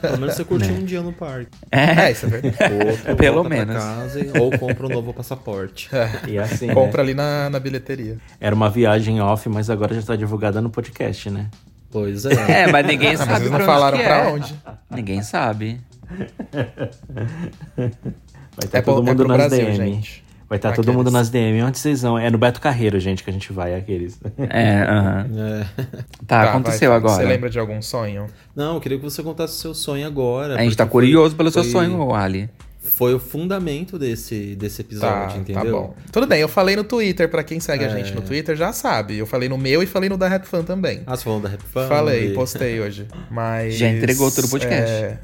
Pelo 0.00 0.16
menos 0.16 0.36
você 0.36 0.44
curtiu 0.44 0.72
um 0.76 0.84
dia 0.84 1.02
no 1.02 1.12
parque. 1.12 1.48
É, 1.72 2.12
isso 2.12 2.26
é 2.26 2.28
verdade. 2.28 2.72
Outro, 2.86 3.16
Pelo 3.16 3.42
menos. 3.42 3.74
casa 3.74 4.20
ou 4.38 4.56
compra 4.56 4.86
um 4.86 4.90
novo 4.90 5.12
passaporte. 5.12 5.90
E 6.28 6.38
assim, 6.38 6.68
né? 6.68 6.74
Compra 6.74 7.02
ali 7.02 7.14
na, 7.14 7.50
na 7.50 7.58
bilheteria. 7.58 8.16
era 8.40 8.54
uma 8.54 8.70
viagem 8.70 9.20
off, 9.20 9.48
mas 9.48 9.68
agora 9.68 9.92
já 9.92 10.02
tá 10.02 10.14
divulgada 10.14 10.60
no 10.60 10.70
podcast, 10.70 11.28
né? 11.28 11.48
Pois 11.90 12.24
é. 12.24 12.62
É, 12.62 12.66
mas 12.72 12.86
ninguém 12.86 13.14
Ah, 13.14 13.18
sabe 13.18 13.30
mas 13.32 13.40
eles 13.40 13.52
não 13.52 13.60
falaram 13.60 13.98
pra 13.98 14.16
é. 14.18 14.28
onde. 14.28 14.54
Ninguém 14.90 15.22
sabe. 15.22 15.80
Vai 17.76 18.64
estar 18.64 18.78
É 18.78 18.82
todo 18.82 19.02
é 19.02 19.10
mundo 19.10 19.24
pro 19.24 19.28
nas 19.28 19.36
Brasil, 19.36 19.66
DM. 19.66 19.76
gente. 19.76 20.24
Vai 20.48 20.58
estar 20.58 20.72
todo 20.72 20.92
mundo 20.92 21.10
nas 21.12 21.30
DM. 21.30 21.62
Onde 21.62 21.78
vocês 21.78 22.02
vão? 22.02 22.18
É 22.18 22.28
no 22.28 22.36
Beto 22.36 22.60
Carreiro, 22.60 22.98
gente, 22.98 23.22
que 23.22 23.30
a 23.30 23.32
gente 23.32 23.52
vai, 23.52 23.74
aqueles. 23.74 24.18
É, 24.36 24.82
aham. 24.82 25.26
É. 25.36 25.64
Tá, 26.26 26.42
Tá, 26.44 26.50
aconteceu 26.50 26.90
vai, 26.90 26.98
agora. 26.98 27.14
Você 27.22 27.24
lembra 27.28 27.48
de 27.48 27.58
algum 27.58 27.80
sonho? 27.80 28.26
Não, 28.54 28.74
eu 28.74 28.80
queria 28.80 28.98
que 28.98 29.04
você 29.04 29.22
contasse 29.22 29.54
o 29.54 29.56
seu 29.58 29.74
sonho 29.74 30.04
agora. 30.06 30.56
A 30.56 30.62
gente 30.62 30.76
tá 30.76 30.84
porque 30.84 30.92
foi- 30.92 31.02
curioso 31.06 31.36
pelo 31.36 31.50
seu 31.52 31.62
foi- 31.62 31.70
sonho, 31.72 32.12
Ali. 32.14 32.50
Foi 33.00 33.14
o 33.14 33.18
fundamento 33.18 33.98
desse, 33.98 34.54
desse 34.56 34.82
Tá, 34.82 34.86
episódio, 34.86 35.40
entendeu? 35.40 35.64
tá 35.64 35.70
bom. 35.70 35.94
Tudo 36.12 36.26
bem, 36.26 36.38
eu 36.42 36.48
falei 36.48 36.76
no 36.76 36.84
Twitter, 36.84 37.30
pra 37.30 37.42
quem 37.42 37.58
segue 37.58 37.82
a 37.82 37.88
É. 37.88 37.90
gente 37.96 38.14
no 38.14 38.20
Twitter 38.20 38.54
já 38.54 38.74
sabe. 38.74 39.16
Eu 39.16 39.24
falei 39.26 39.48
no 39.48 39.56
meu 39.56 39.82
e 39.82 39.86
falei 39.86 40.10
no 40.10 40.18
da 40.18 40.28
Rap 40.28 40.44
Fan 40.46 40.62
também. 40.64 41.00
Ah, 41.06 41.16
você 41.16 41.24
falou 41.24 41.40
da 41.40 41.48
Rap 41.48 41.62
Fan? 41.62 41.88
falei, 41.88 42.32
e- 42.32 42.34
postei 42.34 42.78
hoje. 42.78 43.08
Mas. 43.30 43.76
Já 43.76 43.88
entregou 43.88 44.30
todo 44.30 44.44
o 44.44 44.48
podcast. 44.50 44.92
é, 44.92 45.18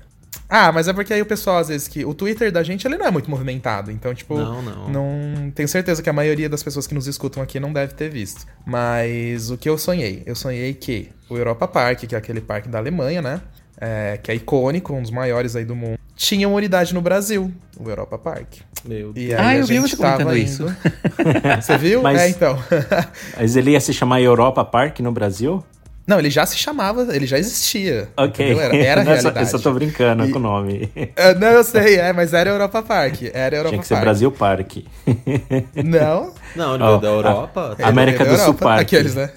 Ah, 0.48 0.70
mas 0.72 0.86
é 0.88 0.92
porque 0.94 1.12
aí 1.12 1.20
o 1.20 1.26
pessoal, 1.26 1.58
às 1.58 1.68
vezes, 1.68 1.86
que. 1.86 2.02
O 2.04 2.14
Twitter 2.14 2.50
da 2.50 2.62
gente 2.62 2.86
ele 2.86 2.96
não 2.96 3.04
é 3.06 3.10
muito 3.10 3.28
movimentado. 3.30 3.90
Então, 3.90 4.14
tipo. 4.14 4.38
Não, 4.38 4.62
não. 4.62 4.88
Não 4.88 5.50
tenho 5.50 5.68
certeza 5.68 6.02
que 6.02 6.08
a 6.08 6.12
maioria 6.14 6.48
das 6.48 6.62
pessoas 6.62 6.86
que 6.86 6.94
nos 6.94 7.06
escutam 7.06 7.42
aqui 7.42 7.60
não 7.60 7.72
deve 7.74 7.92
ter 7.94 8.08
visto. 8.08 8.46
Mas 8.64 9.50
o 9.50 9.58
que 9.58 9.68
eu 9.68 9.76
sonhei? 9.76 10.22
Eu 10.24 10.34
sonhei 10.34 10.72
que 10.72 11.10
o 11.28 11.36
Europa 11.36 11.66
Park, 11.68 12.04
que 12.06 12.14
é 12.14 12.18
aquele 12.18 12.40
parque 12.40 12.68
da 12.68 12.78
Alemanha, 12.78 13.20
né? 13.20 13.40
É, 13.80 14.18
que 14.22 14.30
é 14.30 14.34
icônico, 14.34 14.92
um 14.94 15.02
dos 15.02 15.10
maiores 15.10 15.54
aí 15.56 15.64
do 15.64 15.74
mundo, 15.76 15.98
tinha 16.14 16.48
uma 16.48 16.56
unidade 16.56 16.94
no 16.94 17.00
Brasil, 17.00 17.52
o 17.78 17.88
Europa 17.88 18.16
Park. 18.18 18.54
Meu 18.84 19.10
E 19.10 19.28
Deus. 19.28 19.40
aí 19.40 19.46
Ah, 19.46 19.48
a 19.48 19.56
eu 19.56 19.66
vi 19.66 19.74
gente 19.74 19.90
você 19.90 19.96
comentando 19.96 20.18
tava 20.18 20.38
isso. 20.38 20.62
indo- 20.62 20.76
Você 21.62 21.76
viu? 21.78 22.02
Mas- 22.02 22.20
É, 22.20 22.28
então. 22.28 22.58
Mas 23.36 23.56
ele 23.56 23.72
ia 23.72 23.80
se 23.80 23.92
chamar 23.92 24.20
Europa 24.20 24.64
Park 24.64 25.00
no 25.00 25.10
Brasil? 25.12 25.62
Não, 26.06 26.18
ele 26.20 26.30
já 26.30 26.46
se 26.46 26.56
chamava, 26.56 27.02
ele 27.14 27.26
já 27.26 27.36
existia. 27.38 28.08
Ok. 28.16 28.46
entendeu? 28.46 28.62
Era, 28.62 28.76
era 28.76 29.00
a 29.00 29.04
Não, 29.04 29.10
eu 29.12 29.16
só- 29.16 29.22
realidade. 29.28 29.52
Eu 29.52 29.58
só 29.58 29.58
tô 29.58 29.74
brincando 29.74 30.24
E- 30.26 30.30
com 30.30 30.38
o 30.38 30.42
nome. 30.42 30.88
É, 31.16 31.34
Não, 31.36 31.48
eu 31.48 31.64
sei, 31.64 31.96
é, 31.98 32.12
mas 32.12 32.32
era 32.32 32.48
Europa 32.50 32.80
Park. 32.82 33.22
Era 33.34 33.56
Europa 33.56 33.70
Tinha 33.70 33.80
que 33.82 33.86
ser 33.88 33.94
Park. 33.94 34.04
Brasil 34.04 34.30
Park. 34.30 34.72
Não. 35.84 36.32
Não, 36.54 36.74
Ó, 36.74 36.76
veio 36.78 37.00
da 37.00 37.08
Europa. 37.08 37.76
a- 37.82 37.88
América 37.88 38.24
do 38.24 38.30
da 38.30 38.36
Sul 38.36 38.46
Europa, 38.46 38.64
Park. 38.64 38.80
Aqueles, 38.82 39.14
né? 39.14 39.30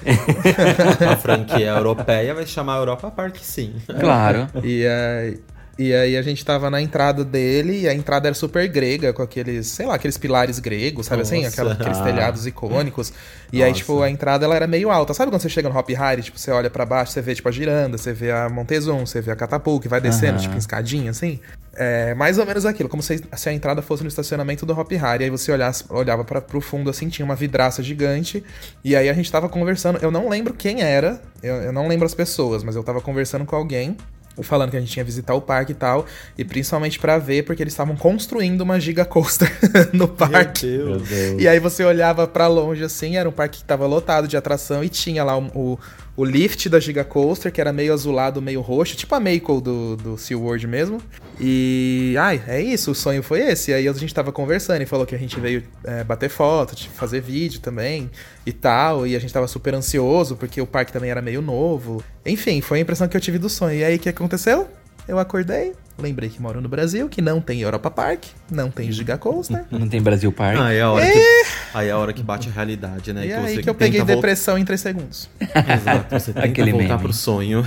A 1.12 1.16
franquia 1.18 1.68
europeia 1.68 2.34
vai 2.34 2.46
chamar 2.46 2.78
Europa 2.78 3.10
Park, 3.12 3.38
sim. 3.42 3.74
Claro. 4.00 4.48
E, 4.64 4.86
aí- 4.88 5.40
e 5.82 5.94
aí 5.94 6.18
a 6.18 6.22
gente 6.22 6.44
tava 6.44 6.70
na 6.70 6.82
entrada 6.82 7.24
dele 7.24 7.84
e 7.84 7.88
a 7.88 7.94
entrada 7.94 8.28
era 8.28 8.36
super 8.36 8.68
grega, 8.68 9.14
com 9.14 9.22
aqueles, 9.22 9.68
sei 9.68 9.86
lá, 9.86 9.96
aqueles 9.96 10.18
pilares 10.18 10.60
gregos, 10.60 11.06
sabe 11.06 11.22
assim? 11.22 11.44
Nossa. 11.44 11.54
Aquela- 11.62 11.72
aqueles 11.74 11.98
telhados 12.00 12.46
icônicos. 12.46 13.14
E 13.54 13.64
aí, 13.64 13.70
Nossa. 13.70 13.80
tipo, 13.80 14.02
a 14.02 14.10
entrada 14.10 14.44
ela 14.46 14.56
era 14.58 14.68
meio 14.68 14.92
alta. 14.92 15.14
Sabe 15.14 15.32
quando 15.32 15.42
você 15.42 15.48
chega 15.48 15.70
no 15.70 15.78
Hop 15.80 15.90
Hari, 15.98 16.22
tipo, 16.22 16.38
você 16.38 16.52
olha 16.52 16.70
pra 16.70 16.86
baixo, 16.86 17.14
você 17.14 17.22
vê, 17.22 17.34
tipo, 17.34 17.48
a 17.48 17.52
giranda, 17.52 17.98
você 17.98 18.12
vê 18.12 18.30
a 18.30 18.50
Montezum, 18.50 19.06
você 19.06 19.22
vê 19.22 19.32
a 19.32 19.36
Catapult, 19.38 19.82
que 19.82 19.88
vai 19.88 20.02
descendo, 20.02 20.34
Aham. 20.34 20.40
tipo, 20.42 20.56
em 20.56 20.58
escadinha, 20.58 21.12
assim? 21.12 21.40
É 21.76 22.14
mais 22.14 22.38
ou 22.38 22.46
menos 22.46 22.66
aquilo, 22.66 22.90
como 22.90 23.02
se, 23.02 23.24
se 23.38 23.48
a 23.50 23.54
entrada 23.54 23.82
fosse 23.82 24.04
no 24.04 24.10
estacionamento 24.10 24.66
do 24.66 24.78
Hop 24.78 24.92
Hari. 25.02 25.24
Aí 25.24 25.30
você 25.30 25.50
olhasse, 25.50 25.86
olhava 25.90 26.26
pra, 26.26 26.42
pro 26.42 26.60
fundo, 26.60 26.90
assim, 26.90 27.08
tinha 27.08 27.26
uma 27.26 27.36
vidraça 27.36 27.82
gigante. 27.82 28.44
E 28.84 28.98
aí 28.98 29.08
a 29.08 29.14
gente 29.14 29.32
tava 29.32 29.48
conversando, 29.48 29.98
eu 30.02 30.12
não 30.12 30.28
lembro 30.28 30.54
quem 30.54 30.82
era, 30.82 31.22
eu, 31.42 31.56
eu 31.56 31.72
não 31.72 31.88
lembro 31.88 32.06
as 32.06 32.14
pessoas, 32.14 32.64
mas 32.66 32.76
eu 32.76 32.84
tava 32.84 33.00
conversando 33.00 33.46
com 33.46 33.56
alguém 33.56 33.96
falando 34.44 34.72
que 34.72 34.78
a 34.78 34.80
gente 34.80 34.92
tinha 34.92 35.04
visitar 35.04 35.34
o 35.34 35.42
parque 35.42 35.72
e 35.72 35.76
tal, 35.76 36.06
e 36.38 36.46
principalmente 36.46 37.00
pra 37.00 37.18
ver 37.18 37.44
porque 37.44 37.64
eles 37.64 37.74
estavam 37.74 37.96
construindo 37.96 38.62
uma 38.62 38.80
giga 38.80 39.06
coaster 39.06 39.52
no 39.94 40.08
parque. 40.08 40.66
Meu 40.68 41.00
Deus. 41.00 41.42
E 41.42 41.48
aí 41.48 41.60
você 41.60 41.84
olhava 41.84 42.28
pra 42.28 42.48
longe 42.48 42.84
assim, 42.84 43.18
era 43.18 43.28
um 43.28 43.32
parque 43.32 43.60
que 43.60 43.66
tava 43.66 43.86
lotado 43.86 44.28
de 44.28 44.38
atração 44.38 44.84
e 44.84 44.90
tinha 44.90 45.24
lá 45.24 45.38
o, 45.38 45.46
o, 45.54 45.80
o 46.20 46.26
lift 46.26 46.68
da 46.68 46.82
Giga 46.82 47.06
Coaster, 47.06 47.50
que 47.50 47.62
era 47.62 47.72
meio 47.72 47.94
azulado, 47.94 48.42
meio 48.42 48.60
roxo, 48.60 48.94
tipo 48.94 49.16
a 49.16 49.22
Mako 49.22 49.62
do, 49.62 49.96
do 49.96 50.18
SeaWorld 50.18 50.68
mesmo. 50.68 51.02
E, 51.40 52.14
ai, 52.20 52.44
é 52.46 52.62
isso, 52.62 52.92
o 52.92 52.96
sonho 52.96 53.24
foi 53.24 53.40
esse. 53.40 53.72
E 53.72 53.74
aí 53.74 53.88
a 53.88 53.94
gente 53.94 54.14
tava 54.14 54.30
conversando 54.30 54.82
e 54.82 54.86
falou 54.86 55.06
que 55.06 55.16
a 55.16 55.18
gente 55.18 55.40
veio 55.40 55.64
é, 55.82 56.04
bater 56.04 56.30
foto, 56.30 56.76
tipo, 56.76 56.94
fazer 56.94 57.22
vídeo 57.22 57.62
também 57.62 58.12
e 58.46 58.52
tal. 58.52 59.08
E 59.08 59.16
a 59.16 59.20
gente 59.20 59.34
tava 59.34 59.48
super 59.48 59.74
ansioso 59.74 60.36
porque 60.36 60.60
o 60.60 60.68
parque 60.68 60.92
também 60.92 61.10
era 61.10 61.22
meio 61.22 61.42
novo. 61.42 62.04
Enfim, 62.26 62.60
foi 62.60 62.80
a 62.80 62.82
impressão 62.82 63.08
que 63.08 63.16
eu 63.16 63.22
tive 63.22 63.38
do 63.38 63.48
sonho. 63.48 63.80
E 63.80 63.84
aí 63.86 63.96
o 63.96 64.00
que 64.00 64.10
aconteceu? 64.10 64.68
Eu 65.10 65.18
acordei, 65.18 65.74
lembrei 65.98 66.30
que 66.30 66.40
moro 66.40 66.62
no 66.62 66.70
Brasil, 66.70 67.10
que 67.10 67.20
não 67.20 67.42
tem 67.42 67.62
Europa 67.62 67.90
Park, 67.90 68.26
não 68.50 68.70
tem 68.70 68.92
Giga 68.92 69.18
Coaster. 69.18 69.66
Não 69.72 69.90
tem 69.90 70.00
Brasil 70.00 70.32
Park. 70.32 70.60
Ah, 70.60 70.72
é 70.72 70.82
a 70.82 70.92
hora 70.92 71.12
que, 71.12 71.44
aí 71.74 71.88
é 71.88 71.92
a 71.92 71.98
hora 71.98 72.14
que 72.14 72.22
bate 72.22 72.48
a 72.48 72.52
realidade, 72.52 73.12
né? 73.12 73.26
e 73.26 73.28
que 73.28 73.34
aí 73.34 73.56
você 73.56 73.64
que 73.64 73.70
eu 73.70 73.74
peguei 73.76 74.00
tenta 74.02 74.16
depressão 74.16 74.56
em 74.56 74.64
3 74.64 74.80
segundos. 74.80 75.30
Exato, 75.42 76.20
você 76.20 76.32
tenta 76.32 76.46
Aquele 76.46 76.72
voltar 76.72 76.90
meme. 76.90 77.00
pro 77.02 77.14
sonho. 77.14 77.64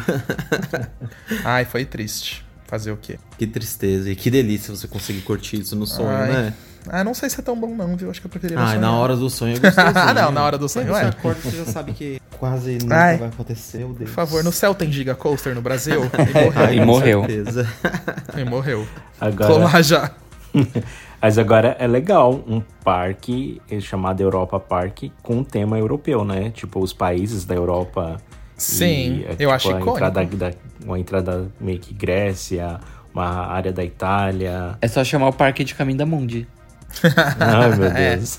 Ai, 1.44 1.64
foi 1.64 1.84
triste. 1.84 2.44
Fazer 2.66 2.92
o 2.92 2.96
quê? 2.96 3.18
que 3.36 3.46
tristeza. 3.46 4.08
E 4.08 4.16
que 4.16 4.30
delícia 4.30 4.74
você 4.74 4.86
conseguir 4.88 5.20
curtir 5.22 5.60
isso 5.60 5.76
no 5.76 5.86
sonho, 5.86 6.08
Ai. 6.08 6.32
né? 6.32 6.54
Ah, 6.88 7.04
não 7.04 7.14
sei 7.14 7.30
se 7.30 7.38
é 7.40 7.42
tão 7.42 7.58
bom 7.58 7.74
não, 7.74 7.96
viu? 7.96 8.10
Acho 8.10 8.20
que 8.20 8.26
eu 8.26 8.30
preferiria 8.30 8.62
Ah, 8.62 8.66
sonhar. 8.68 8.80
na 8.80 8.92
hora 8.98 9.16
do 9.16 9.30
sonho 9.30 9.56
é 9.56 9.58
gostosinho. 9.60 9.92
Ah, 10.08 10.14
não, 10.14 10.32
na 10.32 10.42
hora 10.44 10.58
do 10.58 10.68
sonho 10.68 10.86
Quando 10.88 10.98
você 10.98 11.04
é. 11.04 11.08
acorda, 11.08 11.40
você 11.40 11.56
já 11.56 11.64
sabe 11.66 11.92
que 11.92 12.20
quase 12.38 12.78
nunca 12.82 12.96
Ai. 12.96 13.16
vai 13.18 13.28
acontecer, 13.28 13.78
meu 13.78 13.88
Deus. 13.94 14.10
Por 14.10 14.14
favor, 14.16 14.42
no 14.44 14.50
céu 14.52 14.74
tem 14.74 14.90
Giga 14.90 15.14
Coaster 15.14 15.54
no 15.54 15.62
Brasil? 15.62 16.00
E 16.12 16.34
morreu. 16.34 16.52
Ai, 16.56 16.74
E 16.74 16.78
com 16.80 16.84
morreu. 16.86 17.20
certeza. 17.20 17.68
E 18.36 18.44
morreu. 18.44 18.86
Tô 19.18 19.24
Agora, 19.26 19.54
lá 19.64 19.80
já. 19.82 20.10
mas 21.20 21.38
agora 21.38 21.76
é 21.78 21.86
legal 21.86 22.32
um 22.46 22.60
parque 22.84 23.60
chamado 23.80 24.20
Europa 24.20 24.58
Park 24.58 25.04
com 25.22 25.36
um 25.38 25.44
tema 25.44 25.78
europeu, 25.78 26.24
né? 26.24 26.50
Tipo, 26.50 26.80
os 26.80 26.92
países 26.92 27.44
da 27.44 27.54
Europa. 27.54 28.16
Sim, 28.56 29.20
E, 29.20 29.24
é, 29.24 29.30
eu 29.32 29.36
tipo, 29.36 29.50
acho 29.50 29.74
a 29.74 29.80
entrada, 29.80 30.24
da, 30.24 30.52
uma 30.84 30.98
entrada 30.98 31.48
meio 31.60 31.78
que 31.78 31.94
Grécia, 31.94 32.78
uma 33.14 33.46
área 33.46 33.72
da 33.72 33.84
Itália. 33.84 34.76
É 34.80 34.88
só 34.88 35.02
chamar 35.04 35.28
o 35.28 35.32
parque 35.32 35.64
de 35.64 35.74
Caminho 35.74 35.98
da 35.98 36.06
Mundi. 36.06 36.46
Ai, 37.40 37.76
meu 37.76 37.86
É. 37.88 38.16
Deus. 38.16 38.38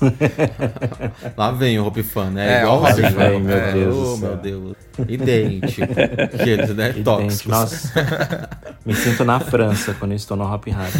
Lá 1.36 1.50
vem 1.52 1.78
o 1.78 1.86
Hope 1.86 2.02
Fan, 2.02 2.30
né? 2.30 2.58
É, 2.58 2.62
Igual 2.62 2.80
o 2.80 2.84
Hope 2.84 3.02
Fan, 3.02 3.10
vai. 3.10 3.38
meu 3.38 3.56
É, 3.56 3.72
Deus 3.72 3.96
Oh, 3.96 4.16
meu 4.18 4.36
Deus. 4.36 4.76
Idêntico. 5.08 5.92
Aqueles, 6.34 6.70
né? 6.70 6.90
Idêntico. 6.90 7.04
Tóxicos. 7.04 7.46
Nossa, 7.50 8.48
me 8.86 8.94
sinto 8.94 9.24
na 9.24 9.40
França 9.40 9.94
quando 9.98 10.12
eu 10.12 10.16
estou 10.16 10.36
no 10.36 10.44
Hop 10.44 10.66
Hard. 10.68 10.92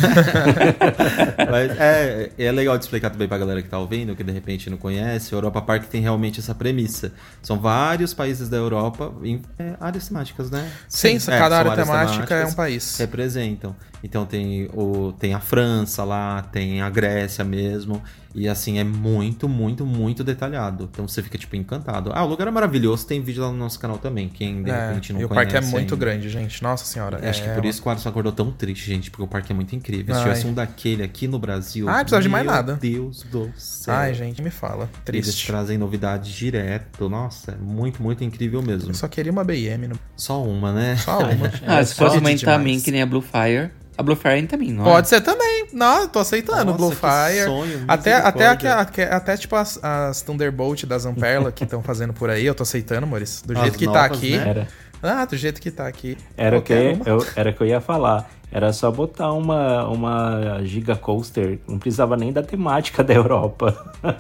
Mas 1.51 1.79
é, 1.79 2.31
é 2.39 2.53
legal 2.53 2.77
de 2.77 2.85
explicar 2.85 3.11
também 3.11 3.29
pra 3.29 3.39
galera 3.39 3.63
que 3.63 3.69
tá 3.69 3.79
ouvindo, 3.79 4.17
que 4.17 4.25
de 4.25 4.33
repente 4.33 4.69
não 4.69 4.77
conhece. 4.77 5.33
O 5.35 5.37
Europa 5.39 5.63
Park 5.63 5.85
tem 5.85 6.01
realmente 6.01 6.41
essa 6.41 6.55
premissa. 6.55 7.13
São 7.43 7.59
vários 7.61 8.13
países 8.13 8.49
da 8.49 8.57
Europa 8.57 9.13
em 9.23 9.41
é, 9.59 9.75
áreas 9.81 10.09
temáticas, 10.09 10.51
né? 10.51 10.69
Sim, 10.89 11.17
É, 11.29 11.39
cada 11.39 11.59
área 11.59 11.73
temática 11.73 12.35
é 12.35 12.47
um 12.47 12.53
país. 12.53 12.99
Representam. 12.99 13.77
Então 14.03 14.27
tem, 14.27 14.69
o, 14.75 15.13
tem 15.19 15.33
a 15.33 15.41
França 15.41 16.05
lá, 16.05 16.43
tem 16.53 16.83
a 16.83 16.91
Grécia 16.91 17.44
mesmo. 17.45 18.03
E 18.35 18.49
assim, 18.49 18.79
é 18.81 18.85
muito, 18.85 19.49
muito, 19.49 19.87
muito 19.87 20.25
detalhado. 20.25 20.89
Então 20.91 21.07
você 21.07 21.23
fica, 21.23 21.39
tipo, 21.39 21.55
encantado. 21.55 22.11
Ah, 22.13 22.25
o 22.25 22.29
lugar 22.29 22.49
é 22.49 22.51
maravilhoso, 22.51 23.07
tem 23.07 23.21
vídeo 23.23 23.43
lá 23.45 23.51
no 23.53 23.57
nosso 23.57 23.79
canal 23.79 23.97
também. 23.97 24.29
Quem 24.29 24.63
de 24.65 24.71
É, 24.71 24.89
repente 24.89 25.13
não 25.13 25.21
e 25.21 25.25
o 25.25 25.29
conhece. 25.29 25.53
parque 25.53 25.57
é 25.57 25.71
muito 25.71 25.95
ainda. 25.95 25.97
grande, 26.05 26.29
gente. 26.29 26.61
Nossa 26.61 26.85
senhora. 26.85 27.21
Acho 27.31 27.43
que 27.45 27.49
é 27.49 27.55
por 27.55 27.63
uma- 27.63 27.71
isso 27.71 27.81
que 27.81 27.87
o 27.87 27.91
Alisson 27.93 28.09
acordou 28.09 28.33
tão 28.33 28.51
triste, 28.51 28.87
gente, 28.87 29.09
porque 29.11 29.23
o 29.23 29.29
parque 29.29 29.53
é 29.53 29.55
muito 29.55 29.77
incrível. 29.77 30.13
Se 30.15 30.21
Ai. 30.21 30.27
tivesse 30.27 30.47
um 30.49 30.53
daquele 30.53 31.05
aqui 31.05 31.29
no 31.29 31.39
Brasil. 31.39 31.89
Ah, 31.89 31.99
precisava 32.01 32.23
de 32.23 32.29
mais 32.29 32.45
meu 32.45 32.53
nada. 32.55 32.75
Deus 32.75 33.23
do 33.23 33.53
céu. 33.57 33.95
Ai, 33.95 34.15
gente, 34.15 34.43
me 34.43 34.51
fala. 34.51 34.91
Eles 35.07 35.27
Triste. 35.27 35.47
trazem 35.47 35.79
novidades 35.79 36.33
direto. 36.33 37.09
Nossa, 37.09 37.53
é 37.53 37.57
muito, 37.57 38.03
muito 38.03 38.25
incrível 38.25 38.61
mesmo. 38.63 38.91
Eu 38.91 38.95
só 38.95 39.07
queria 39.07 39.31
uma 39.31 39.45
BM. 39.45 39.87
No... 39.87 39.99
Só 40.17 40.43
uma, 40.43 40.73
né? 40.73 40.97
Só 40.97 41.19
uma. 41.21 41.53
Ah, 41.67 41.85
se 41.85 41.95
fosse 41.95 42.19
uma. 42.19 42.33
Intamin 42.33 42.81
que 42.81 42.91
nem 42.91 43.01
a 43.03 43.07
Blue 43.07 43.23
Fire. 43.23 43.71
A 43.97 44.03
Blue 44.03 44.17
Fire 44.17 44.35
é 44.35 44.39
Intamin, 44.39 44.73
não 44.73 44.87
é? 44.87 44.91
Pode 44.93 45.09
ser 45.09 45.21
também. 45.21 45.67
Não, 45.73 46.01
eu 46.03 46.09
tô 46.09 46.19
aceitando. 46.19 46.65
Nossa, 46.65 46.79
Blue 46.79 46.91
que 46.91 46.97
Fire. 46.97 47.45
sonho, 47.45 47.85
até, 47.87 48.15
até, 48.15 48.47
até, 48.47 49.05
até, 49.05 49.37
tipo 49.37 49.55
as, 49.55 49.79
as 49.83 50.21
Thunderbolt 50.23 50.85
da 50.85 50.99
Zamperla 50.99 51.53
que 51.53 51.65
estão 51.65 51.83
fazendo 51.83 52.13
por 52.13 52.29
aí, 52.29 52.45
eu 52.45 52.55
tô 52.55 52.65
aceitando, 52.65 53.07
Maurício. 53.07 53.47
Do 53.47 53.53
As 53.55 53.61
jeito 53.61 53.79
que 53.79 53.87
tá 53.87 54.03
novas, 54.09 54.19
aqui. 54.19 54.37
né? 54.37 54.67
Ah, 55.03 55.25
do 55.25 55.37
jeito 55.37 55.61
que 55.61 55.71
tá 55.71 55.87
aqui. 55.87 56.17
era, 56.37 56.59
o 56.59 56.63
que, 56.63 56.73
uma. 56.73 57.07
eu, 57.07 57.27
era 57.37 57.51
o 57.51 57.55
que 57.55 57.63
eu 57.63 57.67
ia 57.67 57.81
falar. 57.81 58.29
Era 58.51 58.73
só 58.73 58.91
botar 58.91 59.33
uma, 59.33 59.87
uma 59.89 60.61
Giga 60.65 60.97
Coaster. 60.97 61.59
Não 61.69 61.79
precisava 61.79 62.17
nem 62.17 62.33
da 62.33 62.43
temática 62.43 63.03
da 63.05 63.13
Europa. 63.13 63.93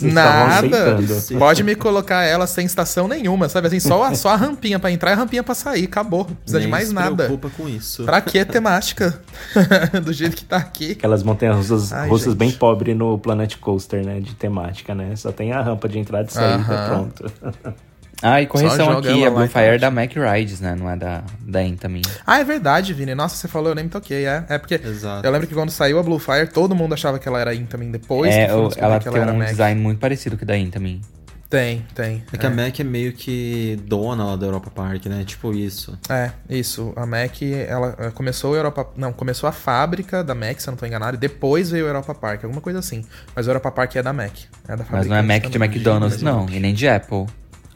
Vocês 0.00 0.12
Nada. 0.12 0.98
Pode 1.38 1.62
me 1.62 1.74
colocar 1.74 2.22
ela 2.24 2.46
sem 2.46 2.66
estação 2.66 3.06
nenhuma, 3.08 3.48
sabe? 3.48 3.66
Assim, 3.68 3.80
só 3.80 4.04
a, 4.04 4.14
só 4.16 4.30
a 4.30 4.36
rampinha 4.36 4.78
pra 4.78 4.90
entrar 4.90 5.10
e 5.10 5.14
a 5.14 5.16
rampinha 5.16 5.42
pra 5.42 5.54
sair. 5.54 5.84
Acabou. 5.84 6.26
Não 6.28 6.34
precisa 6.36 6.58
de 6.58 6.64
Nem 6.66 6.70
mais 6.70 6.88
se 6.88 6.94
nada. 6.94 7.24
preocupa 7.24 7.50
com 7.56 7.68
isso. 7.68 8.04
Pra 8.04 8.20
que 8.20 8.44
temática? 8.44 9.20
do 10.04 10.12
jeito 10.12 10.36
que 10.36 10.44
tá 10.44 10.56
aqui. 10.56 10.92
Aquelas 10.92 11.22
montanhas 11.22 11.56
russas, 11.56 11.92
Ai, 11.92 12.08
russas 12.08 12.34
bem 12.34 12.50
pobres 12.50 12.96
no 12.96 13.18
Planet 13.18 13.56
Coaster, 13.56 14.04
né? 14.04 14.20
De 14.20 14.34
temática, 14.34 14.94
né? 14.94 15.14
Só 15.16 15.32
tem 15.32 15.52
a 15.52 15.60
rampa 15.60 15.88
de 15.88 15.98
entrada 15.98 16.28
e 16.28 16.32
saída, 16.32 16.62
Aham. 16.62 16.88
pronto. 16.88 17.32
Ah, 18.20 18.42
e 18.42 18.46
correção 18.46 18.98
aqui, 18.98 19.08
ela 19.08 19.26
a 19.26 19.30
lá 19.30 19.30
Blue 19.30 19.44
e 19.44 19.48
Fire 19.48 19.64
é 19.64 19.68
pronto. 19.68 19.80
da 19.80 19.90
Mac 19.90 20.12
Rides, 20.14 20.60
né? 20.60 20.74
Não 20.74 20.90
é 20.90 20.96
da, 20.96 21.22
da 21.40 21.62
Intamin. 21.62 22.02
Ah, 22.26 22.40
é 22.40 22.44
verdade, 22.44 22.92
Vini. 22.92 23.14
Nossa, 23.14 23.36
você 23.36 23.46
falou, 23.46 23.68
eu 23.70 23.74
nem 23.74 23.84
me 23.84 23.90
toquei. 23.90 24.26
É, 24.26 24.44
é 24.48 24.58
porque 24.58 24.74
Exato. 24.74 25.26
eu 25.26 25.30
lembro 25.30 25.46
que 25.46 25.54
quando 25.54 25.70
saiu 25.70 25.98
a 25.98 26.02
Blue 26.02 26.18
Fire, 26.18 26.48
todo 26.48 26.74
mundo 26.74 26.94
achava 26.94 27.18
que 27.18 27.28
ela 27.28 27.40
era 27.40 27.54
Intamin 27.54 27.90
depois. 27.92 28.34
é, 28.34 28.46
descobrir 28.46 28.80
ela 28.80 28.98
que 28.98 29.08
tem 29.10 29.20
era 29.22 29.32
um 29.32 29.38
Mac. 29.38 29.48
design 29.48 29.80
muito 29.80 29.98
parecido 30.00 30.36
com 30.36 30.42
o 30.44 30.46
da 30.46 30.56
Intamin. 30.58 31.00
Tem, 31.48 31.82
tem. 31.94 32.22
É 32.30 32.36
que 32.36 32.44
a 32.46 32.50
Mac 32.50 32.78
é 32.78 32.84
meio 32.84 33.10
que 33.14 33.80
dona 33.86 34.22
lá 34.22 34.36
da 34.36 34.44
Europa 34.44 34.70
Park, 34.70 35.06
né? 35.06 35.24
Tipo 35.24 35.54
isso. 35.54 35.98
É, 36.10 36.30
isso. 36.50 36.92
A 36.94 37.06
Mac, 37.06 37.40
ela 37.66 38.12
começou 38.14 38.52
a 38.52 38.56
Europa. 38.58 38.86
Não, 38.96 39.14
começou 39.14 39.48
a 39.48 39.52
fábrica 39.52 40.22
da 40.22 40.34
Mac, 40.34 40.60
se 40.60 40.68
eu 40.68 40.72
não 40.72 40.76
tô 40.78 40.84
enganado, 40.84 41.16
e 41.16 41.18
depois 41.18 41.70
veio 41.70 41.86
a 41.86 41.88
Europa 41.88 42.14
Park, 42.14 42.44
alguma 42.44 42.60
coisa 42.60 42.80
assim. 42.80 43.02
Mas 43.34 43.48
a 43.48 43.50
Europa 43.52 43.70
Park 43.70 43.96
é 43.96 44.02
da 44.02 44.12
Mac. 44.12 44.32
É 44.68 44.76
da 44.76 44.84
Mas 44.90 45.06
não 45.06 45.16
é 45.16 45.22
Mac 45.22 45.46
de. 45.46 45.56
McDonald's, 45.56 46.20
não. 46.20 46.46
E 46.50 46.60
nem 46.60 46.74
de 46.74 46.86
Apple. 46.86 47.26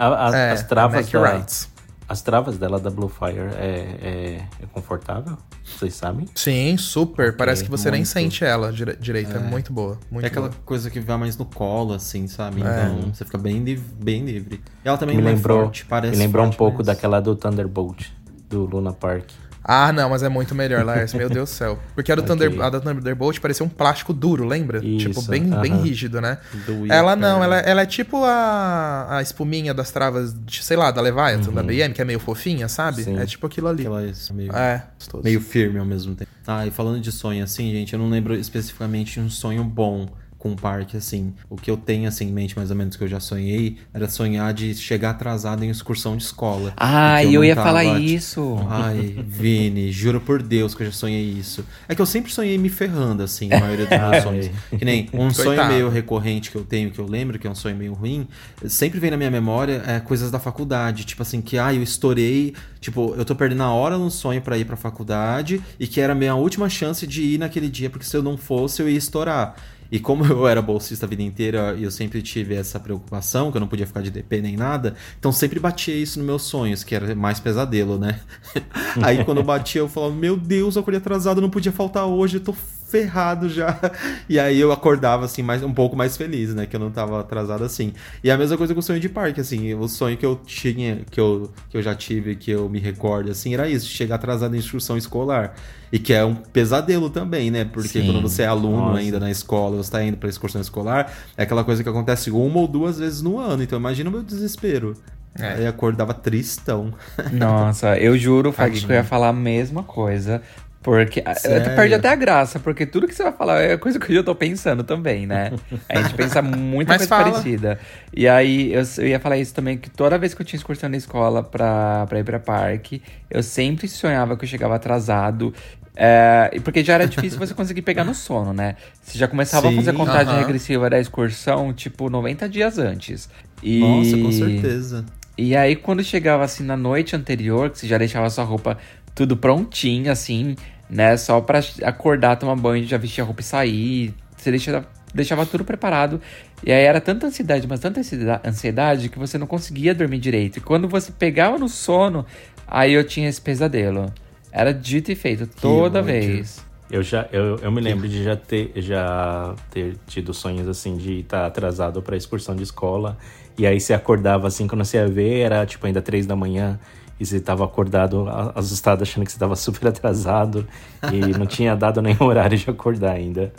A- 0.02 0.28
a- 0.30 0.36
É, 0.36 0.50
as 0.52 0.62
travas 0.64 1.08
da, 1.10 1.32
Rides. 1.36 1.70
As 2.08 2.20
travas 2.20 2.58
dela 2.58 2.78
da 2.78 2.90
Blue 2.90 3.08
Fire 3.08 3.38
é, 3.56 3.96
é, 4.02 4.42
é 4.62 4.66
confortável? 4.72 5.38
Vocês 5.64 5.94
sabem? 5.94 6.26
Sim, 6.34 6.76
super. 6.76 7.36
Parece 7.36 7.64
que 7.64 7.70
você 7.70 7.90
nem 7.90 8.00
muito. 8.00 8.08
sente 8.10 8.44
ela 8.44 8.72
dire- 8.72 8.96
direito. 9.00 9.34
É, 9.34 9.38
muito 9.38 9.72
boa. 9.72 9.98
Muito 10.10 10.24
é 10.24 10.26
aquela 10.28 10.48
boa. 10.48 10.60
coisa 10.66 10.90
que 10.90 11.00
vai 11.00 11.16
mais 11.16 11.36
no 11.38 11.44
colo, 11.46 11.94
assim, 11.94 12.26
sabe? 12.26 12.62
É. 12.62 12.64
Então 12.66 13.14
você 13.14 13.24
fica 13.24 13.38
bem, 13.38 13.62
bem 13.62 14.24
livre. 14.24 14.60
E 14.84 14.88
ela 14.88 14.98
também 14.98 15.16
me 15.16 15.22
é 15.22 15.26
lembrou, 15.26 15.62
forte, 15.62 15.86
parece 15.86 16.12
me 16.16 16.18
lembrou 16.18 16.42
um 16.44 16.46
forte, 16.48 16.58
pouco 16.58 16.78
mas- 16.78 16.86
daquela 16.88 17.20
do 17.20 17.34
Thunderbolt, 17.36 18.06
do 18.50 18.64
Luna 18.66 18.92
Park. 18.92 19.30
Ah, 19.64 19.92
não, 19.92 20.10
mas 20.10 20.22
é 20.22 20.28
muito 20.28 20.54
melhor, 20.54 20.84
Lars. 20.84 21.14
Meu 21.14 21.30
Deus 21.30 21.50
do 21.50 21.52
céu. 21.52 21.78
Porque 21.94 22.10
a, 22.10 22.14
do 22.16 22.22
Ok. 22.22 22.28
Thunder, 22.34 22.60
a 22.62 22.68
da 22.70 22.80
Thunderbolt 22.80 23.38
parecia 23.40 23.64
um 23.64 23.68
plástico 23.68 24.12
duro, 24.12 24.44
lembra? 24.46 24.84
Isso, 24.84 25.08
tipo, 25.08 25.22
bem, 25.22 25.44
bem 25.60 25.72
aham. 25.72 25.82
rígido, 25.82 26.20
né? 26.20 26.38
Doía 26.66 26.94
Ela 26.94 27.14
não, 27.14 27.42
ela, 27.44 27.58
ela 27.58 27.82
é 27.82 27.86
tipo 27.86 28.24
a, 28.24 29.18
a 29.18 29.22
espuminha 29.22 29.72
das 29.72 29.90
travas, 29.90 30.34
de, 30.44 30.62
sei 30.64 30.76
lá, 30.76 30.90
da 30.90 31.00
Leviathan, 31.00 31.52
da 31.52 31.62
BM, 31.62 31.92
que 31.94 32.02
é 32.02 32.04
meio 32.04 32.18
fofinha, 32.18 32.68
sabe? 32.68 33.04
Sim. 33.04 33.18
É 33.18 33.24
tipo 33.26 33.46
aquilo 33.46 33.68
ali. 33.68 33.82
Aquela 33.82 34.04
isso, 34.04 34.34
meio, 34.34 34.52
É, 34.54 34.82
meio 35.22 35.40
firme 35.40 35.78
ao 35.78 35.86
mesmo 35.86 36.14
tempo. 36.14 36.30
Ah, 36.46 36.66
e 36.66 36.70
falando 36.70 37.00
de 37.00 37.12
sonho 37.12 37.44
assim, 37.44 37.70
gente, 37.70 37.92
eu 37.92 37.98
não 37.98 38.08
lembro 38.08 38.34
especificamente 38.34 39.20
um 39.20 39.30
sonho 39.30 39.62
bom 39.62 40.08
com 40.42 40.48
um 40.48 40.56
parque 40.56 40.96
assim. 40.96 41.32
O 41.48 41.54
que 41.54 41.70
eu 41.70 41.76
tenho 41.76 42.08
assim 42.08 42.26
em 42.26 42.32
mente, 42.32 42.56
mais 42.56 42.68
ou 42.68 42.76
menos, 42.76 42.96
que 42.96 43.04
eu 43.04 43.06
já 43.06 43.20
sonhei, 43.20 43.76
era 43.94 44.08
sonhar 44.08 44.52
de 44.52 44.74
chegar 44.74 45.10
atrasado 45.10 45.64
em 45.64 45.70
excursão 45.70 46.16
de 46.16 46.24
escola. 46.24 46.72
Ah, 46.76 47.22
E 47.22 47.34
eu 47.34 47.42
não 47.42 47.44
ia 47.44 47.54
falar 47.54 48.00
isso. 48.00 48.58
Ai, 48.68 49.14
Vini, 49.24 49.92
juro 49.92 50.20
por 50.20 50.42
Deus 50.42 50.74
que 50.74 50.82
eu 50.82 50.86
já 50.86 50.92
sonhei 50.92 51.22
isso. 51.22 51.64
É 51.88 51.94
que 51.94 52.02
eu 52.02 52.06
sempre 52.06 52.32
sonhei 52.32 52.58
me 52.58 52.68
ferrando, 52.68 53.22
assim, 53.22 53.52
a 53.52 53.60
maioria 53.60 53.86
dos 53.86 53.96
meus 53.96 54.22
sonhos. 54.24 54.50
Que 54.76 54.84
nem 54.84 55.08
um 55.12 55.30
sonho 55.30 55.46
Coitado. 55.50 55.72
meio 55.72 55.88
recorrente 55.88 56.50
que 56.50 56.56
eu 56.56 56.64
tenho, 56.64 56.90
que 56.90 56.98
eu 56.98 57.06
lembro, 57.06 57.38
que 57.38 57.46
é 57.46 57.50
um 57.50 57.54
sonho 57.54 57.76
meio 57.76 57.92
ruim, 57.92 58.26
sempre 58.66 58.98
vem 58.98 59.12
na 59.12 59.16
minha 59.16 59.30
memória 59.30 59.80
é, 59.86 60.00
coisas 60.00 60.28
da 60.28 60.40
faculdade. 60.40 61.04
Tipo 61.04 61.22
assim, 61.22 61.40
que 61.40 61.56
ah, 61.56 61.72
eu 61.72 61.84
estourei, 61.84 62.52
tipo, 62.80 63.14
eu 63.16 63.24
tô 63.24 63.36
perdendo 63.36 63.62
a 63.62 63.70
hora 63.70 63.96
no 63.96 64.10
sonho 64.10 64.42
pra 64.42 64.58
ir 64.58 64.64
pra 64.64 64.76
faculdade 64.76 65.62
e 65.78 65.86
que 65.86 66.00
era 66.00 66.14
a 66.14 66.16
minha 66.16 66.34
última 66.34 66.68
chance 66.68 67.06
de 67.06 67.22
ir 67.22 67.38
naquele 67.38 67.68
dia, 67.68 67.88
porque 67.88 68.04
se 68.04 68.16
eu 68.16 68.24
não 68.24 68.36
fosse, 68.36 68.82
eu 68.82 68.88
ia 68.88 68.98
estourar. 68.98 69.54
E 69.92 70.00
como 70.00 70.24
eu 70.24 70.48
era 70.48 70.62
bolsista 70.62 71.04
a 71.04 71.08
vida 71.08 71.22
inteira 71.22 71.76
e 71.78 71.84
eu 71.84 71.90
sempre 71.90 72.22
tive 72.22 72.54
essa 72.54 72.80
preocupação, 72.80 73.50
que 73.50 73.58
eu 73.58 73.60
não 73.60 73.68
podia 73.68 73.86
ficar 73.86 74.00
de 74.00 74.10
DP 74.10 74.40
nem 74.40 74.56
nada, 74.56 74.94
então 75.18 75.30
sempre 75.30 75.60
batia 75.60 75.94
isso 75.94 76.18
nos 76.18 76.26
meus 76.26 76.42
sonhos, 76.44 76.82
que 76.82 76.94
era 76.94 77.14
mais 77.14 77.38
pesadelo, 77.38 77.98
né? 77.98 78.18
Aí 79.04 79.22
quando 79.22 79.38
eu 79.38 79.44
batia, 79.44 79.82
eu 79.82 79.88
falava, 79.90 80.14
meu 80.14 80.34
Deus, 80.34 80.76
eu 80.76 80.80
acordei 80.80 80.98
atrasado, 80.98 81.42
não 81.42 81.50
podia 81.50 81.70
faltar 81.70 82.06
hoje, 82.06 82.38
eu 82.38 82.40
tô 82.40 82.54
ferrado 82.92 83.48
já. 83.48 83.80
E 84.28 84.38
aí 84.38 84.60
eu 84.60 84.72
acordava 84.72 85.24
assim, 85.24 85.42
mais, 85.42 85.62
um 85.62 85.72
pouco 85.72 85.96
mais 85.96 86.16
feliz, 86.16 86.54
né? 86.54 86.66
Que 86.66 86.76
eu 86.76 86.80
não 86.80 86.90
tava 86.90 87.20
atrasado 87.20 87.64
assim. 87.64 87.92
E 88.22 88.30
a 88.30 88.36
mesma 88.36 88.56
coisa 88.56 88.72
com 88.72 88.80
o 88.80 88.82
sonho 88.82 89.00
de 89.00 89.08
parque, 89.08 89.40
assim, 89.40 89.74
o 89.74 89.88
sonho 89.88 90.16
que 90.16 90.24
eu 90.24 90.36
tinha, 90.46 91.00
que 91.10 91.20
eu, 91.20 91.50
que 91.68 91.76
eu 91.76 91.82
já 91.82 91.94
tive, 91.94 92.36
que 92.36 92.50
eu 92.50 92.68
me 92.68 92.78
recordo, 92.78 93.30
assim, 93.30 93.54
era 93.54 93.68
isso, 93.68 93.86
chegar 93.86 94.16
atrasado 94.16 94.54
em 94.54 94.58
instrução 94.58 94.96
escolar. 94.96 95.54
E 95.90 95.98
que 95.98 96.12
é 96.12 96.24
um 96.24 96.34
pesadelo 96.34 97.10
também, 97.10 97.50
né? 97.50 97.64
Porque 97.64 98.00
Sim. 98.00 98.06
quando 98.06 98.22
você 98.22 98.42
é 98.42 98.46
aluno 98.46 98.76
Nossa. 98.76 98.98
ainda 98.98 99.20
na 99.20 99.30
escola, 99.30 99.76
você 99.76 99.90
tá 99.90 100.02
indo 100.02 100.16
pra 100.16 100.28
excursão 100.28 100.60
escolar, 100.60 101.12
é 101.36 101.42
aquela 101.42 101.64
coisa 101.64 101.82
que 101.82 101.88
acontece 101.88 102.30
uma 102.30 102.60
ou 102.60 102.68
duas 102.68 102.98
vezes 102.98 103.20
no 103.20 103.38
ano. 103.38 103.62
Então 103.62 103.78
imagina 103.78 104.08
o 104.08 104.12
meu 104.12 104.22
desespero. 104.22 104.96
É. 105.38 105.54
Aí 105.54 105.66
acordava 105.66 106.12
tristão. 106.12 106.92
Nossa, 107.32 107.98
eu 107.98 108.16
juro, 108.18 108.52
Fag, 108.52 108.78
que 108.78 108.90
eu 108.90 108.96
ia 108.96 109.04
falar 109.04 109.28
a 109.28 109.32
mesma 109.32 109.82
coisa. 109.82 110.42
Porque 110.82 111.22
a- 111.24 111.34
Sério? 111.34 111.76
perde 111.76 111.94
até 111.94 112.08
a 112.08 112.16
graça, 112.16 112.58
porque 112.58 112.84
tudo 112.84 113.06
que 113.06 113.14
você 113.14 113.22
vai 113.22 113.32
falar 113.32 113.60
é 113.62 113.76
coisa 113.76 114.00
que 114.00 114.10
eu 114.10 114.16
já 114.16 114.22
tô 114.24 114.34
pensando 114.34 114.82
também, 114.82 115.26
né? 115.26 115.52
A 115.88 116.02
gente 116.02 116.14
pensa 116.14 116.42
muita 116.42 116.96
coisa 116.96 117.06
fala. 117.06 117.30
parecida. 117.30 117.78
E 118.12 118.26
aí 118.28 118.72
eu, 118.72 118.82
eu 118.98 119.06
ia 119.06 119.20
falar 119.20 119.36
isso 119.38 119.54
também, 119.54 119.78
que 119.78 119.88
toda 119.88 120.18
vez 120.18 120.34
que 120.34 120.42
eu 120.42 120.46
tinha 120.46 120.58
excursão 120.58 120.88
na 120.88 120.96
escola 120.96 121.42
pra, 121.42 122.04
pra 122.08 122.18
ir 122.18 122.24
pra 122.24 122.40
parque, 122.40 123.00
eu 123.30 123.42
sempre 123.42 123.86
sonhava 123.86 124.36
que 124.36 124.44
eu 124.44 124.48
chegava 124.48 124.74
atrasado. 124.74 125.54
É, 125.94 126.50
e 126.54 126.58
porque 126.58 126.82
já 126.82 126.94
era 126.94 127.06
difícil 127.06 127.38
você 127.38 127.54
conseguir 127.54 127.82
pegar 127.82 128.02
no 128.02 128.14
sono, 128.14 128.52
né? 128.52 128.76
Você 129.02 129.18
já 129.18 129.28
começava 129.28 129.68
Sim, 129.68 129.74
a 129.74 129.76
fazer 129.76 129.92
contagem 129.92 130.32
aham. 130.32 130.38
regressiva 130.40 130.90
da 130.90 130.98
excursão, 130.98 131.72
tipo, 131.72 132.10
90 132.10 132.48
dias 132.48 132.78
antes. 132.78 133.28
E... 133.62 133.78
Nossa, 133.78 134.16
com 134.18 134.32
certeza. 134.32 135.04
E 135.36 135.56
aí, 135.56 135.76
quando 135.76 136.02
chegava 136.04 136.44
assim 136.44 136.62
na 136.62 136.76
noite 136.76 137.14
anterior, 137.16 137.70
que 137.70 137.78
você 137.78 137.86
já 137.86 137.96
deixava 137.98 138.28
sua 138.30 138.44
roupa 138.44 138.76
tudo 139.14 139.36
prontinha, 139.36 140.12
assim, 140.12 140.56
né? 140.88 141.16
Só 141.16 141.40
pra 141.40 141.60
acordar, 141.84 142.36
tomar 142.36 142.56
banho, 142.56 142.84
já 142.86 142.96
vestir 142.96 143.20
a 143.20 143.24
roupa 143.24 143.40
e 143.40 143.44
sair. 143.44 144.14
Você 144.36 144.50
deixava, 144.50 144.86
deixava 145.14 145.46
tudo 145.46 145.64
preparado. 145.64 146.20
E 146.64 146.72
aí 146.72 146.82
era 146.84 147.00
tanta 147.00 147.26
ansiedade, 147.26 147.66
mas 147.66 147.80
tanta 147.80 148.00
ansieda- 148.00 148.40
ansiedade 148.44 149.08
que 149.08 149.18
você 149.18 149.36
não 149.38 149.46
conseguia 149.46 149.94
dormir 149.94 150.18
direito. 150.18 150.58
E 150.58 150.60
quando 150.60 150.88
você 150.88 151.10
pegava 151.12 151.58
no 151.58 151.68
sono, 151.68 152.24
aí 152.66 152.92
eu 152.92 153.04
tinha 153.04 153.28
esse 153.28 153.40
pesadelo. 153.40 154.12
Era 154.50 154.72
dito 154.72 155.10
e 155.10 155.14
feito 155.14 155.46
toda 155.46 156.02
vez. 156.02 156.62
Eu 156.90 157.02
já 157.02 157.26
eu, 157.32 157.56
eu 157.56 157.72
me 157.72 157.80
lembro 157.80 158.06
de 158.06 158.22
já 158.22 158.36
ter 158.36 158.70
já 158.76 159.54
ter 159.70 159.96
tido 160.06 160.34
sonhos 160.34 160.68
assim 160.68 160.98
de 160.98 161.20
estar 161.20 161.46
atrasado 161.46 162.02
para 162.02 162.14
excursão 162.18 162.54
de 162.54 162.62
escola 162.62 163.16
e 163.56 163.66
aí 163.66 163.80
você 163.80 163.94
acordava 163.94 164.46
assim 164.46 164.66
quando 164.66 164.84
você 164.84 164.98
ia 164.98 165.08
ver 165.08 165.38
era 165.40 165.64
tipo 165.64 165.86
ainda 165.86 166.02
três 166.02 166.26
da 166.26 166.36
manhã 166.36 166.78
e 167.22 167.26
você 167.26 167.40
tava 167.40 167.64
acordado 167.64 168.26
assustado 168.54 169.02
achando 169.02 169.24
que 169.24 169.32
você 169.32 169.38
tava 169.38 169.54
super 169.56 169.88
atrasado 169.88 170.66
e 171.12 171.18
não 171.38 171.46
tinha 171.46 171.74
dado 171.76 172.02
nenhum 172.02 172.24
horário 172.24 172.58
de 172.58 172.68
acordar 172.68 173.12
ainda. 173.12 173.52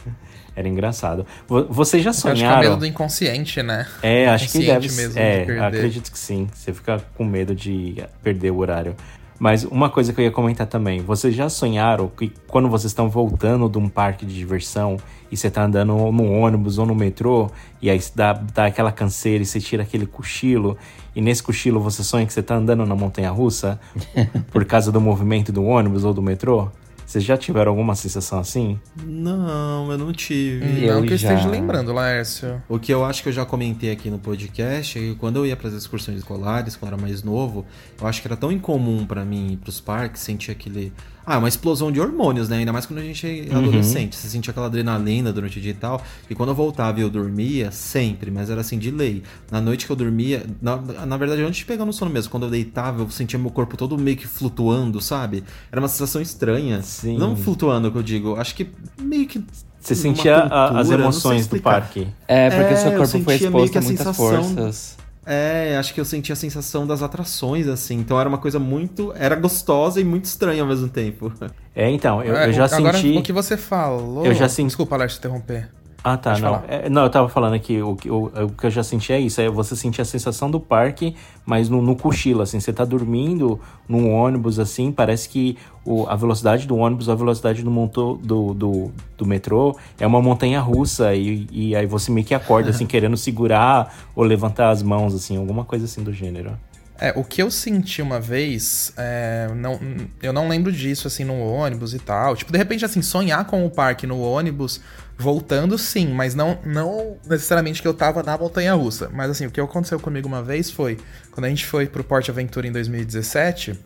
Era 0.56 0.68
engraçado. 0.68 1.26
Vo- 1.48 1.66
Vocês 1.70 2.04
já 2.04 2.10
Eu 2.10 2.12
acho 2.12 2.22
que 2.22 2.28
é 2.30 2.36
sonharam? 2.36 2.60
medo 2.62 2.78
do 2.78 2.86
inconsciente, 2.86 3.64
né? 3.64 3.88
É, 4.04 4.28
acho 4.30 4.52
que 4.52 4.60
deve 4.60 4.92
mesmo 4.92 5.18
É, 5.20 5.44
acredito 5.66 6.12
que 6.12 6.20
sim. 6.20 6.48
Você 6.54 6.72
fica 6.74 7.02
com 7.16 7.24
medo 7.26 7.56
de 7.56 8.04
perder 8.22 8.52
o 8.52 8.58
horário. 8.60 8.96
Mas 9.44 9.66
uma 9.66 9.90
coisa 9.90 10.14
que 10.14 10.22
eu 10.22 10.24
ia 10.24 10.32
comentar 10.32 10.66
também. 10.66 11.02
Vocês 11.02 11.36
já 11.36 11.50
sonharam 11.50 12.08
que 12.08 12.32
quando 12.48 12.70
vocês 12.70 12.92
estão 12.92 13.10
voltando 13.10 13.68
de 13.68 13.78
um 13.78 13.90
parque 13.90 14.26
de 14.26 14.34
diversão 14.34 14.96
e 15.30 15.36
você 15.36 15.52
tá 15.52 15.66
andando 15.66 15.94
no 15.94 16.32
ônibus 16.32 16.78
ou 16.78 16.86
no 16.86 16.96
metrô 16.96 17.52
e 17.82 17.90
aí 17.90 18.00
dá, 18.16 18.32
dá 18.32 18.68
aquela 18.68 18.90
canseira 18.90 19.44
e 19.44 19.46
você 19.46 19.60
tira 19.60 19.84
aquele 19.84 20.06
cochilo 20.06 20.78
e 21.14 21.20
nesse 21.20 21.44
cochilo 21.44 21.82
você 21.82 22.06
sonha 22.06 22.26
que 22.26 22.32
você 22.32 22.42
tá 22.42 22.56
andando 22.56 22.86
na 22.86 22.96
montanha 22.96 23.32
russa 23.32 23.78
por 24.50 24.64
causa 24.64 24.94
do 24.94 25.02
movimento 25.02 25.52
do 25.52 25.66
ônibus 25.66 26.06
ou 26.06 26.14
do 26.14 26.22
metrô? 26.22 26.72
Vocês 27.14 27.26
já 27.26 27.38
tiveram 27.38 27.70
alguma 27.70 27.94
sensação 27.94 28.40
assim? 28.40 28.80
Não, 29.06 29.92
eu 29.92 30.00
não 30.00 30.12
tive. 30.12 30.84
Eu 30.84 30.96
Não 30.96 31.06
que 31.06 31.14
eu 31.14 31.18
já. 31.18 31.32
esteja 31.32 31.48
lembrando, 31.48 31.94
Laércio. 31.94 32.60
O 32.68 32.80
que 32.80 32.92
eu 32.92 33.06
acho 33.06 33.22
que 33.22 33.30
eu 33.30 33.34
já 33.34 33.46
comentei 33.46 33.92
aqui 33.92 34.10
no 34.10 34.18
podcast 34.18 34.98
é 34.98 35.02
que 35.02 35.16
quando 35.20 35.36
eu 35.36 35.46
ia 35.46 35.56
para 35.56 35.68
as 35.68 35.76
excursões 35.76 36.18
escolares, 36.18 36.76
quando 36.76 36.92
eu 36.92 36.96
era 36.98 37.06
mais 37.06 37.22
novo, 37.22 37.68
eu 38.02 38.08
acho 38.08 38.20
que 38.20 38.28
era 38.28 38.36
tão 38.36 38.52
incomum 38.52 39.06
para 39.06 39.24
mim 39.24 39.52
ir 39.52 39.58
pros 39.58 39.80
parques, 39.80 40.24
sentir 40.24 40.50
aquele. 40.50 40.92
Ah, 41.26 41.38
uma 41.38 41.48
explosão 41.48 41.92
de 41.92 42.00
hormônios, 42.02 42.50
né? 42.50 42.58
Ainda 42.58 42.74
mais 42.74 42.86
quando 42.86 43.00
a 43.00 43.04
gente 43.04 43.26
é 43.26 43.56
adolescente. 43.56 44.16
Você 44.16 44.28
sentia 44.28 44.52
aquela 44.52 44.66
adrenalina 44.66 45.32
durante 45.32 45.58
o 45.58 45.62
dia 45.62 45.72
e 45.72 45.76
tal. 45.76 46.02
E 46.30 46.36
quando 46.36 46.50
eu 46.50 46.56
voltava 46.56 47.00
e 47.00 47.02
eu 47.02 47.10
dormia, 47.10 47.72
sempre, 47.72 48.30
mas 48.30 48.50
era 48.50 48.62
assim, 48.62 48.78
de 48.78 48.92
lei. 48.92 49.24
Na 49.50 49.62
noite 49.62 49.86
que 49.86 49.92
eu 49.92 49.96
dormia, 49.96 50.46
na, 50.62 50.76
na 51.06 51.16
verdade, 51.18 51.42
antes 51.42 51.60
de 51.60 51.66
pegar 51.66 51.86
no 51.86 51.94
sono 51.94 52.12
mesmo, 52.12 52.30
quando 52.30 52.44
eu 52.44 52.50
deitava, 52.50 53.02
eu 53.04 53.10
sentia 53.10 53.40
meu 53.40 53.52
corpo 53.52 53.78
todo 53.78 53.98
meio 53.98 54.18
que 54.18 54.28
flutuando, 54.28 55.00
sabe? 55.00 55.44
Era 55.72 55.80
uma 55.82 55.88
sensação 55.88 56.22
estranha. 56.22 56.82
Sim. 56.82 57.18
Não 57.18 57.36
flutuando, 57.36 57.90
que 57.92 57.98
eu 57.98 58.04
digo. 58.04 58.36
Acho 58.36 58.54
que 58.56 58.68
meio 59.02 59.26
que. 59.28 59.42
Você 59.80 59.96
sentia 59.96 60.38
a- 60.38 60.80
as 60.80 60.90
emoções 60.90 61.46
do 61.48 61.60
parque? 61.62 62.08
É, 62.28 62.50
porque 62.50 62.74
É, 62.74 62.76
seu 62.78 62.92
eu 62.92 62.98
corpo 63.00 63.12
foi 63.20 63.34
sentia 63.38 63.52
meio 63.52 63.70
que 63.70 63.78
exposto 63.78 63.78
a 63.78 63.80
a 63.80 63.84
muitas 63.84 64.06
sensação- 64.16 64.44
forças. 64.56 64.98
É, 65.26 65.78
acho 65.78 65.94
que 65.94 66.00
eu 66.02 66.06
senti 66.06 66.32
a 66.32 66.36
sensação 66.36 66.86
das 66.86 67.02
atrações, 67.02 67.68
assim. 67.68 67.98
Então 68.00 68.20
era 68.20 68.28
uma 68.28 68.38
coisa 68.38 68.60
muito. 68.60 69.14
Era 69.18 69.36
gostosa 69.36 70.02
e 70.02 70.04
muito 70.04 70.26
estranha 70.26 70.62
ao 70.62 70.68
mesmo 70.68 70.90
tempo. 70.90 71.32
É, 71.76 71.90
então, 71.90 72.22
eu, 72.24 72.36
É, 72.36 72.48
eu 72.50 72.54
já 72.54 72.66
Agora, 72.66 72.98
senti. 72.98 73.18
o 73.18 73.22
que 73.24 73.32
você 73.34 73.56
falou... 73.58 74.26
Eu 74.26 74.34
já 74.34 74.50
senti- 74.50 74.68
Desculpa, 74.68 74.98
Laércio, 74.98 75.20
interromper. 75.20 75.70
Ah, 76.04 76.18
tá, 76.18 76.32
não. 76.32 76.40
falar. 76.40 76.66
É, 76.68 76.90
não, 76.90 77.04
eu 77.04 77.10
tava 77.10 77.30
falando 77.30 77.54
aqui, 77.54 77.82
o, 77.82 77.96
que- 77.96 78.12
o, 78.12 78.26
o 78.26 78.50
que 78.50 78.66
eu 78.66 78.70
já 78.72 78.84
senti 78.84 79.14
é 79.14 79.20
isso, 79.20 79.40
é 79.40 79.50
você 79.50 79.74
sentir 79.76 80.02
a 80.02 80.06
sensação 80.06 80.52
do 80.52 80.60
parque, 80.60 81.16
mas 81.46 81.70
no, 81.70 81.82
no 81.82 81.96
cochilo, 81.96 82.42
assim, 82.42 82.60
você 82.60 82.74
tá 82.74 82.84
dormindo 82.84 83.58
num 83.88 84.12
ônibus, 84.14 84.60
assim, 84.60 84.92
parece 84.92 85.30
que 85.30 85.58
o, 85.86 86.06
a 86.08 86.16
velocidade 86.18 86.68
do 86.68 86.76
ônibus, 86.76 87.08
a 87.08 87.16
velocidade 87.16 87.64
do, 87.64 87.72
monto, 87.72 88.20
do, 88.22 88.54
do, 88.54 88.92
do 89.18 89.26
metrô 89.26 89.78
é 89.98 90.06
uma 90.06 90.22
montanha 90.22 90.60
russa, 90.60 91.16
e, 91.16 91.48
e 91.52 91.76
aí 91.76 91.86
você 91.86 92.12
meio 92.12 92.28
que 92.28 92.34
acorda, 92.34 92.70
assim, 92.72 92.86
querendo 92.88 93.16
segurar 93.16 93.96
ou 94.14 94.26
levantar 94.26 94.72
as 94.72 94.84
mãos, 94.84 95.16
assim, 95.16 95.38
alguma 95.38 95.64
coisa 95.64 95.86
assim 95.86 96.04
do 96.04 96.12
gênero. 96.12 96.52
É, 97.00 97.12
o 97.18 97.24
que 97.24 97.42
eu 97.42 97.50
senti 97.50 98.02
uma 98.02 98.20
vez, 98.20 98.94
é, 98.96 99.50
não, 99.56 99.80
eu 100.22 100.32
não 100.32 100.48
lembro 100.48 100.72
disso, 100.72 101.08
assim, 101.08 101.24
no 101.24 101.34
ônibus 101.42 101.94
e 101.94 102.00
tal. 102.00 102.36
Tipo, 102.36 102.52
de 102.52 102.58
repente, 102.58 102.86
assim, 102.86 103.02
sonhar 103.02 103.46
com 103.46 103.66
o 103.66 103.70
parque 103.70 104.06
no 104.06 104.22
ônibus, 104.22 104.80
voltando, 105.18 105.78
sim, 105.78 106.08
mas 106.08 106.36
não, 106.36 106.60
não 106.66 107.18
necessariamente 107.28 107.82
que 107.82 107.88
eu 107.88 107.94
tava 107.94 108.24
na 108.24 108.38
montanha 108.38 108.74
russa. 108.74 109.10
Mas, 109.14 109.32
assim, 109.32 109.46
o 109.46 109.52
que 109.52 109.62
aconteceu 109.62 110.00
comigo 110.00 110.28
uma 110.28 110.42
vez 110.42 110.72
foi, 110.72 110.98
quando 111.32 111.46
a 111.46 111.50
gente 111.50 111.66
foi 111.66 111.88
pro 111.88 112.04
Porte 112.04 112.32
Aventura 112.32 112.68
em 112.68 112.72
2017, 112.72 113.80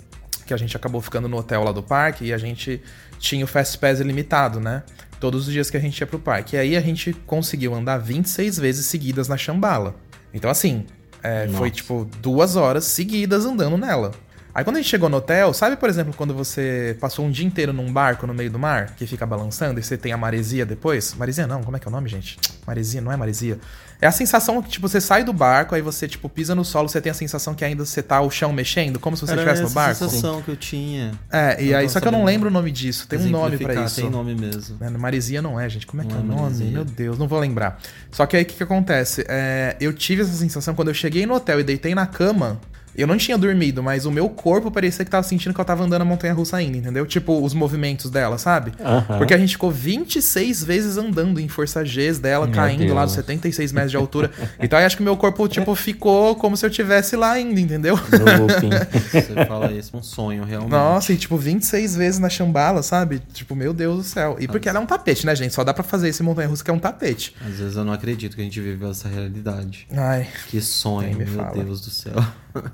que 0.46 0.54
a 0.54 0.58
gente 0.58 0.76
acabou 0.76 1.02
ficando 1.02 1.28
no 1.28 1.38
hotel 1.38 1.64
lá 1.64 1.72
do 1.72 1.84
parque, 1.84 2.26
e 2.26 2.34
a 2.34 2.38
gente 2.38 2.82
tinha 3.20 3.44
o 3.44 3.48
Fast 3.48 3.78
Pass 3.78 4.00
ilimitado, 4.00 4.60
né? 4.60 4.84
Todos 5.20 5.48
os 5.48 5.54
dias 5.54 5.70
que 5.70 5.78
a 5.78 5.80
gente 5.80 6.00
ia 6.00 6.08
pro 6.08 6.20
parque. 6.20 6.56
E 6.56 6.60
aí 6.60 6.78
a 6.78 6.82
gente 6.82 7.14
conseguiu 7.26 7.74
andar 7.76 7.98
26 7.98 8.58
vezes 8.58 8.86
seguidas 8.86 9.28
na 9.28 9.36
Chambala. 9.36 9.96
Então, 10.34 10.50
assim, 10.50 10.86
é, 11.24 11.48
foi 11.50 11.72
tipo 11.72 12.08
duas 12.22 12.56
horas 12.56 12.86
seguidas 12.86 13.46
andando 13.46 13.78
nela. 13.78 14.12
Aí 14.58 14.64
quando 14.64 14.78
a 14.78 14.80
gente 14.82 14.90
chegou 14.90 15.08
no 15.08 15.18
hotel, 15.18 15.54
sabe, 15.54 15.76
por 15.78 15.88
exemplo, 15.88 16.12
quando 16.18 16.34
você 16.34 16.98
passou 17.00 17.24
um 17.24 17.30
dia 17.30 17.46
inteiro 17.46 17.72
num 17.72 17.94
barco 17.94 18.26
no 18.26 18.34
meio 18.34 18.50
do 18.50 18.58
mar, 18.58 18.96
que 18.98 19.06
fica 19.06 19.24
balançando, 19.24 19.80
e 19.80 19.84
você 19.84 19.96
tem 19.96 20.12
a 20.14 20.18
maresia 20.18 20.66
depois? 20.66 21.14
Maresia 21.14 21.46
não, 21.46 21.62
como 21.62 21.78
é 21.78 21.80
que 21.80 21.88
é 21.88 21.90
o 21.90 21.92
nome, 21.92 22.10
gente? 22.10 22.40
Maresia, 22.66 23.00
não 23.00 23.12
é 23.12 23.16
maresia. 23.16 23.60
É 24.02 24.08
a 24.08 24.12
sensação 24.12 24.60
que, 24.64 24.70
tipo, 24.70 24.90
você 24.90 25.00
sai 25.00 25.24
do 25.24 25.32
barco, 25.32 25.76
aí 25.76 25.82
você, 25.84 26.08
tipo, 26.08 26.28
pisa 26.28 26.56
no 26.56 26.66
solo, 26.66 26.90
você 26.90 27.00
tem 27.00 27.12
a 27.12 27.14
sensação 27.14 27.54
que 27.54 27.64
ainda 27.64 27.86
você 27.86 28.02
tá 28.02 28.20
o 28.20 28.32
chão 28.32 28.52
mexendo, 28.52 28.98
como 29.00 29.16
se 29.16 29.22
você 29.28 29.34
Era 29.34 29.42
estivesse 29.42 29.62
no 29.62 29.68
essa 29.68 29.76
barco. 29.76 29.96
sensação 29.96 30.42
que 30.42 30.50
eu 30.50 30.56
tinha. 30.56 31.12
É, 31.32 31.64
e 31.64 31.76
aí, 31.76 31.88
só 31.88 32.00
que 32.00 32.08
eu 32.08 32.12
não 32.12 32.26
lembro 32.26 32.50
o 32.50 32.52
nome 32.52 32.72
disso, 32.72 33.08
tem 33.08 33.20
um 33.20 33.28
nome 33.30 33.58
pra 33.60 33.74
Exemplificar, 33.74 33.86
isso. 33.86 34.02
Tem 34.02 34.10
nome 34.10 34.34
mesmo. 34.34 34.78
É, 34.82 34.90
Maresia 34.90 35.40
não 35.40 35.60
é, 35.60 35.70
gente. 35.70 35.86
Como 35.86 36.02
é 36.02 36.06
que 36.06 36.12
é 36.12 36.16
Não 36.16 36.22
o 36.22 36.26
é 36.26 36.30
nome? 36.30 36.42
maresia. 36.42 36.72
Meu 36.72 36.84
Deus, 36.84 37.20
não 37.20 37.28
vou 37.28 37.40
lembrar. 37.40 37.80
Só 38.12 38.26
que 38.26 38.36
aí 38.36 38.42
o 38.42 38.46
que, 38.48 38.56
que 38.56 38.64
acontece? 38.64 39.24
É, 39.30 39.78
eu 39.80 39.94
tive 39.94 40.24
essa 40.24 40.34
sensação 40.34 40.74
quando 40.74 40.88
eu 40.88 40.96
cheguei 40.96 41.28
no 41.28 41.36
hotel 41.36 41.60
e 41.60 41.64
deitei 41.64 41.94
na 41.94 42.08
cama. 42.08 42.60
Eu 42.98 43.06
não 43.08 43.16
tinha 43.18 43.38
dormido, 43.38 43.84
mas 43.84 44.06
o 44.06 44.12
meu 44.12 44.28
corpo 44.28 44.72
parecia 44.72 45.06
que 45.06 45.12
tava 45.12 45.22
sentindo 45.24 45.54
que 45.54 45.62
eu 45.62 45.66
tava 45.66 45.84
andando 45.84 46.02
a 46.02 46.06
montanha 46.06 46.34
russa 46.34 46.58
ainda, 46.58 46.78
entendeu? 46.78 47.06
Tipo, 47.06 47.44
os 47.44 47.54
movimentos 47.54 48.10
dela, 48.10 48.38
sabe? 48.38 48.72
Porque 49.18 49.34
a 49.34 49.38
gente 49.38 49.52
ficou 49.52 49.70
26 49.70 50.64
vezes 50.64 50.98
andando 50.98 51.40
em 51.40 51.48
força 51.48 51.84
Gs 51.84 52.20
dela, 52.20 52.46
Meu 52.48 52.56
caindo 52.56 52.94
lá 52.94 53.02
Deus. 53.02 53.12
dos 53.12 53.16
76 53.26 53.72
metros 53.72 53.92
de 53.92 53.98
altura. 53.98 54.32
então 54.60 54.80
aí 54.80 54.86
acho 54.86 54.98
que 54.98 55.04
meu 55.04 55.16
corpo, 55.16 55.48
tipo, 55.48 55.74
ficou 55.76 56.36
como 56.36 56.58
se 56.58 56.66
eu 56.66 56.70
tivesse 56.70 57.16
lá 57.16 57.32
ainda, 57.34 57.60
entendeu? 57.60 57.96
No 57.98 58.46
looping. 58.48 58.70
Você 59.12 59.46
fala 59.46 59.72
isso, 59.72 59.96
um 59.96 60.02
sonho, 60.02 60.44
realmente. 60.44 60.72
Nossa, 60.72 61.14
e 61.14 61.18
tipo, 61.18 61.38
26 61.38 61.96
vezes 61.96 62.20
na 62.20 62.30
chambala, 62.30 62.82
sabe? 62.82 63.20
Tipo, 63.34 63.56
meu 63.56 63.74
Deus 63.74 63.98
do 63.98 64.04
céu. 64.04 64.38
E 64.40 64.48
porque 64.48 64.68
ela 64.68 64.80
é 64.80 64.82
um 64.82 64.86
tapete, 64.88 65.26
né, 65.26 65.36
gente? 65.36 65.54
Só 65.54 65.64
dá 65.64 65.74
pra 65.74 65.84
fazer 65.84 66.10
esse 66.10 66.24
montanha 66.24 66.48
russa 66.48 66.64
que 66.64 66.72
é 66.72 66.74
um 66.74 66.80
tapete. 66.80 67.36
Às 67.46 67.60
vezes 67.60 67.76
eu 67.76 67.86
não 67.86 67.94
acredito 67.94 68.36
que 68.36 68.42
a 68.42 68.44
gente 68.44 68.60
vive 68.60 68.86
essa 68.90 69.08
realidade. 69.08 69.88
Ai, 69.96 70.28
Que 70.48 70.60
sonho, 70.62 71.16
meu 71.18 71.28
fala. 71.28 71.64
Deus 71.64 71.82
do 71.82 71.90
céu. 71.92 72.16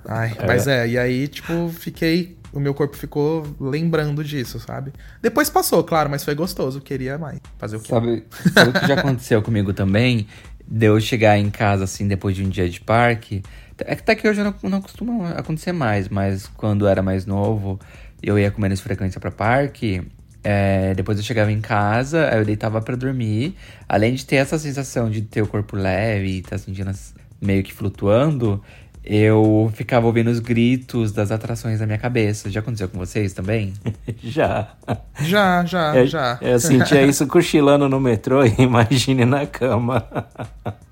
Ai. 0.07 0.35
Mas 0.47 0.67
é, 0.67 0.87
e 0.87 0.97
aí, 0.97 1.27
tipo, 1.27 1.69
fiquei. 1.69 2.37
O 2.51 2.59
meu 2.59 2.73
corpo 2.73 2.95
ficou 2.95 3.47
lembrando 3.59 4.23
disso, 4.23 4.59
sabe? 4.59 4.93
Depois 5.21 5.49
passou, 5.49 5.83
claro, 5.83 6.07
mas 6.09 6.23
foi 6.23 6.35
gostoso. 6.35 6.79
Queria 6.81 7.17
mais. 7.17 7.39
Fazer 7.57 7.77
o 7.77 7.79
quê? 7.79 7.89
Sabe, 7.89 8.23
sabe 8.53 8.69
o 8.69 8.73
que 8.73 8.87
já 8.87 8.93
aconteceu 8.93 9.41
comigo 9.43 9.73
também? 9.73 10.27
De 10.67 10.85
eu 10.85 10.99
chegar 11.01 11.37
em 11.37 11.49
casa, 11.49 11.83
assim, 11.85 12.07
depois 12.07 12.35
de 12.35 12.43
um 12.43 12.49
dia 12.49 12.69
de 12.69 12.79
parque. 12.79 13.41
É 13.79 13.95
que 13.95 14.01
até 14.03 14.13
que 14.15 14.27
hoje 14.27 14.43
não, 14.43 14.53
não 14.63 14.81
costuma 14.81 15.29
acontecer 15.31 15.71
mais, 15.71 16.07
mas 16.07 16.45
quando 16.55 16.85
eu 16.85 16.89
era 16.89 17.01
mais 17.01 17.25
novo, 17.25 17.79
eu 18.21 18.37
ia 18.37 18.51
com 18.51 18.61
menos 18.61 18.79
frequência 18.79 19.19
pra 19.19 19.31
parque. 19.31 20.03
é, 20.43 20.93
depois 20.93 21.17
eu 21.17 21.23
chegava 21.23 21.51
em 21.51 21.59
casa, 21.59 22.29
aí 22.29 22.37
eu 22.37 22.45
deitava 22.45 22.79
pra 22.81 22.95
dormir. 22.95 23.55
Além 23.89 24.13
de 24.13 24.25
ter 24.25 24.35
essa 24.35 24.59
sensação 24.59 25.09
de 25.09 25.21
ter 25.23 25.41
o 25.41 25.47
corpo 25.47 25.75
leve 25.75 26.27
e 26.27 26.39
estar 26.39 26.57
sentindo 26.59 26.89
as- 26.91 27.15
meio 27.41 27.63
que 27.63 27.73
flutuando, 27.73 28.61
eu 29.05 29.71
ficava 29.75 30.05
ouvindo 30.07 30.29
os 30.29 30.39
gritos 30.39 31.11
das 31.11 31.31
atrações 31.31 31.79
na 31.79 31.85
minha 31.85 31.97
cabeça. 31.97 32.49
Já 32.49 32.59
aconteceu 32.61 32.87
com 32.89 32.97
vocês 32.97 33.33
também? 33.33 33.73
Já. 34.23 34.69
Já, 35.21 35.65
já, 35.65 35.95
Eu, 35.95 36.07
já. 36.07 36.37
eu 36.41 36.59
sentia 36.59 37.03
isso 37.03 37.27
cochilando 37.27 37.87
no 37.89 37.99
metrô 37.99 38.45
e 38.45 38.53
imagine 38.59 39.25
na 39.25 39.45
cama. 39.45 40.05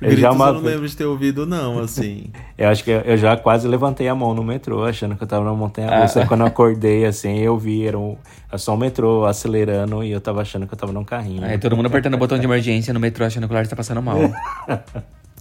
Eu 0.00 0.08
Gritos 0.08 0.20
já 0.20 0.30
uma 0.32 0.46
eu 0.48 0.54
não 0.54 0.60
lembro 0.62 0.88
de 0.88 0.96
ter 0.96 1.04
ouvido, 1.04 1.44
não, 1.44 1.78
assim. 1.78 2.30
Eu 2.56 2.68
acho 2.70 2.82
que 2.82 2.90
eu- 2.90 3.00
eu 3.02 3.16
já 3.18 3.36
quase 3.36 3.68
levantei 3.68 4.08
a 4.08 4.14
mão 4.14 4.32
no 4.34 4.42
metrô, 4.42 4.82
achando 4.84 5.14
que 5.14 5.22
eu 5.22 5.26
tava 5.26 5.44
na 5.44 5.52
montanha 5.52 6.00
russa. 6.00 6.20
Aí 6.22 6.26
Quando 6.26 6.40
eu 6.40 6.46
acordei, 6.46 7.04
assim, 7.04 7.36
eu 7.38 7.58
vi, 7.58 7.86
era, 7.86 7.98
um, 7.98 8.16
era 8.48 8.56
só 8.56 8.74
o 8.74 8.78
metrô 8.78 9.26
acelerando 9.26 10.02
e 10.02 10.10
eu 10.10 10.20
tava 10.22 10.40
achando 10.40 10.66
que 10.66 10.72
eu 10.72 10.78
tava 10.78 10.90
num 10.90 11.04
carrinho. 11.04 11.44
Aí 11.44 11.58
todo 11.58 11.76
mundo 11.76 11.86
apertando 11.86 12.14
o 12.14 12.18
botão 12.18 12.38
de 12.38 12.46
emergência 12.46 12.94
no 12.94 13.00
metrô 13.00 13.26
achando 13.26 13.46
que 13.46 13.52
o 13.52 13.54
Lars 13.54 13.68
tá 13.68 13.76
passando 13.76 14.00
mal. 14.00 14.18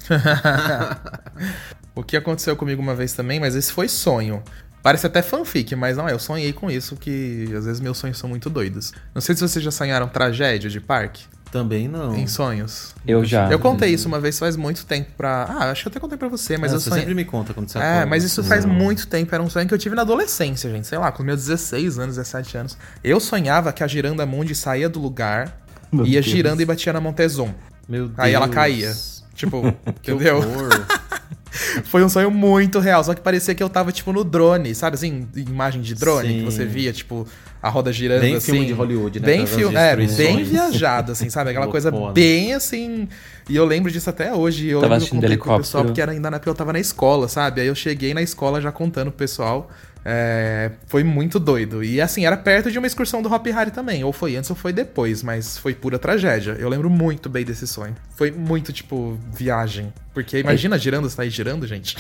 O 1.96 2.04
que 2.04 2.18
aconteceu 2.18 2.56
comigo 2.58 2.82
uma 2.82 2.94
vez 2.94 3.14
também, 3.14 3.40
mas 3.40 3.56
esse 3.56 3.72
foi 3.72 3.88
sonho. 3.88 4.44
Parece 4.84 5.08
até 5.08 5.22
fanfic, 5.22 5.76
mas 5.76 5.96
não 5.98 6.08
é. 6.08 6.12
Eu 6.12 6.20
sonhei 6.20 6.52
com 6.54 6.70
isso, 6.70 6.96
que 6.98 7.46
às 7.58 7.66
vezes 7.66 7.80
meus 7.80 7.98
sonhos 7.98 8.18
são 8.18 8.30
muito 8.30 8.50
doidos. 8.50 8.92
Não 9.14 9.22
sei 9.22 9.34
se 9.34 9.42
vocês 9.42 9.64
já 9.64 9.72
sonharam 9.72 10.08
tragédia 10.08 10.70
de 10.70 10.80
parque 10.82 11.24
Também 11.50 11.88
não. 11.88 12.14
em 12.14 12.28
sonhos. 12.28 12.94
Eu 13.08 13.24
já. 13.24 13.50
Eu 13.50 13.58
contei 13.60 13.92
isso 13.94 14.08
uma 14.10 14.20
vez 14.20 14.38
faz 14.38 14.56
muito 14.58 14.86
tempo 14.86 15.10
pra. 15.18 15.46
Ah, 15.50 15.72
acho 15.72 15.84
que 15.84 15.88
eu 15.88 15.92
até 15.92 16.00
contei 16.02 16.18
pra 16.18 16.28
você, 16.28 16.58
mas 16.58 16.72
É, 16.72 16.76
eu 16.76 16.80
você 16.82 16.90
sonhei. 16.90 17.04
sempre 17.04 17.16
me 17.16 17.24
conta 17.26 17.54
quando 17.54 17.70
você 17.70 17.78
É, 17.80 17.82
acorda. 17.82 18.06
mas 18.08 18.24
isso 18.26 18.44
faz 18.44 18.66
muito 18.66 19.08
tempo. 19.08 19.34
Era 19.34 19.42
um 19.42 19.50
sonho 19.50 19.66
que 19.68 19.74
eu 19.74 19.78
tive 19.78 19.96
na 19.96 20.02
adolescência, 20.02 20.70
gente. 20.70 20.86
Sei 20.86 20.98
lá, 20.98 21.12
com 21.14 21.24
meus 21.24 21.46
16 21.46 21.98
anos, 21.98 22.18
17 22.18 22.58
anos. 22.58 22.78
Eu 23.02 23.20
sonhava 23.22 23.72
que 23.72 23.84
a 23.84 23.88
Giranda 23.88 24.26
Mundi 24.26 24.54
saía 24.54 24.90
do 24.90 25.00
lugar, 25.00 25.58
Meu 25.92 26.06
ia 26.06 26.22
Deus. 26.22 26.26
girando 26.26 26.62
e 26.62 26.66
batia 26.66 26.92
na 26.94 27.00
Montezum. 27.00 27.52
Meu 27.88 28.08
Deus. 28.08 28.20
Aí 28.20 28.34
ela 28.34 28.50
caía. 28.50 28.94
Tipo, 29.36 29.62
Que 30.02 30.12
entendeu? 30.12 30.42
Foi 31.86 32.04
um 32.04 32.10
sonho 32.10 32.30
muito 32.30 32.80
real, 32.80 33.04
só 33.04 33.14
que 33.14 33.22
parecia 33.22 33.56
que 33.56 33.64
eu 33.64 33.70
tava, 33.70 33.92
tipo, 33.92 34.12
no 34.12 34.24
drone, 34.24 34.76
sabe 34.76 34.96
assim? 34.96 35.28
Imagem 35.36 35.82
de 35.82 35.96
drone, 35.96 36.28
Sim. 36.28 36.40
que 36.40 36.46
você 36.46 36.66
via, 36.66 36.92
tipo, 36.92 37.26
a 37.62 37.70
roda 37.70 37.94
girando 37.94 38.22
Bem 38.22 38.36
assim. 38.36 38.52
filme 38.52 38.68
de 38.68 38.74
Hollywood, 38.74 39.20
né? 39.20 39.26
Bem 39.26 39.48
filme, 39.48 39.76
é, 39.76 39.96
bem 39.96 40.44
viajado, 40.44 41.14
assim, 41.14 41.30
sabe? 41.30 41.52
Aquela 41.52 41.68
coisa 41.72 41.92
bem 42.14 42.54
assim. 42.54 43.08
E 43.50 43.56
eu 43.56 43.66
lembro 43.66 43.90
disso 43.92 44.10
até 44.10 44.34
hoje. 44.34 44.68
Eu 44.68 44.82
Tava 44.82 44.82
lembro 44.82 44.88
que 44.88 44.94
eu 44.94 44.98
assistindo 44.98 45.16
contei 45.22 45.28
pro 45.30 45.34
helicóptero. 45.34 45.64
pessoal, 45.64 45.86
porque 45.86 46.02
era 46.02 46.12
ainda 46.12 46.30
na, 46.30 46.42
eu 46.46 46.54
tava 46.54 46.74
na 46.74 46.80
escola, 46.80 47.28
sabe? 47.28 47.62
Aí 47.62 47.68
eu 47.68 47.76
cheguei 47.76 48.14
na 48.14 48.22
escola 48.22 48.60
já 48.62 48.72
contando 48.72 49.08
pro 49.08 49.18
pessoal. 49.20 49.70
É, 50.08 50.70
foi 50.86 51.04
muito 51.04 51.40
doido. 51.40 51.84
E 51.84 52.00
assim, 52.00 52.28
era 52.28 52.38
perto 52.38 52.72
de 52.72 52.78
uma 52.78 52.86
excursão 52.86 53.24
do 53.24 53.34
Hop 53.34 53.46
Harry 53.48 53.72
também. 53.72 54.04
Ou 54.04 54.14
foi 54.14 54.36
antes 54.36 54.50
ou 54.52 54.56
foi 54.56 54.72
depois, 54.72 55.24
mas 55.24 55.58
foi 55.58 55.74
pura 55.74 55.98
tragédia. 55.98 56.56
Eu 56.60 56.70
lembro 56.70 56.92
muito 56.92 57.28
bem 57.28 57.44
desse 57.44 57.66
sonho. 57.66 57.96
Foi 58.16 58.30
muito, 58.30 58.72
tipo, 58.72 59.18
viagem. 59.34 59.92
Porque 60.14 60.40
imagina 60.40 60.78
girando, 60.78 61.10
você 61.10 61.16
tá 61.18 61.24
aí 61.24 61.30
girando, 61.32 61.66
gente. 61.66 61.98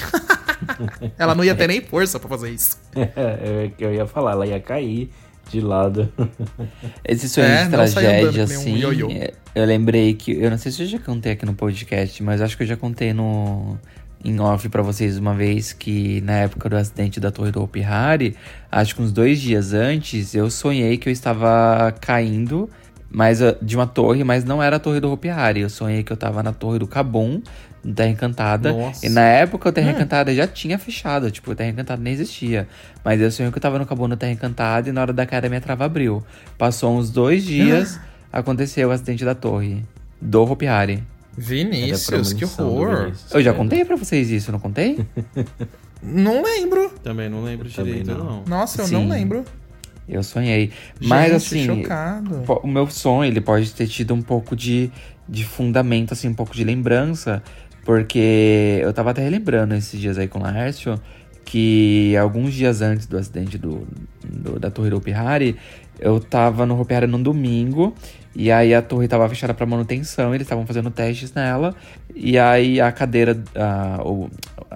Ela 1.18 1.34
não 1.34 1.44
ia 1.44 1.56
ter 1.56 1.68
nem 1.68 1.82
força 1.82 2.20
pra 2.20 2.30
fazer 2.30 2.52
isso. 2.52 2.78
É, 2.96 3.72
eu, 3.80 3.90
eu 3.90 3.94
ia 3.94 4.06
falar, 4.08 4.32
ela 4.32 4.48
ia 4.48 4.60
cair 4.60 5.12
de 5.50 5.62
lado. 5.62 6.12
Esse 7.04 7.28
sonho 7.30 7.48
É, 7.48 7.64
de 7.64 7.70
tragédia, 7.70 8.32
que 8.32 8.40
um 8.40 8.44
assim, 8.44 9.14
é, 9.14 9.34
eu 9.54 9.66
lembrei 9.66 10.14
que. 10.14 10.32
Eu 10.32 10.50
não 10.50 10.58
sei 10.58 10.72
se 10.72 10.84
eu 10.84 10.88
já 10.88 11.00
contei 11.00 11.34
aqui 11.34 11.46
no 11.46 11.54
podcast, 11.54 12.22
mas 12.24 12.42
acho 12.42 12.56
que 12.58 12.64
eu 12.64 12.68
já 12.68 12.78
contei 12.78 13.14
no. 13.14 13.78
Em 14.26 14.40
off 14.40 14.68
pra 14.70 14.82
vocês 14.82 15.18
uma 15.18 15.36
vez 15.36 15.72
que 15.72 16.20
na 16.22 16.34
época 16.34 16.68
do 16.68 16.76
acidente 16.76 17.20
da 17.20 17.32
torre 17.32 17.52
do 17.52 17.62
Hopi 17.62 17.84
Hari, 17.84 18.36
acho 18.72 18.96
que 18.96 19.02
uns 19.02 19.12
dois 19.12 19.40
dias 19.40 19.72
antes, 19.72 20.34
eu 20.34 20.50
sonhei 20.50 20.98
que 20.98 21.08
eu 21.08 21.14
estava 21.14 21.94
caindo 22.02 22.68
mas, 23.16 23.42
ah, 23.42 23.56
de 23.62 23.78
uma 23.78 23.88
torre, 23.88 24.26
mas 24.26 24.44
não 24.44 24.62
era 24.62 24.76
a 24.76 24.80
torre 24.80 25.00
do 25.00 25.10
Hopi 25.10 25.30
Hari. 25.30 25.62
Eu 25.62 25.70
sonhei 25.70 26.04
que 26.04 26.12
eu 26.12 26.18
tava 26.18 26.44
na 26.44 26.52
torre 26.52 26.80
do 26.80 26.86
Cabum, 26.86 27.42
no 27.82 27.94
Terra 27.94 28.10
Encantada. 28.10 28.74
Nossa. 28.74 29.06
E 29.06 29.10
na 29.10 29.22
época 29.22 29.70
o 29.70 29.72
Terra 29.72 29.92
Encantada 29.92 30.36
já 30.36 30.46
tinha 30.46 30.78
fechado, 30.78 31.32
tipo, 31.32 31.52
o 31.52 31.56
Terra 31.56 31.70
Encantada 31.70 32.02
nem 32.02 32.12
existia. 32.12 32.68
Mas 33.06 33.22
eu 33.22 33.32
sonhei 33.32 33.50
que 33.50 33.58
eu 33.58 33.62
tava 33.62 33.80
no 33.80 33.86
Cabum 33.86 34.10
no 34.10 34.18
Terra 34.18 34.34
Encantada 34.34 34.90
e 34.90 34.92
na 34.92 35.00
hora 35.00 35.14
da 35.14 35.26
queda 35.26 35.48
minha 35.48 35.62
trava 35.62 35.86
abriu. 35.86 36.22
Passou 36.58 36.98
uns 36.98 37.10
dois 37.10 37.46
dias, 37.46 37.98
aconteceu 38.34 38.90
o 38.90 38.92
acidente 38.92 39.24
da 39.24 39.34
torre 39.34 39.82
do 40.20 40.44
Hopi 40.44 40.68
Hari. 40.68 41.02
Vinícius, 41.38 42.34
que 42.34 42.46
horror. 42.46 43.06
Vinícius. 43.06 43.34
Eu 43.34 43.42
já 43.42 43.54
contei 43.54 43.84
pra 43.86 43.96
vocês 43.96 44.30
isso, 44.32 44.52
não 44.52 44.60
contei? 44.60 45.06
Não 46.08 46.44
lembro. 46.44 46.92
Também 47.02 47.28
não 47.30 47.42
lembro 47.44 47.68
Também 47.70 47.94
direito, 48.04 48.16
não. 48.16 48.26
não. 48.26 48.44
Nossa, 48.48 48.84
eu 48.84 48.86
Sim. 48.86 48.94
não 48.94 49.10
lembro. 49.10 49.44
Eu 50.08 50.22
sonhei. 50.22 50.72
Mas 51.02 51.28
Gente, 51.32 51.36
assim, 51.36 51.66
chocado. 51.82 52.44
o 52.62 52.68
meu 52.68 52.88
sonho, 52.92 53.28
ele 53.32 53.42
pode 53.42 53.72
ter 53.74 53.88
tido 53.88 54.14
um 54.14 54.22
pouco 54.22 54.56
de, 54.56 54.92
de 55.28 55.44
fundamento, 55.44 56.14
assim, 56.14 56.28
um 56.28 56.34
pouco 56.36 56.54
de 56.54 56.64
lembrança. 56.64 57.42
Porque 57.84 58.80
eu 58.84 58.94
tava 58.94 59.12
até 59.12 59.24
relembrando 59.24 59.74
esses 59.74 60.00
dias 60.00 60.18
aí 60.20 60.28
com 60.28 60.38
o 60.38 60.44
Laércio 60.44 61.02
que 61.44 62.16
alguns 62.18 62.54
dias 62.54 62.82
antes 62.84 63.08
do 63.08 63.18
acidente 63.18 63.58
do, 63.58 63.88
do- 64.24 64.60
da 64.60 64.70
torre 64.70 64.92
do 64.92 64.98
Hopi 64.98 65.12
Hari, 65.14 65.56
eu 66.00 66.20
tava 66.20 66.66
no 66.68 66.80
Hopi 66.80 66.94
Hari 66.94 67.08
num 67.08 67.22
domingo, 67.22 67.96
e 68.36 68.52
aí 68.52 68.74
a 68.74 68.82
torre 68.82 69.08
tava 69.08 69.28
fechada 69.30 69.54
pra 69.54 69.66
manutenção, 69.66 70.36
eles 70.36 70.46
estavam 70.46 70.66
fazendo 70.66 70.92
testes 70.92 71.34
nela, 71.34 71.74
e 72.14 72.38
aí 72.38 72.82
a 72.82 72.92
cadeira, 72.92 73.38
a- 73.56 74.02
o, 74.04 74.30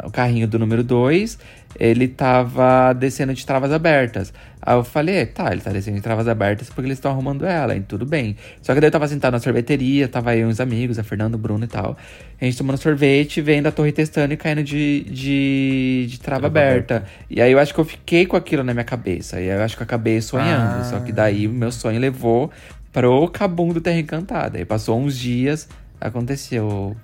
o 0.06 0.12
carrinho 0.12 0.48
do 0.48 0.58
número 0.58 0.84
2, 0.84 1.38
ele 1.80 2.08
tava 2.08 2.94
descendo 2.94 3.34
de 3.34 3.46
travas 3.46 3.72
abertas. 3.72 4.34
Aí 4.62 4.76
eu 4.76 4.84
falei, 4.84 5.26
tá, 5.26 5.52
ele 5.52 5.62
tá 5.62 5.72
descendo 5.72 5.98
de 5.98 6.04
travas 6.04 6.28
abertas 6.28 6.68
porque 6.68 6.82
eles 6.88 6.98
estão 6.98 7.12
arrumando 7.12 7.46
ela, 7.46 7.76
e 7.76 7.80
tudo 7.82 8.06
bem. 8.06 8.36
Só 8.62 8.74
que 8.74 8.80
daí 8.82 8.88
eu 8.88 8.92
tava 8.92 9.08
sentado 9.08 9.34
na 9.34 9.40
sorveteria, 9.40 10.08
tava 10.08 10.36
eu 10.36 10.48
e 10.48 10.52
uns 10.52 10.60
amigos, 10.60 10.98
a 11.00 11.04
Fernanda, 11.04 11.36
o 11.38 11.40
Bruno 11.40 11.64
e 11.64 11.68
tal. 11.68 11.96
A 12.42 12.46
gente 12.46 12.58
tomando 12.58 12.78
sorvete, 12.78 13.40
vendo 13.42 13.68
a 13.68 13.72
torre 13.72 13.92
testando 13.92 14.34
e 14.34 14.38
caindo 14.38 14.64
de, 14.64 15.04
de, 15.04 16.08
de 16.10 16.20
trava, 16.20 16.42
Trava 16.42 16.48
aberta. 16.48 17.06
E 17.30 17.42
aí 17.42 17.52
eu 17.52 17.60
acho 17.60 17.74
que 17.74 17.80
eu 17.80 17.86
fiquei 17.86 18.26
com 18.26 18.36
aquilo 18.36 18.64
na 18.64 18.74
minha 18.74 18.84
cabeça. 18.86 19.40
E 19.40 19.50
aí 19.50 19.58
eu 19.58 19.64
acho 19.64 19.76
que 19.78 19.84
eu 19.84 19.86
acabei 19.86 20.20
sonhando. 20.22 20.80
Ah. 20.82 20.84
Só 20.86 21.00
que 21.00 21.12
daí 21.12 21.48
o 21.48 21.52
meu 21.52 21.72
sonho 21.72 22.00
levou 22.00 22.52
pro 22.92 23.28
Cabum 23.30 23.70
do 23.74 23.82
Terra 23.82 24.00
Encantada. 24.00 24.58
Aí 24.58 24.66
passou 24.66 25.00
uns 25.00 25.18
dias, 25.18 25.68
aconteceu 26.00 26.96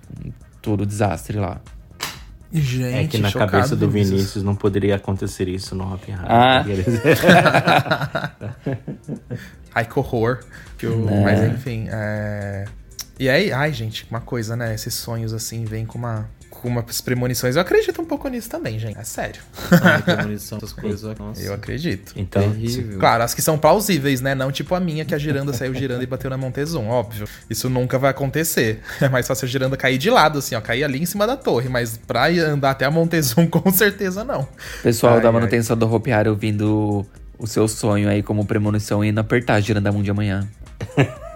todo 0.62 0.82
o 0.82 0.86
desastre 0.86 1.38
lá. 1.38 1.60
Gente, 2.54 2.96
É 2.96 3.08
que 3.08 3.18
na 3.18 3.32
cabeça 3.32 3.76
do 3.76 3.90
Vinícius 3.90 4.42
não 4.44 4.56
poderia 4.56 4.96
acontecer 4.96 5.48
isso 5.50 5.76
no 5.76 5.84
Hari. 5.92 6.14
Ah. 6.24 6.64
Ai, 9.74 9.86
que 9.86 10.00
horror. 10.00 10.40
Que 10.78 10.86
eu- 10.86 10.98
Né. 11.06 11.22
Mas 11.24 11.44
enfim, 11.54 11.88
é... 11.90 12.66
E 13.20 13.30
aí, 13.30 13.52
ai, 13.52 13.72
gente, 13.72 14.06
uma 14.10 14.20
coisa, 14.22 14.56
né? 14.58 14.74
Esses 14.76 14.94
sonhos 14.94 15.34
assim 15.34 15.64
vêm 15.64 15.86
com 15.86 15.98
uma. 15.98 16.30
Com 16.62 16.70
umas 16.70 17.02
premonições. 17.02 17.56
Eu 17.56 17.62
acredito 17.62 18.02
um 18.02 18.06
pouco 18.06 18.28
nisso 18.28 18.50
também, 18.50 18.80
gente. 18.80 18.98
É 18.98 19.04
sério. 19.04 19.42
Ai, 19.84 20.02
premonição, 20.02 20.58
essas 20.58 20.74
coisas. 20.74 21.16
Nossa, 21.20 21.42
Eu 21.42 21.54
acredito. 21.54 22.14
Então, 22.16 22.42
terrível. 22.42 22.98
Claro, 23.00 23.24
as 23.24 23.34
que 23.34 23.42
são 23.42 23.58
plausíveis, 23.58 24.22
né? 24.22 24.34
Não 24.34 24.52
tipo 24.52 24.74
a 24.74 24.80
minha, 24.80 25.06
que 25.06 25.14
a 25.14 25.18
giranda 25.18 25.54
saiu 25.54 25.74
girando 25.76 26.02
e 26.02 26.06
bateu 26.06 26.30
na 26.30 26.38
Montezum, 26.38 26.88
óbvio. 26.88 27.28
Isso 27.50 27.70
nunca 27.70 27.98
vai 28.00 28.12
acontecer. 28.12 28.82
É 29.06 29.10
mais 29.10 29.28
fácil 29.28 29.46
a 29.46 29.48
giranda 29.48 29.78
cair 29.78 29.98
de 30.00 30.10
lado, 30.10 30.40
assim, 30.40 30.56
ó. 30.56 30.62
Cair 30.62 30.84
ali 30.84 31.00
em 31.02 31.06
cima 31.06 31.28
da 31.28 31.38
torre. 31.38 31.70
Mas 31.70 31.98
pra 31.98 32.28
andar 32.28 32.72
até 32.72 32.86
a 32.86 32.92
Montezum, 32.92 33.46
com 33.52 33.72
certeza 33.72 34.24
não. 34.24 34.48
Pessoal 34.82 35.16
Ai, 35.16 35.22
da 35.22 35.28
ai. 35.28 35.34
manutenção 35.34 35.78
do 35.78 35.94
Hopi 35.94 36.12
Hari 36.12 36.30
ouvindo 36.30 37.06
o 37.38 37.46
seu 37.46 37.68
sonho 37.68 38.10
aí 38.10 38.24
como 38.24 38.46
premonição 38.46 39.04
e 39.04 39.10
indo 39.10 39.20
apertar 39.20 39.60
girando 39.60 39.86
a 39.88 39.92
mão 39.92 40.02
de 40.02 40.10
amanhã. 40.10 40.48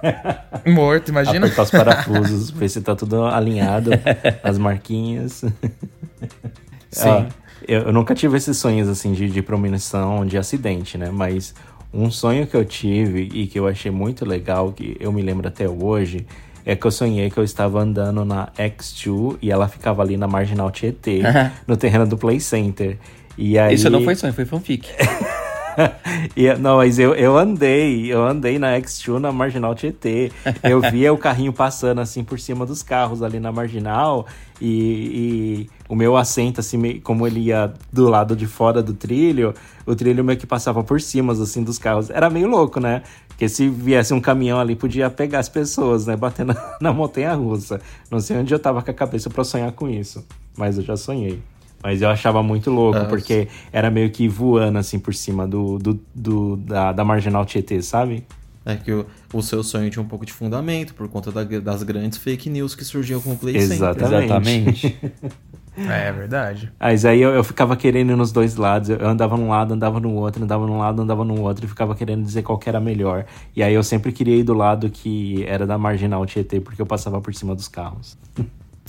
Morto, 0.66 1.10
imagina. 1.10 1.46
apertar 1.46 1.64
os 1.64 1.72
parafusos, 1.72 2.50
ver 2.50 2.70
se 2.70 2.82
tá 2.82 2.96
tudo 2.96 3.24
alinhado, 3.26 3.92
as 4.44 4.58
marquinhas. 4.58 5.44
Sim. 6.92 7.10
Ah, 7.10 7.26
eu, 7.68 7.82
eu 7.82 7.94
nunca 7.94 8.16
tive 8.16 8.38
esses 8.38 8.58
sonhos 8.58 8.88
assim 8.88 9.14
de, 9.14 9.30
de 9.30 9.42
premonição, 9.42 10.26
de 10.26 10.38
acidente, 10.38 10.98
né? 10.98 11.10
Mas 11.12 11.54
um 11.94 12.10
sonho 12.12 12.46
que 12.48 12.56
eu 12.56 12.66
tive 12.66 13.30
e 13.34 13.48
que 13.48 13.60
eu 13.60 13.68
achei 13.68 13.92
muito 13.92 14.26
legal, 14.26 14.72
que 14.72 14.96
eu 15.00 15.12
me 15.12 15.22
lembro 15.22 15.48
até 15.48 15.68
hoje, 15.68 16.26
é 16.66 16.76
que 16.76 16.86
eu 16.86 16.92
sonhei 16.92 17.30
que 17.30 17.38
eu 17.38 17.44
estava 17.44 17.80
andando 17.82 18.24
na 18.24 18.48
X2 18.58 19.38
e 19.42 19.52
ela 19.52 19.68
ficava 19.68 20.02
ali 20.02 20.18
na 20.18 20.28
Marginal 20.28 20.70
Tietê, 20.72 21.22
no 21.66 21.76
terreno 21.76 22.06
do 22.06 22.18
Play 22.18 22.40
Center. 22.40 22.98
E 23.38 23.58
aí... 23.58 23.74
Isso 23.74 23.90
não 23.90 24.04
foi 24.04 24.16
sonho, 24.16 24.34
foi 24.34 24.46
fanfic. 24.46 24.90
E, 26.36 26.54
não, 26.56 26.78
mas 26.78 27.00
eu, 27.00 27.14
eu 27.16 27.38
andei, 27.38 28.12
eu 28.12 28.24
andei 28.24 28.60
na 28.60 28.78
X2 28.80 29.20
na 29.20 29.32
Marginal 29.32 29.74
Tietê. 29.76 30.32
Eu 30.64 30.82
via 30.92 31.14
o 31.14 31.18
carrinho 31.18 31.54
passando 31.54 32.00
assim 32.00 32.24
por 32.24 32.40
cima 32.40 32.66
dos 32.66 32.84
carros 32.84 33.22
ali 33.24 33.40
na 33.40 33.52
Marginal 33.52 34.26
e, 34.62 34.68
e 34.68 35.70
o 35.88 35.96
meu 35.96 36.18
assento, 36.18 36.60
assim, 36.60 37.00
como 37.00 37.26
ele 37.26 37.40
ia 37.40 37.74
do 37.92 38.10
lado 38.10 38.36
de 38.36 38.46
fora 38.46 38.84
do 38.84 38.94
trilho, 38.94 39.54
o 39.86 39.96
trilho 39.96 40.24
meio 40.24 40.38
que 40.38 40.46
passava 40.46 40.84
por 40.84 41.02
cima, 41.02 41.34
assim, 41.34 41.64
dos 41.64 41.80
carros. 41.80 42.10
Era 42.10 42.30
meio 42.30 42.48
louco, 42.48 42.80
né? 42.80 43.04
Porque 43.28 43.48
se 43.48 43.70
viesse 43.70 44.14
um 44.14 44.20
caminhão 44.20 44.60
ali, 44.60 44.76
podia 44.76 45.10
pegar 45.10 45.40
as 45.40 45.50
pessoas, 45.50 46.06
né? 46.06 46.16
Bater 46.16 46.46
na, 46.46 46.56
na 46.80 46.94
montanha-russa. 46.94 47.82
Não 48.12 48.20
sei 48.20 48.38
onde 48.38 48.54
eu 48.54 48.60
tava 48.60 48.82
com 48.82 48.92
a 48.92 48.94
cabeça 48.94 49.30
pra 49.30 49.44
sonhar 49.44 49.72
com 49.72 49.90
isso, 49.90 50.26
mas 50.58 50.78
eu 50.78 50.84
já 50.84 50.98
sonhei. 50.98 51.42
Mas 51.84 52.02
eu 52.02 52.10
achava 52.10 52.44
muito 52.44 52.70
louco, 52.70 53.00
Ah, 53.00 53.06
porque 53.06 53.48
era 53.72 53.90
meio 53.90 54.10
que 54.12 54.28
voando 54.28 54.78
assim 54.78 55.00
por 55.00 55.14
cima 55.14 55.48
do, 55.48 55.78
do, 55.78 56.00
do- 56.14 56.58
da, 56.58 56.92
da 56.92 57.06
marginal 57.06 57.46
Tietê, 57.46 57.82
sabe? 57.82 58.26
É 58.66 58.76
que 58.76 58.92
o, 58.92 59.06
o 59.34 59.42
seu 59.42 59.64
sonho 59.64 59.90
tinha 59.90 60.04
um 60.04 60.08
pouco 60.08 60.26
de 60.26 60.34
fundamento 60.34 60.94
por 60.94 61.08
conta 61.08 61.32
da- 61.32 61.44
das 61.44 61.82
grandes 61.84 62.18
fake 62.18 62.50
news 62.50 62.76
que 62.76 62.84
surgiam 62.84 63.22
com 63.22 63.32
o 63.32 63.38
Play. 63.38 63.56
Exatamente. 63.58 64.06
Exatamente. 64.26 64.98
É 65.88 66.12
verdade. 66.12 66.70
Mas 66.78 67.06
aí 67.06 67.22
eu, 67.22 67.30
eu 67.30 67.42
ficava 67.42 67.78
querendo 67.78 68.12
ir 68.12 68.16
nos 68.18 68.34
dois 68.34 68.56
lados. 68.58 68.90
Eu 68.90 69.08
andava 69.08 69.38
num 69.38 69.48
lado, 69.48 69.74
andava 69.74 69.98
no 69.98 70.14
outro, 70.14 70.44
andava 70.44 70.68
num 70.68 70.78
lado, 70.78 71.02
andava 71.02 71.24
no 71.24 71.40
outro, 71.42 71.64
e 71.66 71.70
ficava 71.70 71.96
querendo 71.96 72.22
dizer 72.22 72.44
qual 72.44 72.58
que 72.58 72.68
era 72.68 72.82
melhor. 72.82 73.26
E 73.56 73.64
aí 73.64 73.74
eu 73.74 73.84
sempre 73.84 74.12
queria 74.12 74.36
ir 74.36 74.44
do 74.44 74.54
lado 74.54 74.90
que 74.90 75.46
era 75.48 75.66
da 75.66 75.78
marginal 75.78 76.26
Tietê, 76.26 76.60
porque 76.60 76.82
eu 76.82 76.86
passava 76.86 77.22
por 77.22 77.34
cima 77.34 77.56
dos 77.56 77.70
carros. 77.70 78.18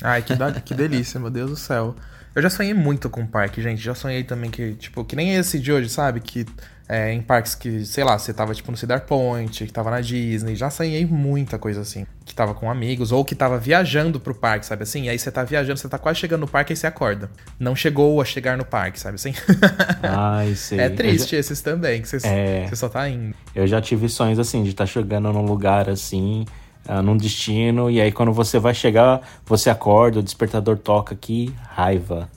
Ai, 0.03 0.23
que, 0.23 0.35
da- 0.35 0.53
que 0.61 0.75
delícia, 0.75 1.21
meu 1.21 1.31
Deus 1.31 1.51
do 1.51 1.57
céu. 1.57 1.95
Eu 2.35 2.43
já 2.43 2.49
sonhei 2.51 2.75
muito 2.75 3.11
com 3.11 3.27
parque, 3.27 3.61
gente. 3.61 3.81
Já 3.83 3.95
sonhei 3.95 4.23
também 4.23 4.51
que, 4.51 4.75
tipo, 4.75 5.05
que 5.05 5.17
nem 5.17 5.35
esse 5.35 5.59
de 5.59 5.73
hoje, 5.73 5.89
sabe? 5.89 6.21
Que 6.21 6.47
é, 6.89 7.13
em 7.13 7.21
parques 7.21 7.55
que, 7.55 7.85
sei 7.85 8.03
lá, 8.05 8.19
você 8.19 8.33
tava, 8.33 8.55
tipo, 8.55 8.71
no 8.71 8.77
Cedar 8.77 9.01
Point, 9.03 9.65
que 9.67 9.73
tava 9.73 9.91
na 9.91 10.01
Disney. 10.01 10.55
Já 10.57 10.71
sonhei 10.71 11.05
muita 11.07 11.59
coisa 11.59 11.81
assim. 11.81 12.07
Que 12.25 12.33
tava 12.35 12.55
com 12.55 12.71
amigos, 12.71 13.11
ou 13.13 13.25
que 13.25 13.35
tava 13.35 13.59
viajando 13.59 14.21
pro 14.21 14.35
parque, 14.35 14.65
sabe 14.67 14.85
assim? 14.85 15.05
E 15.05 15.09
aí 15.09 15.19
você 15.19 15.31
tá 15.31 15.43
viajando, 15.43 15.79
você 15.79 15.89
tá 15.89 15.99
quase 15.99 16.21
chegando 16.21 16.43
no 16.43 16.49
parque 16.49 16.73
e 16.73 16.77
você 16.77 16.87
acorda. 16.87 17.29
Não 17.59 17.75
chegou 17.75 18.21
a 18.21 18.25
chegar 18.25 18.57
no 18.57 18.65
parque, 18.65 18.99
sabe 19.01 19.17
assim? 19.17 19.35
Ai, 20.03 20.55
sei. 20.57 20.79
é 20.81 20.89
triste 20.89 21.35
esses 21.35 21.61
também, 21.61 22.01
que 22.03 22.09
você, 22.09 22.27
É. 22.27 22.67
você 22.69 22.77
só 22.77 22.89
tá 22.89 23.09
indo. 23.09 23.35
Eu 23.55 23.67
já 23.67 23.81
tive 23.81 24.09
sonhos 24.09 24.39
assim, 24.39 24.63
de 24.63 24.71
estar 24.71 24.87
chegando 24.87 25.33
num 25.33 25.45
lugar 25.45 25.89
assim, 25.89 26.45
ah, 26.87 27.03
num 27.03 27.17
destino, 27.17 27.91
e 27.91 28.01
aí 28.01 28.11
quando 28.13 28.33
você 28.33 28.59
vai 28.59 28.75
chegar, 28.75 29.21
você 29.45 29.71
acorda, 29.71 30.21
o 30.21 30.23
despertador 30.23 30.79
toca 30.79 31.15
aqui, 31.15 31.55
raiva. 31.69 32.29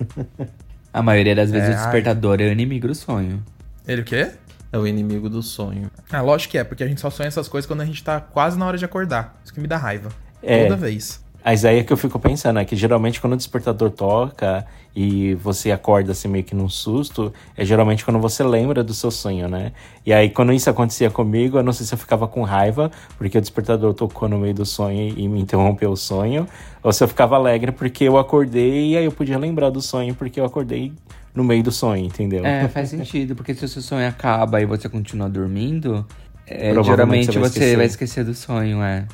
A 0.94 1.02
maioria 1.02 1.36
das 1.36 1.50
vezes 1.50 1.70
É, 1.70 1.72
o 1.72 1.76
despertador 1.76 2.40
é 2.40 2.46
o 2.46 2.52
inimigo 2.52 2.88
do 2.88 2.94
sonho. 2.94 3.44
Ele 3.88 4.02
o 4.02 4.06
quê? 4.06 4.32
É 4.72 4.78
o 4.78 4.86
inimigo 4.88 5.30
do 5.30 5.42
sonho. 5.42 5.90
Ah, 6.12 6.22
lógico 6.22 6.52
que 6.52 6.58
é, 6.58 6.64
porque 6.64 6.84
a 6.84 6.88
gente 6.88 7.02
só 7.02 7.10
sonha 7.10 7.28
essas 7.28 7.48
coisas 7.48 7.68
quando 7.68 7.82
a 7.82 7.86
gente 7.86 8.04
tá 8.04 8.20
quase 8.20 8.58
na 8.58 8.66
hora 8.66 8.78
de 8.78 8.86
acordar. 8.86 9.40
Isso 9.44 9.54
que 9.54 9.60
me 9.60 9.68
dá 9.68 9.78
raiva. 9.78 10.10
É. 10.42 10.64
Toda 10.64 10.76
vez. 10.76 11.23
Mas 11.44 11.66
aí 11.66 11.80
é 11.80 11.84
que 11.84 11.92
eu 11.92 11.98
fico 11.98 12.18
pensando, 12.20 12.60
é 12.60 12.66
que 12.66 12.76
geralmente 12.76 13.20
quando 13.20 13.34
o 13.34 13.38
despertador 13.38 13.90
toca 13.92 14.66
e 14.96 15.34
você 15.36 15.72
acorda 15.72 16.12
assim 16.12 16.28
meio 16.28 16.44
que 16.44 16.56
num 16.56 16.70
susto, 16.70 17.34
é 17.58 17.66
geralmente 17.66 18.06
quando 18.06 18.20
você 18.20 18.44
lembra 18.44 18.84
do 18.84 18.94
seu 18.94 19.12
sonho, 19.12 19.50
né? 19.50 19.72
E 20.06 20.14
aí 20.14 20.30
quando 20.30 20.54
isso 20.54 20.70
acontecia 20.70 21.10
comigo, 21.10 21.58
eu 21.58 21.64
não 21.64 21.74
sei 21.74 21.86
se 21.86 21.94
eu 21.94 21.98
ficava 21.98 22.28
com 22.28 22.44
raiva, 22.44 22.92
porque 23.18 23.38
o 23.38 23.42
despertador 23.42 23.94
tocou 23.94 24.30
no 24.30 24.38
meio 24.38 24.54
do 24.54 24.66
sonho 24.66 25.14
e 25.18 25.28
me 25.28 25.42
interrompeu 25.42 25.92
o 25.92 25.98
sonho, 25.98 26.48
ou 26.82 26.94
se 26.94 27.04
eu 27.04 27.08
ficava 27.08 27.36
alegre 27.36 27.72
porque 27.72 28.06
eu 28.06 28.18
acordei 28.18 28.92
e 28.92 28.98
aí 28.98 29.06
eu 29.06 29.12
podia 29.12 29.38
lembrar 29.38 29.70
do 29.70 29.82
sonho 29.82 30.16
porque 30.16 30.40
eu 30.40 30.46
acordei 30.46 30.94
no 31.36 31.44
meio 31.44 31.64
do 31.64 31.72
sonho, 31.72 32.06
entendeu? 32.06 32.46
É, 32.46 32.68
faz 32.68 32.90
sentido, 32.90 33.36
porque 33.36 33.54
se 33.56 33.66
o 33.66 33.68
seu 33.68 33.82
sonho 33.82 34.08
acaba 34.08 34.62
e 34.62 34.66
você 34.66 34.88
continua 34.88 35.28
dormindo, 35.28 36.06
é, 36.46 36.72
Provavelmente 36.72 37.26
geralmente 37.26 37.26
você 37.26 37.40
vai 37.40 37.50
você 37.50 37.60
esquecer. 37.60 37.78
vai 37.78 37.86
esquecer 37.86 38.24
do 38.24 38.34
sonho, 38.34 38.84
é. 38.84 39.06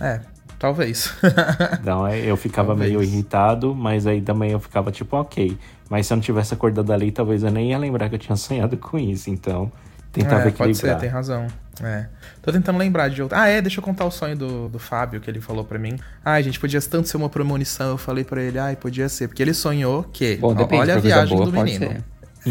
É, 0.00 0.20
talvez. 0.62 1.12
Então 1.80 2.08
eu 2.08 2.36
ficava 2.36 2.68
Talvez. 2.68 2.90
meio 2.92 3.02
irritado, 3.02 3.74
mas 3.74 4.06
aí 4.06 4.20
também 4.20 4.52
eu 4.52 4.60
ficava 4.60 4.92
tipo, 4.92 5.16
ok. 5.16 5.58
Mas 5.90 6.06
se 6.06 6.12
eu 6.12 6.16
não 6.16 6.22
tivesse 6.22 6.54
acordado 6.54 6.92
ali, 6.92 7.10
talvez 7.10 7.42
eu 7.42 7.50
nem 7.50 7.70
ia 7.70 7.78
lembrar 7.78 8.08
que 8.08 8.14
eu 8.14 8.18
tinha 8.18 8.36
sonhado 8.36 8.76
com 8.76 8.96
isso. 8.96 9.28
Então, 9.28 9.70
tentava 10.12 10.48
é, 10.48 10.50
pode 10.52 10.74
ser, 10.76 10.86
equilibrar. 10.86 11.00
tem 11.00 11.08
razão. 11.08 11.48
É. 11.82 12.06
Tô 12.40 12.52
tentando 12.52 12.78
lembrar 12.78 13.08
de 13.08 13.20
outro. 13.20 13.36
Ah, 13.36 13.48
é, 13.48 13.60
deixa 13.60 13.80
eu 13.80 13.84
contar 13.84 14.04
o 14.04 14.10
sonho 14.10 14.36
do, 14.36 14.68
do 14.68 14.78
Fábio, 14.78 15.20
que 15.20 15.28
ele 15.28 15.40
falou 15.40 15.64
pra 15.64 15.78
mim. 15.78 15.98
Ai, 16.24 16.42
gente, 16.44 16.60
podia 16.60 16.80
tanto 16.80 17.08
ser 17.08 17.16
uma 17.16 17.28
premonição. 17.28 17.88
Eu 17.90 17.98
falei 17.98 18.22
pra 18.22 18.40
ele, 18.40 18.58
ai, 18.58 18.76
podia 18.76 19.08
ser. 19.08 19.26
Porque 19.26 19.42
ele 19.42 19.54
sonhou 19.54 20.04
que. 20.04 20.36
Bom, 20.36 20.54
depende, 20.54 20.82
olha 20.82 20.94
a 20.94 20.98
viagem 21.00 21.36
boa, 21.36 21.50
do 21.50 21.52
menino. 21.52 21.86
ser. 21.88 22.04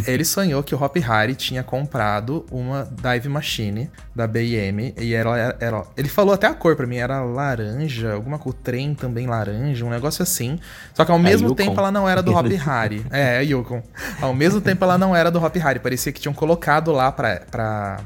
Ele 0.07 0.23
sonhou 0.23 0.63
que 0.63 0.73
o 0.73 0.81
Hop 0.81 0.95
Harry 0.97 1.35
tinha 1.35 1.63
comprado 1.63 2.45
uma 2.49 2.87
dive 2.89 3.27
machine 3.27 3.89
da 4.15 4.25
BM 4.25 4.93
e 4.97 5.13
era, 5.13 5.37
era, 5.37 5.57
era- 5.59 5.83
Ele 5.97 6.07
falou 6.07 6.33
até 6.33 6.47
a 6.47 6.53
cor 6.53 6.75
pra 6.77 6.87
mim, 6.87 6.95
era 6.97 7.21
laranja, 7.21 8.13
alguma 8.13 8.39
cor, 8.39 8.53
trem 8.53 8.93
também 8.95 9.27
laranja, 9.27 9.83
um 9.85 9.89
negócio 9.89 10.23
assim. 10.23 10.57
Só 10.93 11.03
que 11.03 11.11
ao 11.11 11.19
mesmo 11.19 11.49
Yukon. 11.49 11.55
tempo 11.55 11.79
ela 11.79 11.91
não 11.91 12.07
era 12.07 12.23
do 12.23 12.33
Hop 12.33 12.45
Harry. 12.55 13.05
É, 13.11 13.37
a 13.39 13.41
Yukon. 13.41 13.83
Ao 14.21 14.33
mesmo 14.33 14.61
tempo 14.61 14.83
ela 14.85 14.97
não 14.97 15.15
era 15.15 15.29
do 15.29 15.43
Hop 15.43 15.55
Harry. 15.57 15.79
Parecia 15.79 16.11
que 16.11 16.21
tinham 16.21 16.33
colocado 16.33 16.91
lá 16.91 17.11
pra, 17.11 17.41
pra, 17.51 17.99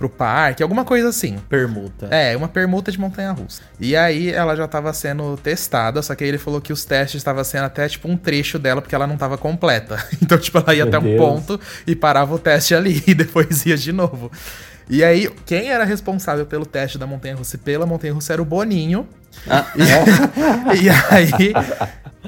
pro 0.00 0.08
parque, 0.08 0.62
alguma 0.62 0.82
coisa 0.82 1.10
assim. 1.10 1.36
Permuta. 1.46 2.08
É, 2.10 2.34
uma 2.34 2.48
permuta 2.48 2.90
de 2.90 2.98
montanha-russa. 2.98 3.60
E 3.78 3.94
aí 3.94 4.30
ela 4.30 4.56
já 4.56 4.66
tava 4.66 4.90
sendo 4.94 5.36
testada, 5.36 6.00
só 6.00 6.14
que 6.14 6.24
aí 6.24 6.30
ele 6.30 6.38
falou 6.38 6.58
que 6.58 6.72
os 6.72 6.86
testes 6.86 7.16
estavam 7.18 7.44
sendo 7.44 7.64
até 7.64 7.86
tipo 7.86 8.08
um 8.08 8.16
trecho 8.16 8.58
dela, 8.58 8.80
porque 8.80 8.94
ela 8.94 9.06
não 9.06 9.18
tava 9.18 9.36
completa. 9.36 10.02
Então, 10.22 10.38
tipo, 10.38 10.58
ela 10.58 10.74
ia 10.74 10.84
Meu 10.84 10.88
até 10.88 10.98
um 10.98 11.02
Deus. 11.02 11.18
ponto 11.18 11.60
e 11.86 11.96
parava 11.96 12.34
o 12.34 12.38
teste 12.38 12.74
ali 12.74 13.02
e 13.06 13.14
depois 13.14 13.66
ia 13.66 13.76
de 13.76 13.90
novo. 13.92 14.30
E 14.88 15.02
aí, 15.02 15.28
quem 15.44 15.70
era 15.70 15.84
responsável 15.84 16.46
pelo 16.46 16.64
teste 16.64 16.96
da 16.96 17.06
montanha-russa 17.06 17.56
e 17.56 17.58
pela 17.58 17.84
montanha-russa 17.84 18.32
era 18.32 18.40
o 18.40 18.44
Boninho. 18.44 19.06
E, 19.76 20.80
e 20.84 20.88
aí. 20.88 21.52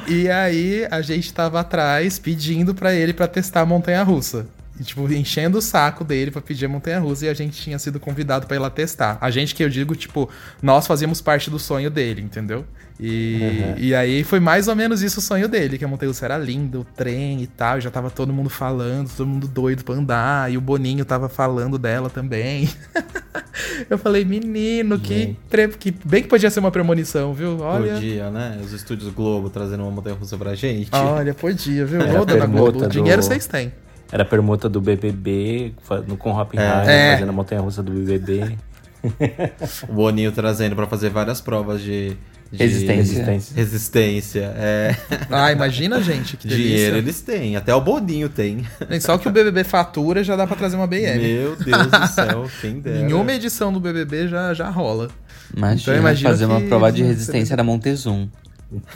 E 0.09 0.31
aí 0.31 0.87
a 0.91 1.01
gente 1.01 1.33
tava 1.33 1.61
atrás 1.61 2.18
pedindo 2.18 2.75
pra 2.75 2.93
ele 2.93 3.12
pra 3.12 3.27
testar 3.29 3.61
a 3.61 3.66
montanha-russa. 3.66 4.47
E, 4.83 4.85
tipo, 4.85 5.11
enchendo 5.12 5.59
o 5.59 5.62
saco 5.62 6.03
dele 6.03 6.30
pra 6.33 6.43
pedir 6.43 6.66
a 6.66 6.68
montanha-russa 6.68 7.26
e 7.26 7.28
a 7.28 7.35
gente 7.35 7.61
tinha 7.62 7.78
sido 7.78 8.01
convidado 8.01 8.47
pra 8.49 8.57
ir 8.57 8.59
lá 8.59 8.68
testar. 8.68 9.16
A 9.20 9.30
gente 9.30 9.55
que 9.55 9.62
eu 9.62 9.68
digo, 9.68 9.95
tipo, 9.95 10.28
nós 10.61 10.87
fazíamos 10.89 11.20
parte 11.20 11.49
do 11.49 11.59
sonho 11.59 11.89
dele, 11.89 12.20
entendeu? 12.20 12.64
E, 13.01 13.74
e 13.78 13.95
aí 13.95 14.22
foi 14.22 14.39
mais 14.39 14.68
ou 14.68 14.76
menos 14.76 15.03
isso 15.03 15.18
o 15.18 15.22
sonho 15.22 15.49
dele, 15.49 15.76
que 15.78 15.85
a 15.85 15.89
montanha-russa 15.89 16.24
era 16.24 16.37
linda, 16.39 16.78
o 16.80 16.85
trem 16.85 17.43
e 17.43 17.47
tal, 17.47 17.78
e 17.78 17.80
já 17.80 17.91
tava 17.91 18.11
todo 18.11 18.33
mundo 18.33 18.49
falando, 18.51 19.09
todo 19.16 19.26
mundo 19.26 19.49
doido 19.49 19.83
pra 19.85 19.95
andar, 19.95 20.53
e 20.53 20.57
o 20.57 20.61
Boninho 20.61 21.05
tava 21.05 21.28
falando 21.28 21.78
dela 21.78 22.09
também. 22.11 22.68
eu 23.91 23.99
falei, 23.99 24.24
menino, 24.24 24.99
que, 24.99 25.37
tre- 25.49 25.68
que 25.68 25.91
bem 26.05 26.22
que 26.22 26.28
podia 26.28 26.51
ser 26.51 26.61
uma 26.61 26.70
premonição, 26.70 27.33
viu? 27.35 27.59
Olha. 27.61 27.95
Podia, 27.95 28.30
né? 28.30 28.61
Os 28.64 28.72
estúdios 28.72 29.12
Globo 29.12 29.51
trazendo 29.51 29.83
uma 29.83 29.91
montanha 29.91 30.14
russa 30.16 30.37
pra 30.37 30.55
gente. 30.55 30.91
Olha, 30.93 31.35
podia, 31.35 31.85
viu? 31.85 32.01
Era 32.01 32.20
Ô, 32.20 32.24
dona 32.24 32.41
permuta 32.41 32.62
Globo, 32.72 32.78
do- 32.80 32.89
dinheiro 32.89 33.22
vocês 33.22 33.47
têm. 33.47 33.72
Era 34.12 34.22
a 34.22 34.26
permuta 34.26 34.68
do 34.68 34.80
BBB, 34.80 35.72
com 36.18 36.30
Hop 36.32 36.52
Harry, 36.54 36.88
É. 36.90 37.12
fazendo 37.14 37.30
a 37.30 37.32
montanha-russa 37.32 37.82
do 37.82 37.90
BBB. 37.92 38.56
O 39.88 39.92
Boninho 39.94 40.30
trazendo 40.30 40.76
pra 40.76 40.86
fazer 40.86 41.08
várias 41.10 41.40
provas 41.40 41.80
de, 41.80 42.10
de 42.52 42.58
Resistência. 42.58 43.24
Resistência. 43.24 43.56
resistência. 43.56 44.52
É. 44.56 44.96
Ah, 45.28 45.50
imagina, 45.50 46.00
gente, 46.02 46.36
que 46.36 46.46
delícia. 46.46 46.72
Dinheiro 46.72 46.96
eles 46.98 47.20
têm. 47.20 47.56
Até 47.56 47.74
o 47.74 47.80
Boninho 47.80 48.28
tem. 48.28 48.64
Nem 48.88 49.00
Só 49.00 49.18
que 49.18 49.26
o 49.26 49.30
BBB 49.32 49.64
fatura 49.64 50.22
já 50.22 50.36
dá 50.36 50.46
pra 50.46 50.54
trazer 50.56 50.76
uma 50.76 50.86
BM. 50.86 51.18
Meu 51.18 51.56
Deus 51.64 51.86
do 51.88 52.06
céu, 52.08 52.48
quem 52.60 52.78
dera. 52.80 52.98
Em 52.98 53.12
uma 53.12 53.32
edição 53.32 53.72
do 53.72 53.80
BBB 53.80 54.28
já, 54.28 54.54
já 54.54 54.68
rola. 54.70 55.08
Imagina 55.56 55.80
Então, 55.82 55.94
eu 55.94 56.00
imagino 56.00 56.30
fazer 56.30 56.44
uma 56.44 56.60
prova 56.60 56.92
de 56.92 57.02
resistência 57.02 57.56
da 57.56 57.64
Montezum. 57.64 58.28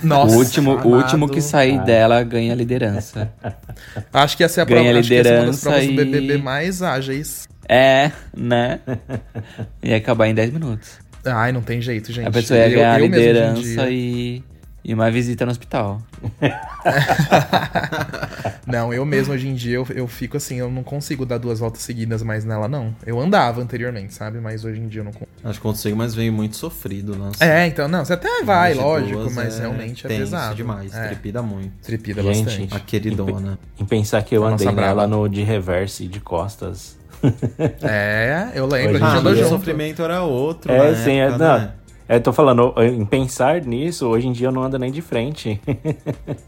Nossa, 0.02 0.34
o 0.34 0.38
último, 0.38 0.72
o 0.84 0.96
último 0.96 1.28
que 1.28 1.40
sair 1.40 1.78
dela 1.84 2.22
ganha 2.22 2.52
a 2.52 2.56
liderança. 2.56 3.30
Acho 4.12 4.36
que 4.36 4.42
ia 4.42 4.48
ser 4.48 4.62
a 4.62 4.64
Ganha 4.64 4.82
prova, 4.82 4.98
acho 4.98 5.08
que 5.08 5.14
uma 5.14 5.22
das 5.22 5.26
liderança 5.32 5.70
provas 5.70 5.86
do 5.86 5.92
e- 5.92 5.96
BBB 5.96 6.38
mais 6.38 6.82
ágeis. 6.82 7.48
É, 7.68 8.10
né? 8.36 8.80
Ia 9.82 9.96
acabar 9.96 10.28
em 10.28 10.34
10 10.34 10.52
minutos. 10.52 10.98
Ai, 11.24 11.50
não 11.52 11.60
tem 11.60 11.80
jeito, 11.82 12.12
gente. 12.12 12.26
a 12.28 12.30
pessoa 12.30 12.58
ia 12.58 12.68
Eu- 12.68 12.74
ganhar 12.76 12.94
a 12.94 12.98
eu 13.00 13.04
em 13.04 13.08
liderança 13.08 13.90
e, 13.90 14.42
e 14.88 14.94
uma 14.94 15.10
visita 15.10 15.44
no 15.44 15.50
hospital. 15.50 16.00
Não, 18.66 18.92
eu 18.94 19.04
mesmo 19.04 19.34
hoje 19.34 19.48
em 19.48 19.54
dia 19.54 19.76
eu, 19.76 19.86
eu 19.94 20.06
fico 20.08 20.36
assim, 20.36 20.56
eu 20.56 20.70
não 20.70 20.82
consigo 20.82 21.24
dar 21.24 21.38
duas 21.38 21.58
voltas 21.60 21.82
seguidas 21.82 22.22
mais 22.22 22.44
nela, 22.44 22.66
não. 22.68 22.94
Eu 23.06 23.20
andava 23.20 23.60
anteriormente, 23.60 24.14
sabe? 24.14 24.40
Mas 24.40 24.64
hoje 24.64 24.80
em 24.80 24.88
dia 24.88 25.00
eu 25.00 25.04
não 25.04 25.12
consigo. 25.12 25.30
Acho 25.44 25.58
que 25.58 25.62
consigo, 25.62 25.96
mas 25.96 26.14
veio 26.14 26.32
muito 26.32 26.56
sofrido, 26.56 27.16
nossa. 27.16 27.44
É, 27.44 27.66
então, 27.66 27.86
não, 27.88 28.04
você 28.04 28.14
até 28.14 28.42
vai, 28.42 28.74
lógico, 28.74 29.20
duas 29.20 29.34
mas 29.34 29.58
realmente 29.58 30.04
é 30.06 30.08
pesado. 30.08 30.54
demais, 30.56 30.94
É, 30.94 31.08
trepida 31.08 31.42
muito. 31.42 31.72
tripida 31.82 32.22
Gente, 32.22 32.44
bastante. 32.44 32.74
A 32.74 32.80
queridona. 32.80 33.58
Em 33.78 33.84
pensar 33.84 34.22
que 34.22 34.36
eu 34.36 34.44
A 34.44 34.50
andei 34.50 34.70
nela 34.72 35.06
no 35.06 35.28
de 35.28 35.42
reverse, 35.42 36.06
de 36.08 36.20
costas. 36.20 36.96
É, 37.82 38.50
eu 38.54 38.66
lembro, 38.66 38.96
Hoje 38.96 39.04
a 39.04 39.06
em 39.06 39.10
gente 39.10 39.16
Ah, 39.16 39.20
andou 39.20 39.32
mas 39.32 39.46
o 39.46 39.48
sofrimento 39.48 40.02
era 40.02 40.22
outro, 40.22 40.72
É, 40.72 40.94
sim, 40.96 41.16
época, 41.18 41.44
é, 41.44 41.48
não. 41.48 41.58
né? 41.58 41.70
Eu 42.08 42.20
tô 42.20 42.32
falando, 42.32 42.72
em 42.80 43.04
pensar 43.04 43.62
nisso, 43.62 44.06
hoje 44.06 44.28
em 44.28 44.32
dia 44.32 44.46
eu 44.48 44.52
não 44.52 44.62
ando 44.62 44.78
nem 44.78 44.92
de 44.92 45.02
frente. 45.02 45.60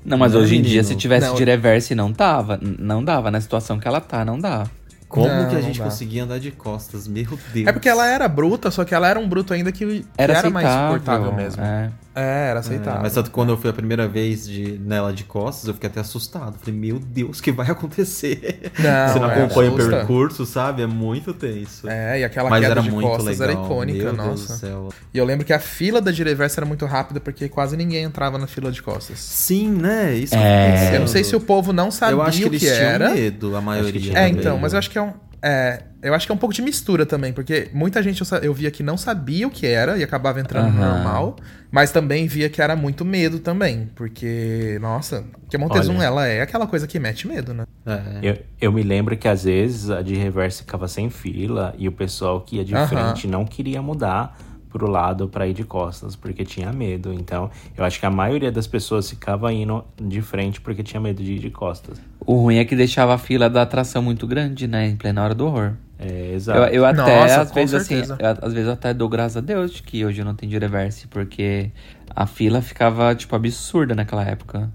Não, 0.04 0.16
mas 0.16 0.32
Não, 0.32 0.40
hoje 0.40 0.56
em 0.56 0.62
dia, 0.62 0.84
se 0.84 0.94
tivesse 0.94 1.26
Não. 1.26 1.34
de 1.34 1.44
reverse, 1.44 1.94
não 1.94 2.12
dava. 2.12 2.58
N- 2.62 2.76
Não 2.78 3.02
dava. 3.02 3.30
Na 3.30 3.40
situação 3.40 3.78
que 3.78 3.88
ela 3.88 4.00
tá, 4.00 4.24
não 4.24 4.38
dá. 4.38 4.66
Como 5.08 5.26
Não, 5.26 5.48
que 5.48 5.56
a 5.56 5.60
gente 5.60 5.80
conseguia 5.80 6.24
andar 6.24 6.38
de 6.38 6.50
costas? 6.50 7.08
Meu 7.08 7.26
Deus. 7.52 7.66
É 7.66 7.72
porque 7.72 7.88
ela 7.88 8.06
era 8.06 8.28
bruta, 8.28 8.70
só 8.70 8.84
que 8.84 8.94
ela 8.94 9.08
era 9.08 9.18
um 9.18 9.26
bruto 9.28 9.54
ainda 9.54 9.72
que, 9.72 9.84
que 9.84 10.04
Era, 10.16 10.34
era, 10.34 10.50
mais 10.50 10.68
suportável 10.68 11.32
mesmo. 11.32 11.62
É, 11.62 11.90
É. 12.18 12.48
era 12.50 12.58
É, 12.58 12.60
aceitável. 12.60 13.02
mas 13.02 13.12
tanto 13.14 13.26
que 13.26 13.34
quando 13.34 13.50
eu 13.50 13.56
fui 13.56 13.70
a 13.70 13.72
primeira 13.72 14.08
vez 14.08 14.46
de, 14.46 14.78
nela 14.78 15.12
de 15.12 15.24
costas, 15.24 15.68
eu 15.68 15.74
fiquei 15.74 15.88
até 15.88 16.00
assustado. 16.00 16.58
Falei, 16.58 16.74
meu 16.78 16.98
Deus, 16.98 17.38
o 17.38 17.42
que 17.42 17.52
vai 17.52 17.66
acontecer? 17.70 18.70
Não, 18.78 19.12
Você 19.12 19.18
não 19.18 19.30
é, 19.30 19.34
acompanha 19.44 19.70
o 19.70 19.74
assusta. 19.76 19.96
percurso, 19.96 20.46
sabe? 20.46 20.82
É 20.82 20.86
muito 20.86 21.32
tenso. 21.34 21.88
É, 21.88 22.20
e 22.20 22.24
aquela 22.24 22.50
Mas 22.50 22.60
queda 22.60 22.72
era 22.72 22.82
de 22.82 22.90
muito 22.90 23.06
costas 23.08 23.38
legal. 23.38 23.56
era 23.56 23.64
icônica, 23.66 23.98
meu 24.04 24.12
Deus 24.12 24.16
do 24.16 24.30
nossa. 24.30 24.56
céu. 24.56 24.88
E 25.12 25.18
eu 25.18 25.24
lembro 25.24 25.44
que 25.44 25.52
a 25.52 25.58
fila 25.60 26.00
da 26.00 26.10
Direverse 26.10 26.58
era 26.58 26.66
muito 26.66 26.84
rápida 26.86 27.20
porque 27.20 27.48
quase 27.48 27.76
ninguém 27.76 28.04
entrava 28.04 28.38
na 28.38 28.46
fila 28.46 28.70
de 28.72 28.82
costas. 28.82 29.18
Sim, 29.18 29.68
né? 29.70 30.14
Isso 30.14 30.34
É. 30.34 30.96
Eu 30.96 31.00
não 31.00 31.06
sei 31.06 31.22
se 31.24 31.34
o 31.36 31.40
povo 31.40 31.72
não 31.72 31.90
sabia 31.90 32.14
Eu 32.16 32.22
acho 32.22 32.38
que 32.38 32.44
o 32.44 32.48
eles 32.48 32.60
que 32.62 32.66
tinham 32.68 32.80
era. 32.90 33.10
medo, 33.10 33.56
a 33.56 33.60
maioria. 33.60 34.10
É, 34.12 34.14
também. 34.14 34.32
então, 34.32 34.58
mas 34.58 34.72
eu 34.72 34.78
acho 34.78 34.90
que 34.90 34.98
é 34.98 35.02
um. 35.02 35.12
É, 35.42 35.82
eu 36.02 36.14
acho 36.14 36.26
que 36.26 36.32
é 36.32 36.34
um 36.34 36.38
pouco 36.38 36.54
de 36.54 36.62
mistura 36.62 37.06
também, 37.06 37.32
porque 37.32 37.70
muita 37.72 38.02
gente 38.02 38.20
eu, 38.20 38.38
eu 38.38 38.54
via 38.54 38.70
que 38.70 38.82
não 38.82 38.96
sabia 38.96 39.46
o 39.46 39.50
que 39.50 39.66
era 39.66 39.96
e 39.96 40.02
acabava 40.02 40.40
entrando 40.40 40.70
no 40.72 40.78
Aham. 40.78 40.94
normal, 40.94 41.36
mas 41.70 41.90
também 41.90 42.26
via 42.26 42.48
que 42.48 42.60
era 42.60 42.74
muito 42.74 43.04
medo 43.04 43.38
também, 43.38 43.88
porque, 43.94 44.78
nossa, 44.80 45.24
porque 45.40 45.56
a 45.56 45.58
Montezuma, 45.58 45.98
Olha. 45.98 46.06
ela 46.06 46.26
é 46.26 46.40
aquela 46.40 46.66
coisa 46.66 46.86
que 46.86 46.98
mete 46.98 47.26
medo, 47.28 47.54
né? 47.54 47.64
É. 47.86 48.18
Eu, 48.22 48.38
eu 48.60 48.72
me 48.72 48.82
lembro 48.82 49.16
que 49.16 49.28
às 49.28 49.44
vezes 49.44 49.90
a 49.90 50.02
de 50.02 50.14
reverse 50.14 50.58
ficava 50.62 50.88
sem 50.88 51.08
fila 51.08 51.74
e 51.78 51.88
o 51.88 51.92
pessoal 51.92 52.40
que 52.40 52.56
ia 52.56 52.64
de 52.64 52.74
Aham. 52.74 52.86
frente 52.88 53.26
não 53.26 53.44
queria 53.44 53.80
mudar 53.80 54.36
pro 54.70 54.86
lado 54.88 55.28
pra 55.28 55.46
ir 55.46 55.54
de 55.54 55.64
costas, 55.64 56.14
porque 56.16 56.44
tinha 56.44 56.72
medo. 56.72 57.12
Então, 57.12 57.50
eu 57.76 57.84
acho 57.84 57.98
que 57.98 58.06
a 58.06 58.10
maioria 58.10 58.52
das 58.52 58.66
pessoas 58.66 59.08
ficava 59.10 59.52
indo 59.52 59.84
de 60.00 60.20
frente 60.22 60.60
porque 60.60 60.82
tinha 60.82 61.00
medo 61.00 61.22
de 61.22 61.32
ir 61.34 61.38
de 61.38 61.50
costas. 61.50 62.00
O 62.20 62.42
ruim 62.42 62.58
é 62.58 62.64
que 62.64 62.76
deixava 62.76 63.14
a 63.14 63.18
fila 63.18 63.48
da 63.48 63.62
atração 63.62 64.02
muito 64.02 64.26
grande, 64.26 64.66
né? 64.68 64.86
Em 64.88 64.96
plena 64.96 65.22
hora 65.24 65.34
do 65.34 65.46
horror. 65.46 65.72
É, 65.98 66.32
exato. 66.32 66.58
Eu, 66.60 66.64
eu 66.66 66.86
até, 66.86 67.20
Nossa, 67.22 67.40
às 67.40 67.48
com 67.48 67.54
vezes, 67.56 67.74
assim, 67.74 68.04
certeza. 68.04 68.18
eu- 68.20 68.46
às 68.46 68.52
vezes 68.52 68.66
eu 68.68 68.72
até 68.74 68.94
dou 68.94 69.08
graças 69.08 69.36
a 69.36 69.40
Deus 69.40 69.72
de 69.72 69.82
que 69.82 70.04
hoje 70.04 70.20
eu 70.20 70.24
não 70.24 70.34
tenho 70.34 70.50
de 70.50 70.58
reverse, 70.58 71.08
porque 71.08 71.70
a 72.14 72.24
fila 72.26 72.62
ficava, 72.62 73.12
tipo, 73.16 73.34
absurda 73.34 73.94
naquela 73.96 74.22
época. 74.24 74.70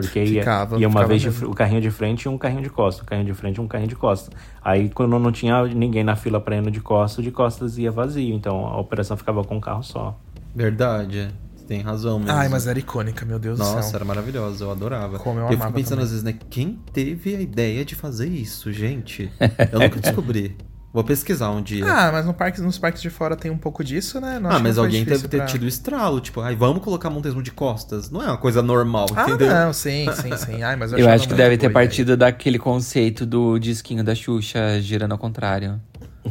Porque 0.00 0.22
ia, 0.24 0.40
Ficava, 0.42 0.78
ia 0.78 0.86
uma 0.86 1.00
ficava 1.00 1.08
vez 1.08 1.22
de 1.22 1.44
o 1.44 1.54
carrinho 1.54 1.80
de 1.80 1.90
frente 1.90 2.22
e 2.22 2.28
um 2.28 2.38
carrinho 2.38 2.62
de 2.62 2.70
costas. 2.70 3.02
O 3.02 3.06
carrinho 3.06 3.26
de 3.26 3.34
frente 3.34 3.56
e 3.56 3.60
um 3.60 3.66
carrinho 3.66 3.88
de 3.88 3.96
costas. 3.96 4.30
Aí, 4.62 4.88
quando 4.90 5.18
não 5.18 5.32
tinha 5.32 5.64
ninguém 5.66 6.04
na 6.04 6.14
fila 6.14 6.40
pra 6.40 6.56
ir 6.56 6.70
de 6.70 6.80
costas, 6.80 7.18
o 7.18 7.22
de 7.22 7.30
costas 7.30 7.78
ia 7.78 7.90
vazio. 7.90 8.34
Então, 8.34 8.66
a 8.66 8.78
operação 8.78 9.16
ficava 9.16 9.42
com 9.42 9.56
um 9.56 9.60
carro 9.60 9.82
só. 9.82 10.16
Verdade. 10.54 11.28
Você 11.56 11.64
tem 11.66 11.80
razão 11.80 12.18
mesmo. 12.18 12.32
Ai, 12.36 12.48
mas 12.48 12.66
era 12.66 12.78
icônica, 12.78 13.24
meu 13.26 13.38
Deus 13.38 13.58
do 13.58 13.64
Nossa, 13.64 13.82
céu. 13.82 13.96
era 13.96 14.04
maravilhosa, 14.04 14.64
eu 14.64 14.70
adorava. 14.70 15.18
Como 15.18 15.38
eu 15.40 15.48
fico 15.48 15.60
amava 15.62 15.74
pensando 15.74 15.90
também. 15.90 16.04
às 16.04 16.10
vezes, 16.10 16.24
né? 16.24 16.34
Quem 16.48 16.78
teve 16.92 17.34
a 17.36 17.40
ideia 17.40 17.84
de 17.84 17.94
fazer 17.94 18.28
isso, 18.28 18.72
gente? 18.72 19.30
Eu 19.72 19.80
nunca 19.80 20.00
descobri. 20.00 20.56
Vou 20.92 21.04
pesquisar 21.04 21.50
um 21.50 21.60
dia. 21.62 21.84
Ah, 21.86 22.10
mas 22.10 22.24
no 22.24 22.32
parque, 22.32 22.60
nos 22.62 22.78
parques 22.78 23.02
de 23.02 23.10
fora 23.10 23.36
tem 23.36 23.50
um 23.50 23.58
pouco 23.58 23.84
disso, 23.84 24.20
né? 24.20 24.38
Não 24.38 24.50
Ah, 24.50 24.58
mas 24.58 24.78
alguém 24.78 25.04
deve 25.04 25.28
ter 25.28 25.36
pra- 25.36 25.46
tido 25.46 25.66
estralo, 25.66 26.18
tipo, 26.18 26.40
ai, 26.40 26.56
vamos 26.56 26.82
colocar 26.82 27.10
Montezuma 27.10 27.42
de 27.42 27.50
costas. 27.50 28.10
Não 28.10 28.22
é 28.22 28.26
uma 28.26 28.38
coisa 28.38 28.62
normal, 28.62 29.06
Ah, 29.14 29.22
entendeu? 29.24 29.48
não, 29.48 29.72
sim, 29.72 30.06
sim, 30.14 30.34
sim. 30.36 30.62
Ai, 30.62 30.76
mas 30.76 30.92
eu, 30.92 30.98
Eu 30.98 31.08
acho 31.10 31.28
que 31.28 31.34
deve 31.34 31.56
ter 31.58 31.66
ideia. 31.66 31.72
partido 31.72 32.16
daquele 32.16 32.58
conceito 32.58 33.26
do 33.26 33.58
disquinho 33.58 34.02
da 34.02 34.14
Xuxa 34.14 34.80
girando 34.80 35.12
ao 35.12 35.18
contrário. 35.18 35.78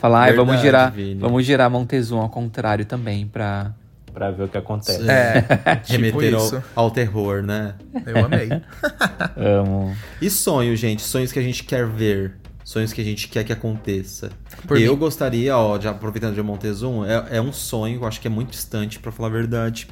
Falar, 0.00 0.22
ai, 0.22 0.32
vamos 0.34 0.60
girar, 0.60 0.90
Vini. 0.92 1.20
vamos 1.20 1.44
girar 1.44 1.70
Montezuma 1.70 2.22
ao 2.22 2.28
contrário 2.28 2.84
também, 2.84 3.26
pra... 3.26 3.72
Pra 4.12 4.28
ver 4.32 4.42
o 4.44 4.48
que 4.48 4.58
acontece. 4.58 5.08
É, 5.08 5.40
tipo 5.76 5.92
Remeter 6.02 6.34
ao, 6.34 6.44
isso. 6.44 6.62
ao 6.74 6.90
terror, 6.90 7.42
né? 7.42 7.74
Eu 8.04 8.24
amei. 8.24 8.48
Amo. 9.38 9.94
E 10.20 10.28
sonho, 10.28 10.74
gente? 10.74 11.00
Sonhos 11.02 11.30
que 11.30 11.38
a 11.38 11.42
gente 11.42 11.62
quer 11.62 11.86
ver. 11.86 12.34
Sonhos 12.70 12.92
que 12.92 13.00
a 13.00 13.04
gente 13.04 13.26
quer 13.26 13.42
que 13.42 13.52
aconteça. 13.52 14.30
Por 14.64 14.80
eu 14.80 14.92
mim. 14.92 14.98
gostaria, 15.00 15.56
ó, 15.56 15.76
já 15.80 15.90
aproveitando 15.90 16.36
de 16.36 16.40
Montezum, 16.40 17.04
é, 17.04 17.38
é 17.38 17.42
um 17.42 17.52
sonho, 17.52 17.96
eu 17.96 18.06
acho 18.06 18.20
que 18.20 18.28
é 18.28 18.30
muito 18.30 18.50
distante, 18.52 19.00
pra 19.00 19.10
falar 19.10 19.26
a 19.28 19.32
verdade. 19.32 19.88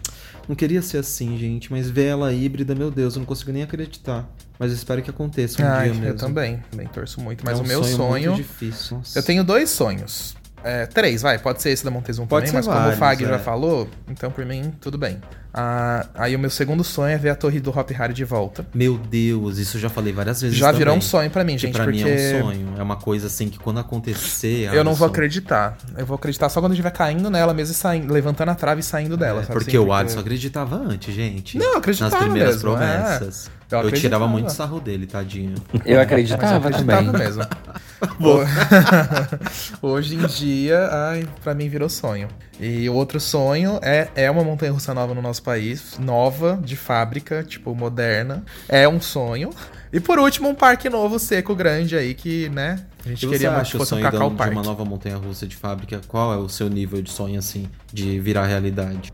Não 0.49 0.55
queria 0.55 0.81
ser 0.81 0.99
assim, 0.99 1.37
gente, 1.37 1.73
mas 1.73 1.91
ver 1.91 2.05
ela 2.05 2.33
híbrida, 2.33 2.77
meu 2.77 2.89
Deus, 2.89 3.17
eu 3.17 3.19
não 3.19 3.27
consigo 3.27 3.51
nem 3.51 3.65
acreditar. 3.65 4.31
Mas 4.61 4.71
eu 4.71 4.77
espero 4.77 5.03
que 5.03 5.11
aconteça 5.11 5.61
um 5.61 5.81
dia 5.83 5.89
eu 5.89 5.95
mesmo. 5.97 6.19
também. 6.21 6.63
Também 6.71 6.87
torço 6.87 7.21
muito. 7.21 7.45
Mas 7.45 7.59
É 7.59 7.63
um 7.63 7.65
o 7.65 7.67
meu 7.67 7.83
sonho. 7.83 8.31
Muito 8.31 8.45
difícil. 8.45 8.99
Nossa. 8.99 9.19
Eu 9.19 9.25
tenho 9.25 9.43
dois 9.43 9.71
sonhos. 9.71 10.37
É, 10.65 10.87
três, 10.87 11.23
vai. 11.23 11.39
Pode 11.39 11.63
ser 11.63 11.71
esse 11.71 11.85
da 11.85 11.91
Montezuma 11.91 12.27
Pode 12.27 12.47
também, 12.47 12.57
mas 12.59 12.67
como 12.67 12.79
vários, 12.79 12.97
o 12.97 12.99
Fag 12.99 13.25
é. 13.25 13.29
já 13.29 13.39
falou, 13.39 13.89
então 14.09 14.31
por 14.31 14.45
mim, 14.45 14.73
tudo 14.81 14.99
bem. 14.99 15.19
Ah, 15.55 16.07
aí 16.15 16.37
o 16.37 16.39
meu 16.39 16.51
segundo 16.51 16.85
sonho 16.85 17.13
é 17.13 17.17
ver 17.17 17.31
a 17.31 17.35
torre 17.35 17.59
do 17.59 17.71
Hop 17.71 17.91
Harry 17.91 18.13
de 18.13 18.25
volta. 18.25 18.67
Meu 18.75 18.99
Deus, 18.99 19.59
isso 19.59 19.77
eu 19.77 19.81
já 19.81 19.89
falei 19.89 20.13
várias 20.13 20.41
vezes. 20.43 20.57
Já 20.57 20.71
virou 20.71 20.95
um 20.95 20.99
também. 20.99 21.09
sonho 21.09 21.31
pra 21.31 21.43
mim, 21.43 21.55
Que 21.55 21.59
gente, 21.63 21.73
pra 21.75 21.85
porque 21.85 22.05
mim 22.05 22.11
é 22.11 22.37
um 22.37 22.41
sonho. 22.43 22.75
É 22.79 22.83
uma 22.83 22.97
coisa 22.97 23.27
assim 23.29 23.49
que 23.49 23.59
quando 23.59 23.81
acontecer. 23.81 24.65
eu 24.73 24.85
não 24.85 24.95
vou 24.95 25.05
Alisson, 25.05 25.05
acreditar. 25.07 25.77
Eu 25.97 26.05
vou 26.07 26.17
acreditar 26.17 26.49
só 26.49 26.61
quando 26.61 26.73
estiver 26.73 26.91
caindo 26.91 27.31
nela 27.31 27.55
mesmo 27.55 27.73
e 27.73 27.77
saindo, 27.77 28.13
levantando 28.13 28.51
a 28.51 28.55
trave 28.55 28.81
e 28.81 28.85
saindo 28.85 29.17
dela. 29.17 29.41
É, 29.41 29.45
sabe 29.45 29.59
porque 29.59 29.77
assim? 29.77 29.87
o 29.87 29.93
Alisson 29.93 30.21
acreditava 30.21 30.77
antes, 30.77 31.15
gente. 31.15 31.59
Não, 31.59 31.73
eu 31.73 31.79
acreditava 31.79 32.11
Nas 32.15 32.23
primeiras 32.25 32.55
mesmo, 32.57 32.71
é. 32.71 32.77
promessas. 32.77 33.51
Eu 33.71 33.79
Eu, 33.79 33.83
tirava 33.83 33.89
acreditava. 33.89 34.29
muito 34.29 34.53
sarro 34.53 34.81
dele, 34.81 35.07
tadinho. 35.07 35.55
Eu 35.75 35.81
Mas 35.81 35.87
eu 35.87 36.01
acreditava 36.01 36.57
acreditava 36.69 37.03
também. 37.05 37.19
mesmo. 37.27 37.43
Hoje 39.83 40.15
em 40.15 40.27
dia, 40.27 40.89
ai, 40.91 41.27
pra 41.43 41.55
mim 41.55 41.69
virou 41.69 41.89
sonho. 41.89 42.29
E 42.61 42.89
o 42.89 42.95
outro 42.95 43.21
sonho 43.21 43.79
é, 43.83 44.09
é 44.15 44.31
uma 44.31 44.43
montanha 44.43 44.73
russa 44.73 44.93
nova 44.93 45.15
no 45.15 45.23
nosso 45.23 45.43
país, 45.43 45.99
nova, 45.99 46.59
de 46.63 46.77
fábrica, 46.77 47.43
tipo, 47.45 47.75
moderna. 47.75 48.45
É 48.69 48.89
um 48.89 49.01
sonho. 49.01 49.51
E 49.93 50.01
por 50.01 50.19
último, 50.19 50.49
um 50.49 50.55
parque 50.55 50.89
novo, 50.91 51.19
seco, 51.19 51.55
grande 51.55 51.97
aí, 51.97 52.15
que, 52.15 52.49
né, 52.51 52.85
a 53.05 53.09
gente 53.09 53.25
E 53.25 53.29
queria 53.29 53.51
acha 53.53 53.71
que 53.71 53.77
o 53.77 53.81
fosse 53.81 53.95
um 53.95 54.01
Cacau 54.01 54.29
de 54.31 54.37
Park. 54.37 54.53
uma 54.53 54.63
nova 54.63 54.85
montanha 54.85 55.17
russa 55.17 55.47
de 55.47 55.57
fábrica? 55.57 56.01
Qual 56.07 56.33
é 56.33 56.37
o 56.37 56.49
seu 56.49 56.69
nível 56.69 57.01
de 57.01 57.11
sonho, 57.11 57.39
assim, 57.39 57.69
de 57.93 58.21
virar 58.21 58.45
realidade? 58.47 59.13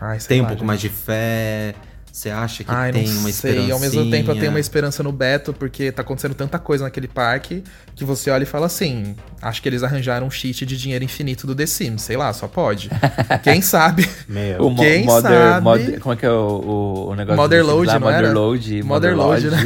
Ai, 0.00 0.18
Tem 0.26 0.40
um 0.40 0.42
lá, 0.42 0.48
pouco 0.48 0.60
gente. 0.60 0.66
mais 0.66 0.80
de 0.80 0.88
fé? 0.88 1.74
Você 2.12 2.30
acha 2.30 2.64
que 2.64 2.70
Ai, 2.70 2.90
tem 2.90 3.06
não 3.06 3.20
uma 3.20 3.30
esperança? 3.30 3.72
Ao 3.72 3.78
mesmo 3.78 4.10
tempo, 4.10 4.30
eu 4.32 4.34
tenho 4.36 4.50
uma 4.50 4.58
esperança 4.58 5.02
no 5.02 5.12
Beto, 5.12 5.52
porque 5.52 5.92
tá 5.92 6.02
acontecendo 6.02 6.34
tanta 6.34 6.58
coisa 6.58 6.82
naquele 6.84 7.06
parque 7.06 7.62
que 7.94 8.04
você 8.04 8.30
olha 8.30 8.42
e 8.42 8.46
fala 8.46 8.66
assim: 8.66 9.14
acho 9.40 9.62
que 9.62 9.68
eles 9.68 9.82
arranjaram 9.84 10.26
um 10.26 10.30
cheat 10.30 10.66
de 10.66 10.76
dinheiro 10.76 11.04
infinito 11.04 11.46
do 11.46 11.54
The 11.54 11.66
Sims. 11.66 12.02
Sei 12.02 12.16
lá, 12.16 12.32
só 12.32 12.48
pode. 12.48 12.90
Quem 13.44 13.62
sabe? 13.62 14.08
Meu. 14.28 14.66
O 14.66 14.74
Quem 14.74 15.04
Mother, 15.04 15.30
sabe? 15.32 15.64
Mother- 15.64 16.00
como 16.00 16.12
é 16.12 16.16
que 16.16 16.26
é 16.26 16.30
o, 16.30 16.34
o, 16.34 17.08
o 17.10 17.14
negócio 17.14 17.36
Mother 17.40 17.62
do 17.62 17.66
Sims 17.66 17.76
Load, 17.76 17.86
lá? 17.86 17.92
não 17.94 18.00
Mother 18.00 18.24
era? 18.24 18.32
Load, 18.32 18.82
Mother 18.82 19.16
Load, 19.16 19.50
né? 19.50 19.58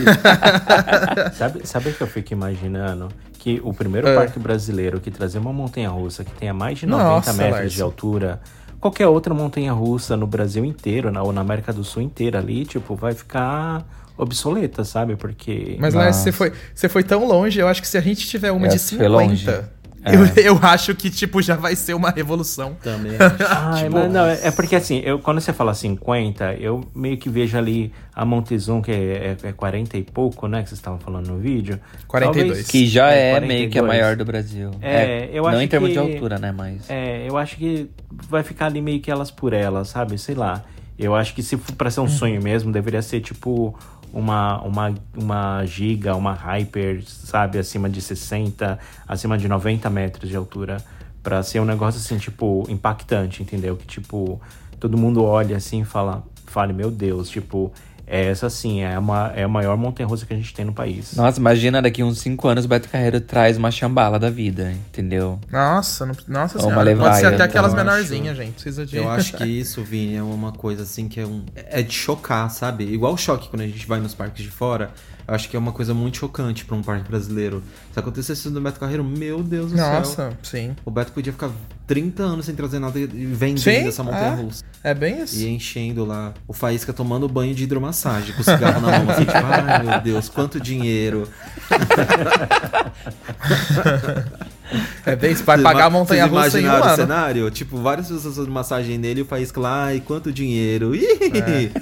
Sabe, 1.34 1.60
sabe 1.66 1.88
o 1.90 1.92
que 1.94 2.00
eu 2.02 2.06
fico 2.06 2.32
imaginando? 2.32 3.08
Que 3.38 3.60
o 3.64 3.72
primeiro 3.74 4.06
É. 4.08 4.14
parque 4.14 4.38
brasileiro 4.38 5.00
que 5.00 5.10
trazia 5.10 5.40
uma 5.40 5.52
montanha 5.52 5.88
russa 5.88 6.22
que 6.24 6.30
tenha 6.32 6.54
mais 6.54 6.78
de 6.78 6.86
90 6.86 7.08
Nossa, 7.08 7.32
metros 7.32 7.60
Larson. 7.60 7.74
de 7.76 7.82
altura, 7.82 8.40
qualquer 8.82 9.06
outra 9.06 9.32
montanha 9.32 9.72
russa 9.72 10.16
no 10.16 10.26
Brasil 10.26 10.64
inteiro, 10.64 11.12
na, 11.12 11.22
ou 11.22 11.32
na 11.32 11.40
América 11.40 11.72
do 11.72 11.84
Sul 11.84 12.02
inteira 12.02 12.40
ali, 12.40 12.66
tipo, 12.66 12.96
vai 12.96 13.14
ficar 13.14 13.86
obsoleta, 14.18 14.84
sabe? 14.84 15.14
Porque. 15.14 15.76
Mas, 15.78 15.94
Lars, 15.94 16.16
você 16.16 16.32
foi, 16.32 16.52
você 16.74 16.88
foi 16.88 17.04
tão 17.04 17.24
longe, 17.24 17.60
eu 17.60 17.68
acho 17.68 17.80
que 17.80 17.86
se 17.86 17.96
a 17.96 18.00
gente 18.00 18.26
tiver 18.26 18.50
uma 18.50 18.66
É, 18.66 18.70
de 18.70 18.78
foi 18.78 19.06
longe. 19.06 19.44
50, 19.44 19.72
É. 20.04 20.14
eu, 20.16 20.54
eu 20.56 20.58
acho 20.62 20.94
que, 20.94 21.08
tipo, 21.10 21.40
já 21.40 21.54
vai 21.56 21.76
ser 21.76 21.94
uma 21.94 22.10
revolução. 22.10 22.74
Também 22.82 23.12
acho. 23.20 23.36
Ai, 23.48 23.84
Tipo, 23.84 23.94
mas 23.98 24.12
não, 24.12 24.26
é, 24.26 24.40
é 24.48 24.50
porque 24.50 24.74
assim, 24.76 25.00
eu, 25.04 25.18
quando 25.18 25.40
você 25.40 25.52
fala 25.52 25.72
50, 25.74 26.54
eu 26.54 26.84
meio 26.94 27.16
que 27.16 27.28
vejo 27.28 27.56
ali 27.56 27.92
a 28.14 28.24
Montezum, 28.24 28.82
que 28.82 28.90
é, 28.90 29.36
é, 29.44 29.48
é 29.48 29.52
40 29.52 29.96
e 29.96 30.02
pouco, 30.02 30.48
né? 30.48 30.62
Que 30.62 30.68
vocês 30.68 30.78
estavam 30.78 30.98
falando 30.98 31.28
no 31.28 31.38
vídeo. 31.38 31.78
42. 32.08 32.46
Talvez- 32.48 32.66
Que 32.68 32.86
já 32.86 33.10
é, 33.10 33.38
meio 33.40 33.70
que 33.70 33.78
a 33.78 33.82
42. 33.82 33.86
maior 33.86 34.16
do 34.16 34.24
Brasil. 34.24 34.70
É, 34.82 35.28
eu 35.32 35.44
Não 35.44 35.50
acho 35.50 35.60
em 35.60 35.68
termos 35.68 35.88
que- 35.88 35.92
de 35.94 35.98
altura, 36.00 36.38
né? 36.38 36.50
Mas. 36.52 36.88
É, 36.90 37.24
eu 37.28 37.36
acho 37.36 37.56
que 37.56 37.88
vai 38.28 38.42
ficar 38.42 38.66
ali 38.66 38.80
meio 38.82 39.00
que 39.00 39.10
elas 39.10 39.30
por 39.30 39.52
elas, 39.52 39.88
sabe? 39.88 40.18
Sei 40.18 40.34
lá. 40.34 40.62
Eu 40.98 41.14
acho 41.14 41.34
que 41.34 41.42
se 41.42 41.56
for 41.56 41.74
pra 41.74 41.90
ser 41.90 42.00
Uhum. 42.00 42.06
um 42.06 42.08
sonho 42.08 42.42
mesmo, 42.42 42.70
deveria 42.70 43.02
ser 43.02 43.20
tipo 43.20 43.76
uma, 44.12 44.60
uma, 44.62 44.94
uma 45.16 45.64
giga, 45.64 46.14
uma 46.14 46.34
hyper, 46.34 47.02
sabe? 47.04 47.58
Acima 47.58 47.88
de 47.88 48.00
60, 48.00 48.78
acima 49.08 49.38
de 49.38 49.48
90 49.48 49.88
metros 49.90 50.28
de 50.28 50.36
altura. 50.36 50.76
Pra 51.22 51.42
ser 51.42 51.60
um 51.60 51.64
negócio 51.64 52.00
assim, 52.00 52.18
tipo, 52.18 52.64
impactante, 52.68 53.42
entendeu? 53.42 53.76
Que 53.76 53.86
tipo, 53.86 54.40
todo 54.78 54.98
mundo 54.98 55.22
olha 55.22 55.56
assim 55.56 55.82
e 55.82 55.84
fala, 55.84 56.24
fale, 56.46 56.72
meu 56.72 56.90
Deus, 56.90 57.30
tipo, 57.30 57.72
essa 58.14 58.50
sim 58.50 58.82
é, 58.82 58.98
uma, 58.98 59.32
é 59.34 59.44
a 59.44 59.48
maior 59.48 59.76
montanha 59.76 60.06
russa 60.06 60.26
que 60.26 60.34
a 60.34 60.36
gente 60.36 60.52
tem 60.52 60.64
no 60.64 60.72
país. 60.72 61.14
Nossa, 61.16 61.40
imagina 61.40 61.80
daqui 61.80 62.02
uns 62.02 62.18
5 62.20 62.46
anos 62.48 62.64
o 62.64 62.68
Beto 62.68 62.88
Carreiro 62.88 63.20
traz 63.20 63.56
uma 63.56 63.70
chambala 63.70 64.18
da 64.18 64.28
vida, 64.28 64.70
entendeu? 64.72 65.38
Nossa, 65.50 66.04
não- 66.04 66.14
nossa 66.28 66.58
Ou 66.58 66.64
senhora. 66.68 66.96
Pode 66.96 67.16
ser 67.16 67.26
até 67.26 67.44
aquelas 67.44 67.72
eu 67.72 67.78
acho. 67.78 67.86
menorzinhas, 67.86 68.36
gente. 68.36 68.52
Precisa 68.52 68.84
de. 68.84 68.96
Eu 68.96 69.10
acho 69.10 69.34
que 69.36 69.44
isso, 69.44 69.82
Vini, 69.82 70.16
é 70.16 70.22
uma 70.22 70.52
coisa 70.52 70.82
assim 70.82 71.08
que 71.08 71.20
é 71.20 71.26
um. 71.26 71.44
É 71.54 71.82
de 71.82 71.92
chocar, 71.94 72.50
sabe? 72.50 72.84
Igual 72.84 73.14
o 73.14 73.16
choque 73.18 73.48
quando 73.48 73.62
a 73.62 73.66
gente 73.66 73.86
vai 73.86 73.98
nos 74.00 74.14
parques 74.14 74.42
de 74.44 74.50
fora. 74.50 74.90
Eu 75.26 75.34
acho 75.34 75.48
que 75.48 75.56
é 75.56 75.58
uma 75.58 75.72
coisa 75.72 75.94
muito 75.94 76.18
chocante 76.18 76.64
pra 76.64 76.76
um 76.76 76.82
parque 76.82 77.08
brasileiro. 77.08 77.62
Se 77.92 77.98
acontecesse 77.98 78.40
isso 78.40 78.50
no 78.50 78.60
Beto 78.60 78.80
Carreiro, 78.80 79.04
meu 79.04 79.42
Deus 79.42 79.72
do 79.72 79.78
céu. 79.78 79.92
Nossa, 79.92 80.32
sim. 80.42 80.74
O 80.84 80.90
Beto 80.90 81.12
podia 81.12 81.32
ficar 81.32 81.50
30 81.86 82.22
anos 82.22 82.46
sem 82.46 82.54
trazer 82.54 82.78
nada 82.78 82.98
e 82.98 83.06
vendendo 83.06 83.60
Sim, 83.60 83.88
essa 83.88 84.02
montanha 84.02 84.34
russa. 84.34 84.64
É 84.82 84.94
bem 84.94 85.22
isso. 85.22 85.36
E 85.36 85.48
enchendo 85.48 86.04
lá. 86.04 86.32
O 86.48 86.52
Faísca 86.52 86.92
tomando 86.92 87.28
banho 87.28 87.54
de 87.54 87.64
hidromassagem, 87.64 88.34
com 88.34 88.40
o 88.40 88.44
cigarro 88.44 88.80
na 88.80 88.98
mão. 88.98 89.10
Assim, 89.10 89.24
tipo, 89.24 89.36
ai 89.36 89.82
meu 89.82 90.00
Deus, 90.00 90.28
quanto 90.28 90.60
dinheiro. 90.60 91.28
É 95.04 95.16
bem 95.16 95.32
isso. 95.32 95.44
Vai 95.44 95.58
pagar 95.60 95.86
a 95.86 95.90
montanha 95.90 96.26
russa 96.26 96.58
em 96.60 96.62
um 96.62 96.66
imaginaram 96.66 96.84
o 96.84 96.88
ano. 96.88 96.96
cenário? 96.96 97.50
Tipo, 97.50 97.78
várias 97.78 98.08
pessoas 98.08 98.36
fazendo 98.36 98.52
massagem 98.52 98.98
nele 98.98 99.20
e 99.20 99.22
o 99.22 99.26
Faísca 99.26 99.60
lá, 99.60 99.84
ai, 99.86 100.02
quanto 100.04 100.32
dinheiro. 100.32 100.94
Ih! 100.94 101.72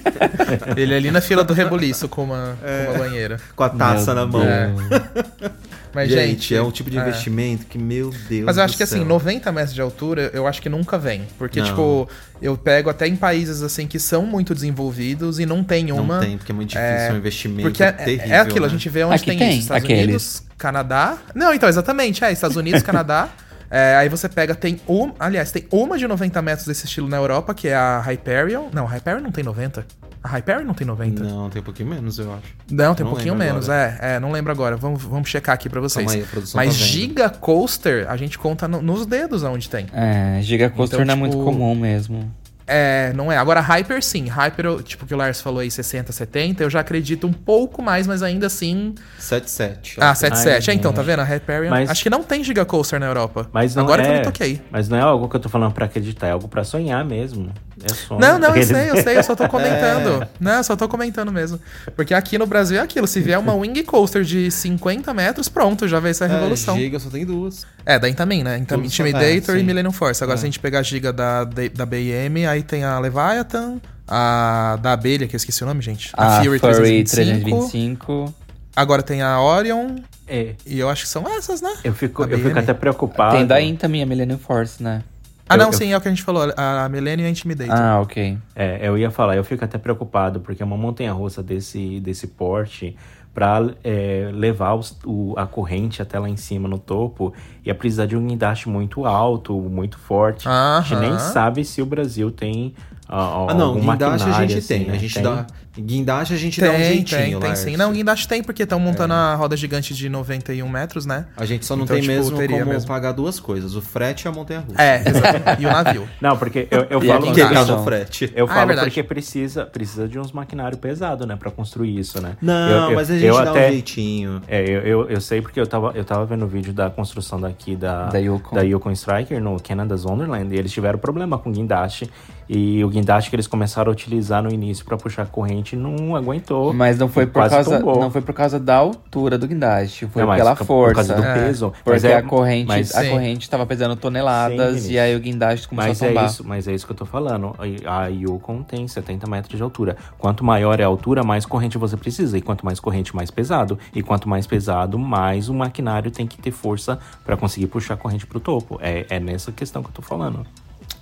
Ele 0.77 0.95
ali 0.95 1.11
na 1.11 1.21
fila 1.21 1.45
do 1.45 1.53
rebuliço 1.53 2.09
com 2.09 2.25
uma, 2.25 2.57
com 2.61 2.91
uma 2.91 2.99
banheira. 2.99 3.39
Com 3.55 3.63
a 3.65 3.69
taça 3.69 4.15
Meu 4.15 4.27
na 4.27 4.27
mão. 4.27 4.43
Deus. 4.43 5.51
Mas, 5.93 6.09
gente, 6.09 6.29
gente, 6.29 6.55
é 6.55 6.63
um 6.63 6.71
tipo 6.71 6.89
de 6.89 6.97
é. 6.99 7.01
investimento 7.01 7.67
que, 7.67 7.77
meu 7.77 8.11
Deus 8.29 8.45
Mas 8.45 8.57
eu 8.57 8.63
do 8.63 8.65
acho 8.65 8.77
que 8.77 8.83
assim, 8.85 8.99
céu. 8.99 9.07
90 9.07 9.51
metros 9.51 9.75
de 9.75 9.81
altura, 9.81 10.31
eu 10.33 10.47
acho 10.47 10.63
que 10.63 10.69
nunca 10.69 10.97
vem. 10.97 11.27
Porque, 11.37 11.59
Não. 11.59 11.67
tipo, 11.67 12.09
eu 12.41 12.57
pego 12.57 12.89
até 12.91 13.09
em 13.09 13.17
países 13.17 13.61
assim 13.61 13.89
que 13.89 13.99
são 13.99 14.25
muito 14.25 14.55
desenvolvidos 14.55 15.41
e 15.41 15.47
não 15.47 15.65
tem 15.65 15.87
Não 15.87 15.97
uma. 15.99 16.21
tem, 16.21 16.37
porque 16.39 16.53
é 16.53 16.55
muito 16.55 16.69
difícil, 16.71 16.89
É, 16.89 17.09
é 17.09 17.13
um 17.13 17.17
investimento 17.17 17.63
Porque 17.63 17.83
é, 17.83 17.91
terrível, 17.91 18.35
é 18.35 18.39
aquilo, 18.39 18.61
né? 18.61 18.67
a 18.67 18.71
gente 18.71 18.89
vê 18.89 19.03
onde 19.03 19.17
Aqui 19.17 19.27
tem, 19.27 19.39
tem, 19.39 19.51
isso. 19.51 19.61
Estados 19.63 19.83
aqueles. 19.85 20.05
Unidos, 20.05 20.43
Canadá. 20.61 21.17
Não, 21.35 21.53
então, 21.55 21.69
exatamente, 21.69 22.23
é, 22.25 22.31
Estados 22.31 22.57
Unidos, 22.57 22.83
Canadá. 22.83 23.29
É, 23.73 23.95
aí 23.95 24.09
você 24.09 24.29
pega, 24.29 24.53
tem 24.53 24.81
um. 24.89 25.13
Aliás, 25.17 25.53
tem 25.53 25.65
uma 25.71 25.97
de 25.97 26.05
90 26.09 26.43
metros 26.43 26.67
desse 26.67 26.87
estilo 26.87 27.07
na 27.09 27.17
Europa, 27.19 27.55
que 27.55 27.69
é 27.69 27.75
a 27.77 28.01
Hyperion. 28.01 28.65
Não, 28.73 28.85
a 28.85 28.91
Hyperion 28.91 29.21
não 29.21 29.31
tem 29.31 29.45
90. 29.45 29.87
A 30.25 30.29
Hyperion 30.29 30.65
não 30.65 30.75
tem 30.75 30.85
90. 30.85 31.23
Não, 31.23 31.43
Não, 31.43 31.51
tem 31.51 31.63
um 31.63 31.65
pouquinho 31.65 31.89
menos, 31.89 32.19
eu 32.19 32.33
acho. 32.35 32.43
tem 32.67 32.77
um 32.77 32.89
Não 32.89 32.95
pouquinho 32.97 33.35
lembro 33.35 33.47
menos, 33.47 33.69
é, 33.69 33.97
é, 34.01 34.19
não 34.19 34.33
lembro 34.33 34.51
agora. 34.51 34.77
Vamos, 34.77 35.05
vamos 35.05 35.29
checar 35.29 35.55
aqui 35.55 35.69
pra 35.69 35.81
vocês. 35.81 36.11
Aí, 36.11 36.27
Mas 36.53 36.77
tá. 36.77 36.85
Giga 36.85 37.31
Coaster, 37.31 38.11
a 38.11 38.17
gente 38.17 38.37
conta 38.41 38.67
no- 38.67 38.83
nos 38.83 39.07
dedos 39.07 39.45
aonde 39.45 39.71
tem. 39.71 39.87
É, 39.93 40.41
Giga 40.43 40.69
Coaster 40.69 40.97
Então, 40.99 41.07
não 41.07 41.13
é 41.15 41.17
muito 41.17 41.37
tipo, 41.37 41.45
comum 41.45 41.73
mesmo. 41.77 42.29
É, 42.73 43.13
não 43.15 43.33
é. 43.33 43.37
Agora, 43.37 43.61
Hyper 43.61 44.01
sim. 44.03 44.29
Hyper, 44.29 44.83
tipo 44.85 45.05
que 45.05 45.13
o 45.13 45.17
Lars 45.17 45.41
falou 45.41 45.59
aí, 45.59 45.71
60, 45.71 46.13
70, 46.13 46.63
eu 46.63 46.71
já 46.71 46.81
acredito 46.81 47.27
um 47.27 47.33
pouco 47.33 47.83
mais, 47.83 48.07
mas 48.07 48.23
ainda 48.23 48.47
assim. 48.47 48.95
7,7. 49.19 49.97
Ah, 50.01 50.13
ó. 50.13 50.15
77. 50.15 50.71
Ai, 50.71 50.75
É, 50.75 50.79
então, 50.79 50.93
tá 50.93 51.03
gente. 51.03 51.07
vendo? 51.11 51.21
A 51.21 51.25
Hyperion. 51.25 51.71
Mas- 51.71 51.91
Acho 51.91 52.03
que 52.03 52.11
não 52.11 52.23
tem 52.23 52.45
Giga 52.45 52.65
Coaster 52.65 53.01
na 53.01 53.07
Europa. 53.07 53.49
Mas 53.53 53.75
não 53.75 53.83
Agora 53.83 54.03
que 54.03 54.09
eu 54.09 54.13
é, 54.15 54.19
me 54.19 54.25
toquei. 54.25 54.61
Mas 54.71 54.89
não 54.89 54.97
é 54.97 55.01
algo 55.01 55.29
que 55.29 55.35
eu 55.37 55.41
tô 55.41 55.49
falando 55.49 55.73
pra 55.73 55.87
acreditar, 55.87 56.29
é 56.29 56.31
algo 56.31 56.47
pra 56.49 56.63
sonhar 56.63 57.05
mesmo. 57.05 57.51
É. 57.83 58.15
Não, 58.21 58.39
não, 58.39 58.55
eu 58.55 58.63
sei, 58.63 58.91
eu 58.91 58.97
sei, 59.03 59.17
eu 59.17 59.23
só 59.23 59.35
tô 59.35 59.45
É. 59.45 59.49
comentando. 59.51 60.27
Não, 60.39 60.53
eu 60.53 60.65
só 60.65 60.77
tô 60.77 60.89
comentando 60.89 61.33
mesmo. 61.33 61.59
Porque 61.97 62.13
aqui 62.15 62.37
no 62.39 62.47
Brasil 62.47 62.79
é 62.79 62.81
aquilo, 62.83 63.07
se 63.07 63.21
vier 63.21 63.39
uma 63.39 63.55
Wing 63.55 63.83
Coaster 63.85 64.23
de 64.23 64.51
50 64.51 65.13
metros, 65.15 65.49
pronto, 65.49 65.89
já 65.89 65.99
vai 66.01 66.13
ser 66.15 66.25
a 66.25 66.27
revolução. 66.27 66.77
É, 66.77 66.81
Giga 66.81 66.99
só 66.99 67.09
tem 67.11 67.25
duas. 67.25 67.67
É, 67.87 67.99
da 67.99 68.09
Intamin, 68.09 68.43
né? 68.43 68.65
Só- 68.69 68.77
Intimidator 68.77 69.57
é, 69.57 69.61
e. 69.61 69.63
Millennium 69.63 69.93
Force. 69.93 70.23
Agora, 70.23 70.37
É. 70.37 70.41
se 70.41 70.45
a 70.45 70.49
gente 70.49 70.59
pegar 70.61 70.81
a 70.81 70.83
giga 70.83 71.13
da, 71.13 71.45
da 71.45 71.87
BM, 71.87 72.47
aí 72.47 72.63
tem 72.63 72.85
a 72.85 72.99
Leviathan, 72.99 73.79
a 74.07 74.79
da 74.83 74.93
abelha, 74.93 75.27
que 75.27 75.35
eu 75.35 75.39
esqueci 75.39 75.63
o 75.63 75.67
nome, 75.67 75.81
gente. 75.83 76.11
A, 76.15 76.43
Fury 76.43 76.59
325. 76.61 77.15
325. 77.15 78.35
Agora 78.77 79.03
tem 79.03 79.21
a 79.23 79.41
Orion, 79.41 79.97
É, 80.29 80.55
e 80.65 80.79
eu 80.79 80.89
acho 80.89 81.03
que 81.03 81.09
são 81.09 81.27
essas, 81.29 81.61
né? 81.61 81.73
eu 81.83 81.93
fico, 81.93 82.23
A 82.23 82.27
eu 82.29 82.39
fico 82.39 82.59
até 82.59 82.73
preocupado. 82.73 83.37
Tem 83.37 83.47
da 83.47 83.61
In 83.61 83.75
também, 83.77 84.03
a 84.03 84.07
Millennium 84.07 84.39
Force, 84.39 84.83
né? 84.83 85.03
Ah, 85.51 85.57
não, 85.57 85.67
eu- 85.67 85.73
sim, 85.73 85.93
é 85.93 85.97
o 85.97 86.01
que 86.01 86.09
a 86.09 86.11
gente 86.11 86.23
falou. 86.23 86.53
A 86.57 86.89
Millennium 86.89 87.25
e 87.25 87.29
a 87.29 87.31
Intimidator. 87.31 87.75
Ah, 87.75 88.01
ok. 88.01 88.39
É, 88.55 88.79
eu 88.87 88.97
ia 88.97 89.11
falar, 89.11 89.37
eu 89.37 89.45
fico 89.45 89.65
até 89.65 89.77
preocupado, 89.79 90.41
porque 90.41 90.63
uma 90.63 90.77
montanha-russa 90.77 91.43
desse, 91.43 91.99
desse 92.01 92.27
porte, 92.29 92.97
pra 93.35 93.61
é, 93.85 94.29
levar 94.33 94.75
os- 94.75 94.99
o- 95.05 95.35
a 95.37 95.47
corrente 95.47 96.03
até 96.03 96.19
lá 96.19 96.29
em 96.29 96.37
cima, 96.37 96.69
no 96.69 96.79
topo, 96.79 97.33
ia 97.65 97.75
precisar 97.75 98.07
de 98.07 98.17
um 98.17 98.27
guindaste 98.27 98.69
muito 98.69 99.05
alto, 99.07 99.55
muito 99.55 99.99
forte. 99.99 100.49
A 100.49 100.81
gente 100.83 100.97
nem 101.01 101.19
sabe 101.19 101.65
se 101.65 101.81
o 101.81 101.87
Brasil 101.87 102.31
tem 102.33 102.75
ah, 103.11 103.47
Ah, 103.51 103.55
não, 103.55 103.67
algum 103.69 103.81
guindaste 103.81 104.05
a 104.05 104.09
maquinário, 104.29 104.49
gente 104.49 104.59
assim, 104.59 104.69
tem. 104.79 104.87
né? 104.87 104.95
A 104.95 104.99
gente 104.99 105.15
Tem? 105.15 105.23
dá. 105.23 105.47
Guindaste 105.79 106.35
a 106.35 106.37
gente 106.37 106.61
dá 106.61 106.69
um 106.69 106.73
Tem, 106.73 106.85
jeitinho, 106.85 107.39
tem, 107.39 107.49
tem 107.53 107.57
sim. 107.57 107.77
Não, 107.77 107.93
guindaste 107.93 108.27
tem, 108.27 108.43
porque 108.43 108.65
estão 108.65 108.79
montando 108.81 109.15
a 109.15 109.35
roda 109.37 109.57
gigante 109.57 109.95
de 109.95 110.09
91 110.09 110.69
metros, 110.69 111.07
né? 111.07 111.27
A 111.37 111.45
gente 111.47 111.65
só 111.65 111.77
não 111.77 111.85
Então, 111.85 111.95
tem 111.95 112.03
tipo, 112.03 112.13
mesmo 112.15 112.37
teria 112.37 112.59
como 112.59 112.73
mesmo. 112.73 112.89
pagar 112.89 113.13
duas 113.13 113.39
coisas: 113.39 113.77
o 113.77 113.81
frete 113.81 114.25
e 114.27 114.29
a 114.29 114.33
montanha-russa. 114.33 114.83
É, 114.83 115.03
exatamente. 115.07 115.63
E 115.63 115.67
o 115.67 115.71
navio. 115.71 116.09
Não, 116.21 116.37
porque 116.37 116.67
eu, 116.71 116.87
eu 116.91 117.01
falo... 117.01 117.31
a 117.31 117.33
Que 117.33 117.45
Não. 117.55 117.81
o 117.81 117.85
frete. 117.85 118.33
Eu 118.35 118.47
Ah, 118.47 118.51
é 118.51 118.55
falo 118.55 118.67
verdade. 118.67 118.89
porque 118.91 119.03
precisa, 119.05 119.65
precisa 119.65 120.09
de 120.09 120.19
uns 120.19 120.33
maquinários 120.33 120.81
pesados, 120.81 121.27
né? 121.27 121.37
Pra 121.37 121.51
construir 121.53 121.97
isso, 121.99 122.21
né? 122.21 122.33
Não, 122.43 122.69
Eu- 122.69 122.91
eu- 122.91 122.95
mas 122.97 123.09
a 123.11 123.15
gente 123.15 123.27
eu 123.27 123.35
dá 123.45 123.51
até- 123.51 123.69
um 123.69 123.73
jeitinho. 123.73 124.43
É, 124.49 124.61
eu, 124.63 124.81
eu, 124.83 125.09
eu 125.09 125.21
sei 125.21 125.41
porque 125.41 125.61
eu 125.61 125.67
tava, 125.69 125.93
eu 125.95 126.05
tava 126.05 126.27
vendo 126.27 126.45
o 126.45 126.49
vídeo 126.49 126.73
da 126.73 126.91
construção 126.91 127.41
daqui 127.41 127.77
da, 127.77 128.07
Da 128.07 128.19
Yukon. 128.19 128.57
da 128.57 128.63
Yukon 128.63 128.91
Striker 128.91 129.41
no 129.41 129.57
Canada's 129.63 130.05
Wonderland 130.05 130.53
e 130.55 130.59
eles 130.59 130.73
tiveram 130.73 130.99
problema 130.99 131.39
com 131.39 131.49
o 131.49 131.53
guindaste. 131.53 132.11
E 132.53 132.83
o 132.83 132.89
guindaste 132.89 133.31
que 133.31 133.37
eles 133.37 133.47
começaram 133.47 133.91
a 133.91 133.93
utilizar 133.93 134.43
no 134.43 134.51
início 134.53 134.85
pra 134.85 134.97
puxar 134.97 135.25
corrente 135.29 135.77
não 135.77 136.17
aguentou. 136.17 136.73
Mas 136.73 136.99
não 136.99 137.09
foi 137.09 137.25
por 137.25 137.49
causa, 137.49 137.79
tombou. 137.79 138.01
não 138.01 138.11
foi 138.11 138.21
por 138.21 138.35
causa 138.35 138.59
da 138.59 138.75
altura 138.75 139.39
do 139.39 139.47
guindaste, 139.47 140.07
foi 140.09 140.25
Não, 140.25 140.35
pela 140.35 140.57
por 140.57 140.67
força. 140.67 140.95
causa 140.97 141.15
do 141.15 141.23
É. 141.23 141.35
peso. 141.35 141.71
Porque 141.71 141.91
Mas 141.91 142.05
é- 142.05 142.17
a 142.17 142.23
corrente, 142.25 142.67
mas- 142.67 142.93
a 142.93 143.03
Sim. 143.05 143.11
corrente 143.11 143.49
tava 143.49 143.65
pesando 143.67 143.95
toneladas 143.95 144.81
Sim, 144.81 144.95
e 144.95 144.99
aí 144.99 145.15
o 145.15 145.21
guindaste 145.21 145.69
começou 145.69 145.89
Mas 145.91 146.03
a 146.03 146.07
é, 146.07 146.09
tombar. 146.09 146.25
isso, 146.27 146.45
mas 146.45 146.67
é 146.67 146.75
isso 146.75 146.85
que 146.85 146.91
eu 146.91 146.97
tô 146.97 147.07
falando. 147.07 147.55
A 147.87 148.07
Yukon 148.09 148.65
tem 148.65 148.89
70 148.89 149.29
metros 149.31 149.57
de 149.57 149.63
altura. 149.63 149.97
Quanto 150.19 150.43
maior 150.45 150.81
é 150.81 150.83
a 150.83 150.89
altura, 150.89 151.23
mais 151.23 151.47
corrente 151.47 151.79
você 151.79 151.97
precisa. 151.97 152.37
E 152.37 152.41
quanto 152.41 152.65
mais 152.67 152.81
corrente, 152.81 153.15
mais 153.15 153.31
pesado. 153.31 153.79
E 153.95 154.03
quanto 154.03 154.29
mais 154.29 154.49
pesado, 154.49 154.99
mais 154.99 155.49
o 155.49 155.55
maquinário 155.55 156.11
tem 156.11 156.27
que 156.27 156.37
ter 156.39 156.51
força 156.51 156.99
pra 157.25 157.37
conseguir 157.37 157.69
puxar 157.69 157.95
a 157.95 157.97
corrente 157.97 158.27
pro 158.27 158.41
topo. 158.41 158.77
É, 158.83 159.07
é 159.09 159.21
nessa 159.21 159.53
questão 159.53 159.85
que 159.85 159.91
eu 159.91 159.95
tô 159.95 160.03
falando. 160.03 160.45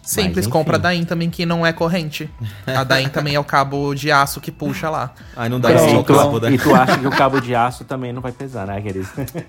Simples, 0.09 0.47
enfim. 0.47 0.51
compra 0.51 0.77
a 0.77 0.79
Dain 0.79 1.05
também, 1.05 1.29
que 1.29 1.45
não 1.45 1.67
é 1.67 1.73
corrente. 1.73 2.31
A 2.67 2.83
Dain 2.83 3.09
também 3.11 3.35
é 3.35 3.41
o 3.41 3.45
cabo 3.45 3.95
de 3.95 4.11
aço 4.11 4.41
que 4.41 4.51
puxa 4.51 4.89
lá. 4.89 5.13
Aí 5.37 5.51
não 5.51 5.61
dá 5.61 5.71
esse 5.71 5.87
e, 5.87 6.03
tu, 6.03 6.15
cabo, 6.15 6.41
né? 6.41 6.51
e 6.53 6.59
tu 6.59 6.75
acha 6.75 6.97
que 6.97 7.07
o 7.07 7.11
cabo 7.11 7.41
de 7.41 7.55
aço 7.55 7.85
também 7.85 8.11
não 8.11 8.23
vai 8.23 8.33
pesar, 8.33 8.67
né, 8.67 8.81
querido? 8.81 9.07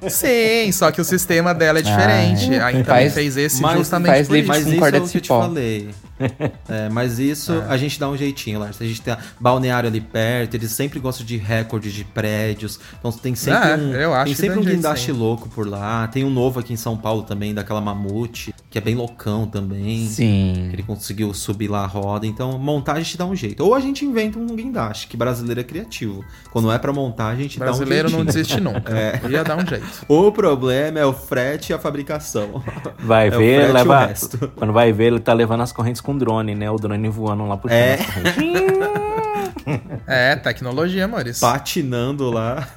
Sim, 0.09 0.69
só 0.73 0.91
que 0.91 0.99
o 0.99 1.05
sistema 1.05 1.53
dela 1.53 1.79
é 1.79 1.81
diferente. 1.81 2.53
Ah, 2.55 2.67
a 2.67 2.73
In 2.73 2.83
também 2.83 3.09
fez 3.09 3.37
esse 3.37 3.61
mas 3.61 3.77
justamente 3.77 4.11
faz 4.11 4.27
por 4.27 4.37
isso. 4.37 4.47
Mas 4.49 4.67
isso 4.67 4.83
é 4.83 4.99
o 4.99 5.07
que 5.07 5.17
eu 5.17 5.21
te 5.21 5.27
falei. 5.27 5.89
É, 6.67 6.89
mas 6.89 7.17
isso 7.17 7.63
a 7.69 7.77
gente 7.77 7.97
dá 7.99 8.09
um 8.09 8.17
jeitinho, 8.17 8.59
Lars. 8.59 8.81
A 8.81 8.85
gente 8.85 9.01
tem 9.01 9.15
balneário 9.39 9.87
ali 9.87 10.01
perto, 10.01 10.55
eles 10.55 10.71
sempre 10.71 10.99
gostam 10.99 11.25
de 11.25 11.37
recorde 11.37 11.91
de 11.91 12.03
prédios. 12.03 12.79
Então 12.99 13.11
tem 13.11 13.35
sempre 13.35 13.71
Ah, 13.71 13.77
um, 13.77 13.93
eu 13.93 14.13
acho 14.13 14.25
tem 14.25 14.35
sempre 14.35 14.59
um 14.59 14.63
guindaste 14.63 15.11
louco 15.11 15.47
por 15.47 15.67
lá. 15.67 16.07
Tem 16.07 16.23
um 16.25 16.29
novo 16.29 16.59
aqui 16.59 16.73
em 16.73 16.77
São 16.77 16.97
Paulo 16.97 17.23
também, 17.23 17.53
daquela 17.53 17.79
mamute, 17.79 18.53
que 18.69 18.77
é 18.77 18.81
bem 18.81 18.95
loucão 18.95 19.47
também. 19.47 20.07
Sim. 20.07 20.48
Ele 20.71 20.83
conseguiu 20.83 21.33
subir 21.33 21.67
lá 21.69 21.83
a 21.83 21.87
roda. 21.87 22.25
Então, 22.25 22.57
montar 22.57 22.93
a 22.93 22.99
gente 22.99 23.17
dá 23.17 23.25
um 23.25 23.35
jeito. 23.35 23.63
Ou 23.65 23.73
a 23.75 23.79
gente 23.79 24.05
inventa 24.05 24.37
um 24.39 24.47
guindaste, 24.55 25.07
que 25.07 25.15
brasileiro 25.17 25.59
é 25.59 25.63
criativo. 25.63 26.23
Quando 26.51 26.71
é 26.71 26.77
pra 26.77 26.91
montar, 26.93 27.27
a 27.27 27.35
gente 27.35 27.57
Brasileiro 27.59 28.09
dá 28.09 28.15
um 28.15 28.23
não 28.23 28.31
jeitinho. 28.31 28.43
desiste 28.43 28.61
nunca. 28.61 28.89
É. 28.99 29.19
Ia 29.29 29.43
dar 29.43 29.57
um 29.57 29.65
jeito. 29.65 29.85
O 30.07 30.31
problema 30.31 30.99
é 30.99 31.05
o 31.05 31.13
frete 31.13 31.71
e 31.71 31.73
a 31.73 31.79
fabricação. 31.79 32.61
Vai 32.99 33.27
É 33.33 33.35
o 33.35 33.39
ver, 33.39 33.69
e 33.69 33.71
leva. 33.71 34.05
resto. 34.07 34.51
Quando 34.55 34.73
vai 34.73 34.91
ver, 34.91 35.05
ele 35.05 35.19
tá 35.19 35.33
levando 35.33 35.61
as 35.61 35.71
correntes 35.71 36.01
com 36.01 36.17
drone, 36.17 36.55
né? 36.55 36.69
O 36.69 36.75
drone 36.77 37.07
voando 37.09 37.45
lá 37.47 37.57
puxando 37.57 37.77
É. 37.77 37.99
É, 40.07 40.35
tecnologia, 40.35 41.05
amores. 41.05 41.39
Patinando 41.39 42.29
lá. 42.31 42.67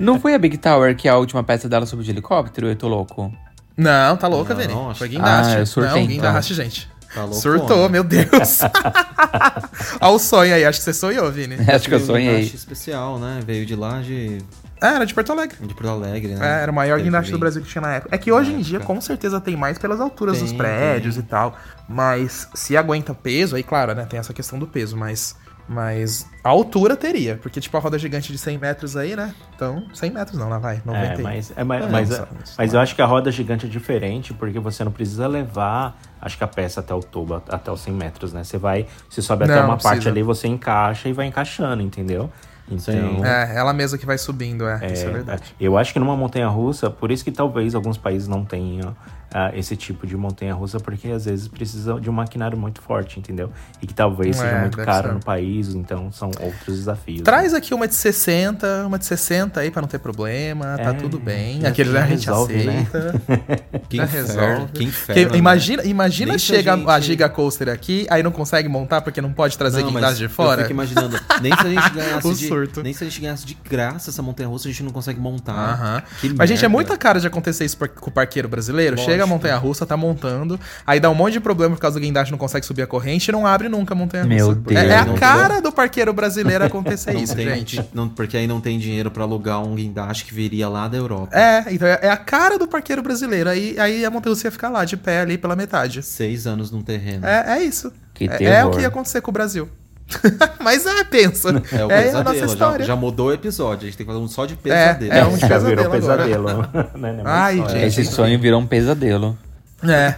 Não 0.00 0.18
foi 0.18 0.34
a 0.34 0.38
Big 0.38 0.56
Tower 0.56 0.96
que 0.96 1.08
a 1.08 1.16
última 1.16 1.42
peça 1.42 1.68
dela 1.68 1.84
subiu 1.84 2.04
de 2.04 2.10
helicóptero? 2.10 2.66
Eu 2.68 2.76
tô 2.76 2.88
louco. 2.88 3.32
Não, 3.76 4.16
tá 4.16 4.26
louca, 4.26 4.54
Vini. 4.54 4.72
Foi 4.94 5.08
guindaste. 5.08 5.54
Ah, 5.56 5.58
eu 5.60 5.66
surtei, 5.66 5.90
não, 5.92 5.98
então. 5.98 6.08
guindaste, 6.08 6.54
gente. 6.54 6.88
Tá 7.14 7.22
louco, 7.22 7.36
Surtou, 7.36 7.78
homem. 7.78 7.90
meu 7.92 8.04
Deus. 8.04 8.60
Olha 10.00 10.12
o 10.14 10.18
sonho 10.18 10.54
aí, 10.54 10.64
acho 10.64 10.78
que 10.78 10.84
você 10.84 10.92
sonhou, 10.92 11.30
Vini. 11.30 11.56
Acho 11.68 11.88
que 11.88 11.94
eu 11.94 11.98
um 11.98 12.04
sonhei. 12.06 12.34
guindaste 12.36 12.56
especial, 12.56 13.18
né? 13.18 13.40
Veio 13.46 13.64
de 13.64 13.74
lá 13.74 14.00
de, 14.02 14.38
Ah, 14.80 14.94
era 14.96 15.04
de 15.06 15.14
Porto 15.14 15.32
Alegre. 15.32 15.56
de 15.60 15.74
Porto 15.74 15.88
Alegre, 15.88 16.34
né? 16.34 16.46
É, 16.60 16.62
era 16.62 16.72
o 16.72 16.74
maior 16.74 17.00
guindaste 17.00 17.30
do. 17.32 17.38
Brasil 17.38 17.62
que 17.62 17.68
tinha 17.68 17.80
na 17.82 17.94
época. 17.94 18.14
É 18.14 18.18
que 18.18 18.30
hoje 18.30 18.52
Na 18.52 18.58
em 18.58 18.62
dia, 18.62 18.76
época. 18.78 18.92
com 18.94 19.00
certeza, 19.00 19.40
tem 19.40 19.56
mais 19.56 19.78
pelas 19.78 20.00
alturas 20.00 20.38
dos 20.40 20.50
Tem, 20.50 20.58
prédios 20.58 21.14
tem. 21.14 21.24
e 21.24 21.26
tal. 21.26 21.56
Mas 21.88 22.48
se 22.54 22.76
aguenta 22.76 23.14
peso, 23.14 23.56
aí 23.56 23.62
claro, 23.62 23.94
né? 23.94 24.04
Tem 24.08 24.18
essa 24.20 24.32
questão 24.34 24.58
do 24.58 24.66
peso, 24.66 24.96
mas. 24.96 25.34
Mas 25.68 26.28
a 26.44 26.48
altura 26.48 26.96
teria, 26.96 27.36
porque 27.42 27.60
tipo 27.60 27.76
a 27.76 27.80
roda 27.80 27.98
gigante 27.98 28.30
de 28.30 28.38
100 28.38 28.58
metros 28.58 28.96
aí, 28.96 29.16
né? 29.16 29.34
Então, 29.54 29.84
100 29.92 30.10
metros 30.12 30.38
não, 30.38 30.48
lá 30.48 30.58
vai, 30.58 30.80
90 30.84 31.04
É, 31.06 31.18
mas, 31.18 31.52
é, 31.56 31.64
mas, 31.64 31.84
É, 31.84 31.88
mas, 31.88 32.08
não, 32.10 32.28
mas 32.56 32.72
eu 32.72 32.78
é. 32.78 32.82
acho 32.82 32.94
que 32.94 33.02
a 33.02 33.06
roda 33.06 33.32
gigante 33.32 33.66
é 33.66 33.68
diferente, 33.68 34.32
porque 34.32 34.60
você 34.60 34.84
não 34.84 34.92
precisa 34.92 35.26
levar, 35.26 36.00
acho 36.20 36.38
que 36.38 36.44
a 36.44 36.46
peça 36.46 36.80
até 36.80 36.94
o 36.94 37.00
tubo, 37.00 37.42
até 37.48 37.70
os 37.72 37.80
100 37.80 37.94
metros, 37.94 38.32
né? 38.32 38.44
Você 38.44 38.58
vai, 38.58 38.86
você 39.10 39.20
sobe 39.20 39.44
até 39.44 39.56
Não, 39.56 39.62
uma 39.62 39.68
não 39.74 39.78
parte 39.78 40.08
ali, 40.08 40.22
você 40.22 40.46
encaixa 40.46 41.08
e 41.08 41.12
vai 41.12 41.26
encaixando, 41.26 41.82
entendeu? 41.82 42.30
Então, 42.68 42.78
Sim. 42.78 43.24
É, 43.24 43.56
ela 43.56 43.72
mesma 43.72 43.96
que 43.96 44.06
vai 44.06 44.18
subindo, 44.18 44.68
é, 44.68 44.78
é, 44.82 44.92
isso 44.92 45.06
é 45.06 45.10
verdade. 45.10 45.54
eu 45.60 45.78
acho 45.78 45.92
que 45.92 45.98
numa 46.00 46.16
montanha 46.16 46.48
russa, 46.48 46.90
por 46.90 47.12
isso 47.12 47.24
que 47.24 47.30
talvez 47.30 47.74
alguns 47.76 47.96
países 47.96 48.26
não 48.26 48.44
tenham 48.44 48.96
ah, 49.32 49.50
esse 49.54 49.76
tipo 49.76 50.06
de 50.06 50.16
montanha 50.16 50.54
russa, 50.54 50.78
porque 50.80 51.08
às 51.08 51.24
vezes 51.24 51.48
precisa 51.48 52.00
de 52.00 52.08
um 52.08 52.12
maquinário 52.12 52.56
muito 52.56 52.80
forte, 52.80 53.18
entendeu? 53.18 53.50
E 53.82 53.86
que 53.86 53.92
talvez 53.94 54.36
É, 54.38 54.40
seja 54.42 54.58
muito 54.60 54.78
caro 54.78 55.08
ser. 55.08 55.14
no 55.14 55.20
país, 55.20 55.74
então 55.74 56.10
são 56.12 56.28
outros 56.40 56.76
desafios. 56.78 57.22
Traz 57.22 57.52
aqui 57.54 57.74
uma 57.74 57.86
de 57.88 57.94
60, 57.94 58.86
uma 58.86 58.98
de 58.98 59.04
60 59.06 59.60
aí 59.60 59.70
pra 59.70 59.82
não 59.82 59.88
ter 59.88 59.98
problema, 59.98 60.76
tá 60.76 60.90
É, 60.90 60.92
tudo 60.94 61.18
bem. 61.18 61.64
Aquele 61.66 61.90
já 61.92 62.04
a 62.04 62.06
gente 62.06 62.26
resolve, 62.26 62.64
né? 62.64 62.86
aceita. 62.92 63.22
Que 63.88 63.96
Já 63.98 64.04
resolve. 64.04 64.64
que 64.66 64.72
Porque 64.72 64.84
inferno. 64.84 65.32
né? 65.32 65.38
imagina, 65.38 65.84
imagina 65.84 66.32
se 66.38 66.46
chega 66.46 66.72
a 66.74 66.76
gente- 66.76 66.90
a 66.90 67.00
Giga 67.00 67.28
Coaster 67.28 67.68
aqui, 67.68 68.06
aí 68.10 68.22
não 68.22 68.32
consegue 68.32 68.68
montar 68.68 69.00
porque 69.00 69.20
não 69.20 69.32
pode 69.32 69.56
trazer 69.56 69.82
Não, 69.82 69.92
guindaste 69.92 70.18
de 70.18 70.24
Eu 70.24 70.30
fora. 70.30 70.62
fico 70.62 70.72
imaginando, 70.72 71.18
nem 71.40 71.52
se 71.54 71.60
a 71.66 71.70
gente 71.70 71.90
ganhasse 71.94 72.26
O 72.26 72.34
de, 72.34 72.48
surto. 72.48 72.82
nem 72.82 72.92
se 72.92 73.04
a 73.04 73.06
gente 73.08 73.20
ganhasse 73.20 73.46
de 73.46 73.54
graça 73.68 74.10
essa 74.10 74.22
montanha 74.22 74.48
russa, 74.48 74.66
a 74.68 74.70
gente 74.72 74.82
não 74.82 74.90
consegue 74.90 75.20
montar. 75.20 75.52
Aham. 75.52 76.02
Que 76.20 76.28
Mas, 76.34 76.48
gente, 76.48 76.58
é 76.58 76.62
merda. 76.62 76.68
muita 76.68 76.96
cara 76.98 77.20
de 77.20 77.26
acontecer 77.26 77.64
isso 77.64 77.76
com 77.78 78.10
o 78.10 78.12
parqueiro 78.12 78.48
brasileiro. 78.48 78.96
Lógico. 78.96 79.10
chega 79.10 79.15
a 79.22 79.26
montanha 79.26 79.56
russa, 79.56 79.84
tá 79.86 79.96
montando, 79.96 80.58
aí 80.86 80.98
dá 81.00 81.10
um 81.10 81.14
monte 81.14 81.34
de 81.34 81.40
problema 81.40 81.74
por 81.74 81.80
causa 81.80 81.98
do 81.98 82.02
guindaste 82.02 82.30
não 82.30 82.38
consegue 82.38 82.64
subir 82.66 82.82
a 82.82 82.86
corrente 82.86 83.28
e 83.28 83.32
não 83.32 83.46
abre 83.46 83.68
nunca 83.68 83.94
a 83.94 83.96
montanha 83.96 84.24
russa. 84.24 84.34
Meu 84.34 84.50
É- 84.52 84.54
Deus. 84.54 84.80
É, 84.92 84.96
a 84.96 85.04
Não 85.04 85.14
cara 85.14 85.60
do 85.60 85.70
parqueiro 85.72 86.12
brasileiro 86.12 86.64
acontecer 86.64 87.12
Não 87.12 87.20
isso, 87.22 87.34
tem- 87.36 87.48
gente. 87.48 87.82
não- 87.92 88.08
porque 88.08 88.36
aí 88.36 88.46
não 88.46 88.60
tem 88.60 88.78
dinheiro 88.78 89.10
pra 89.10 89.22
alugar 89.24 89.62
um 89.62 89.74
guindaste 89.74 90.24
que 90.24 90.34
viria 90.34 90.68
lá 90.68 90.88
da 90.88 90.96
Europa. 90.96 91.36
É, 91.36 91.64
então 91.72 91.86
é 91.88 91.98
é 92.02 92.10
a 92.10 92.16
cara 92.16 92.58
do 92.58 92.66
parqueiro 92.68 93.02
brasileiro. 93.02 93.48
Aí, 93.50 93.76
aí 93.78 94.04
a 94.04 94.10
montanha 94.10 94.32
russa 94.34 94.46
ia 94.46 94.50
ficar 94.50 94.68
lá, 94.68 94.84
de 94.84 94.96
pé 94.96 95.20
ali 95.20 95.36
pela 95.38 95.56
metade. 95.56 96.02
Seis 96.02 96.46
anos 96.46 96.70
num 96.70 96.82
terreno. 96.82 97.26
É, 97.26 97.58
é 97.58 97.62
isso. 97.62 97.92
Que 98.14 98.28
é, 98.28 98.44
é 98.44 98.64
o 98.64 98.70
que 98.70 98.80
ia 98.80 98.88
acontecer 98.88 99.20
com 99.20 99.30
o 99.30 99.34
Brasil. 99.34 99.68
Mas 100.60 100.86
é, 100.86 101.04
pensa. 101.04 101.50
É 101.72 101.84
o 101.84 101.90
É, 101.90 101.98
a 101.98 102.02
pesadelo. 102.02 102.24
nossa 102.24 102.38
já, 102.38 102.46
história. 102.46 102.84
já 102.86 102.96
mudou 102.96 103.28
o 103.28 103.32
episódio. 103.32 103.82
A 103.82 103.86
gente 103.86 103.96
tem 103.96 104.06
que 104.06 104.12
fazer 104.12 104.24
um 104.24 104.28
só 104.28 104.46
de 104.46 104.54
pesadelo. 104.56 105.12
É 105.12 105.24
um 105.24 105.34
de 105.34 105.40
Já 105.48 105.58
virou 105.58 105.90
pesadelo 105.90 106.44
pesadelo. 106.44 106.88
Né, 106.98 107.12
né, 107.12 107.22
Ai, 107.24 107.60
é. 107.60 107.68
gente. 107.68 107.84
Esse 107.86 108.04
sonho 108.04 108.38
virou 108.38 108.60
um 108.60 108.66
pesadelo. 108.66 109.36
É. 109.82 110.14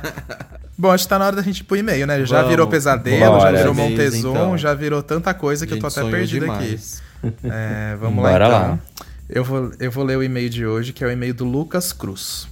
Bom, 0.77 0.91
acho 0.93 1.05
que 1.05 1.09
tá 1.09 1.19
na 1.19 1.27
hora 1.27 1.37
da 1.37 1.43
gente 1.43 1.61
ir 1.61 1.65
pro 1.65 1.77
e-mail, 1.77 2.07
né? 2.07 2.25
Já 2.25 2.37
Vamos. 2.37 2.51
virou 2.51 2.67
pesadelo, 2.69 3.33
Bora. 3.33 3.51
já 3.51 3.59
virou 3.59 3.75
Montezum, 3.75 4.31
então. 4.31 4.59
já 4.59 4.75
virou 4.75 5.03
tanta 5.03 5.35
coisa 5.35 5.67
que 5.67 5.75
eu 5.75 5.79
tô 5.81 5.87
até 5.89 6.05
perdido 6.09 6.43
demais. 6.43 7.03
aqui. 7.23 7.35
É, 7.45 7.97
vamos 8.01 8.23
Bora 8.23 8.47
lá 8.47 8.57
então. 8.59 8.71
lá. 8.71 8.79
Eu 9.29 9.45
vou, 9.45 9.73
eu 9.81 9.91
vou 9.91 10.05
ler 10.05 10.17
o 10.17 10.23
e-mail 10.23 10.49
de 10.49 10.65
hoje, 10.65 10.93
que 10.93 11.03
é 11.03 11.07
o 11.07 11.11
e-mail 11.11 11.35
do 11.35 11.45
Lucas 11.45 11.93
Cruz. 11.93 12.47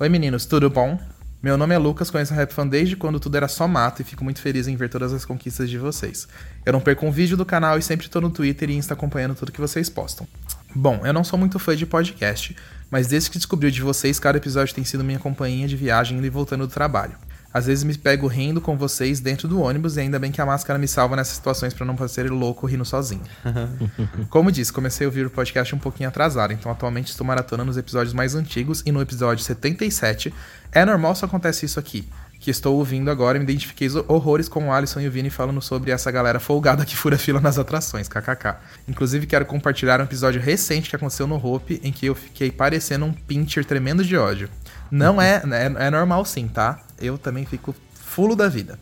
Oi 0.00 0.08
meninos, 0.08 0.44
tudo 0.44 0.68
bom? 0.68 0.98
Meu 1.42 1.58
nome 1.58 1.74
é 1.74 1.78
Lucas, 1.78 2.08
conheço 2.08 2.32
a 2.32 2.36
Rap 2.36 2.52
Fan 2.52 2.68
desde 2.68 2.94
quando 2.94 3.18
tudo 3.18 3.36
era 3.36 3.48
só 3.48 3.66
mato 3.66 4.00
e 4.00 4.04
fico 4.04 4.22
muito 4.22 4.40
feliz 4.40 4.68
em 4.68 4.76
ver 4.76 4.88
todas 4.88 5.12
as 5.12 5.24
conquistas 5.24 5.68
de 5.68 5.76
vocês. 5.76 6.28
Eu 6.64 6.72
não 6.72 6.80
perco 6.80 7.04
um 7.04 7.10
vídeo 7.10 7.36
do 7.36 7.44
canal 7.44 7.76
e 7.76 7.82
sempre 7.82 8.08
tô 8.08 8.20
no 8.20 8.30
Twitter 8.30 8.70
e 8.70 8.76
Insta 8.76 8.94
acompanhando 8.94 9.34
tudo 9.34 9.50
que 9.50 9.60
vocês 9.60 9.90
postam. 9.90 10.24
Bom, 10.72 11.04
eu 11.04 11.12
não 11.12 11.24
sou 11.24 11.36
muito 11.36 11.58
fã 11.58 11.74
de 11.74 11.84
podcast, 11.84 12.56
mas 12.88 13.08
desde 13.08 13.28
que 13.28 13.38
descobri 13.38 13.72
de 13.72 13.82
vocês, 13.82 14.20
cada 14.20 14.38
episódio 14.38 14.72
tem 14.72 14.84
sido 14.84 15.02
minha 15.02 15.18
companhia 15.18 15.66
de 15.66 15.74
viagem 15.74 16.24
e 16.24 16.30
voltando 16.30 16.64
do 16.64 16.72
trabalho. 16.72 17.16
Às 17.52 17.66
vezes 17.66 17.84
me 17.84 17.96
pego 17.96 18.26
rindo 18.26 18.60
com 18.60 18.76
vocês 18.76 19.20
dentro 19.20 19.46
do 19.46 19.60
ônibus 19.60 19.96
e 19.96 20.00
ainda 20.00 20.18
bem 20.18 20.32
que 20.32 20.40
a 20.40 20.46
máscara 20.46 20.78
me 20.78 20.88
salva 20.88 21.16
nessas 21.16 21.34
situações 21.34 21.74
pra 21.74 21.84
não 21.84 21.94
parecer 21.94 22.30
louco 22.30 22.66
rindo 22.66 22.84
sozinho. 22.84 23.22
Como 24.30 24.50
disse, 24.50 24.72
comecei 24.72 25.04
a 25.04 25.08
ouvir 25.08 25.26
o 25.26 25.30
podcast 25.30 25.74
um 25.74 25.78
pouquinho 25.78 26.08
atrasado, 26.08 26.52
então 26.52 26.72
atualmente 26.72 27.08
estou 27.08 27.26
maratonando 27.26 27.70
os 27.70 27.76
episódios 27.76 28.14
mais 28.14 28.34
antigos 28.34 28.82
e 28.86 28.92
no 28.92 29.02
episódio 29.02 29.44
77 29.44 30.32
é 30.72 30.84
normal 30.84 31.14
se 31.14 31.24
acontece 31.24 31.66
isso 31.66 31.78
aqui. 31.78 32.08
Que 32.40 32.50
estou 32.50 32.76
ouvindo 32.76 33.08
agora 33.08 33.36
e 33.36 33.38
me 33.38 33.44
identifiquei 33.44 33.88
horrores 34.08 34.48
com 34.48 34.66
o 34.66 34.72
Alisson 34.72 34.98
e 34.98 35.06
o 35.06 35.10
Vini 35.12 35.30
falando 35.30 35.62
sobre 35.62 35.92
essa 35.92 36.10
galera 36.10 36.40
folgada 36.40 36.84
que 36.84 36.96
fura 36.96 37.16
fila 37.18 37.40
nas 37.40 37.56
atrações, 37.56 38.08
kkk. 38.08 38.56
Inclusive 38.88 39.26
quero 39.26 39.46
compartilhar 39.46 40.00
um 40.00 40.04
episódio 40.04 40.40
recente 40.40 40.90
que 40.90 40.96
aconteceu 40.96 41.26
no 41.28 41.36
Hope 41.36 41.80
em 41.84 41.92
que 41.92 42.06
eu 42.06 42.16
fiquei 42.16 42.50
parecendo 42.50 43.04
um 43.04 43.12
pincher 43.12 43.64
tremendo 43.64 44.02
de 44.02 44.16
ódio. 44.16 44.48
Não 44.90 45.20
é, 45.22 45.40
é, 45.52 45.86
é 45.86 45.90
normal 45.90 46.24
sim, 46.24 46.48
tá? 46.48 46.80
Eu 47.02 47.18
também 47.18 47.44
fico 47.44 47.74
fulo 47.94 48.36
da 48.36 48.48
vida. 48.48 48.78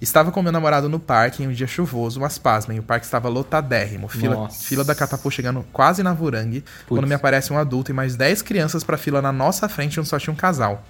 Estava 0.00 0.30
com 0.30 0.42
meu 0.42 0.52
namorado 0.52 0.90
no 0.90 1.00
parque 1.00 1.42
em 1.42 1.48
um 1.48 1.52
dia 1.52 1.66
chuvoso, 1.66 2.20
mas 2.20 2.36
pasmem, 2.36 2.78
o 2.78 2.82
parque 2.82 3.06
estava 3.06 3.30
lotadérrimo. 3.30 4.08
Fila, 4.08 4.34
Nossa. 4.34 4.62
fila 4.62 4.84
da 4.84 4.94
Catapult 4.94 5.34
chegando 5.34 5.64
quase 5.72 6.02
na 6.02 6.12
Vurangue, 6.12 6.62
quando 6.86 7.06
me 7.06 7.14
aparece 7.14 7.50
um 7.52 7.58
adulto 7.58 7.90
e 7.90 7.94
mais 7.94 8.14
10 8.14 8.42
crianças 8.42 8.84
pra 8.84 8.98
fila 8.98 9.22
na 9.22 9.32
nossa 9.32 9.68
frente 9.68 9.98
onde 9.98 10.08
só 10.08 10.18
tinha 10.18 10.34
um 10.34 10.36
casal. 10.36 10.84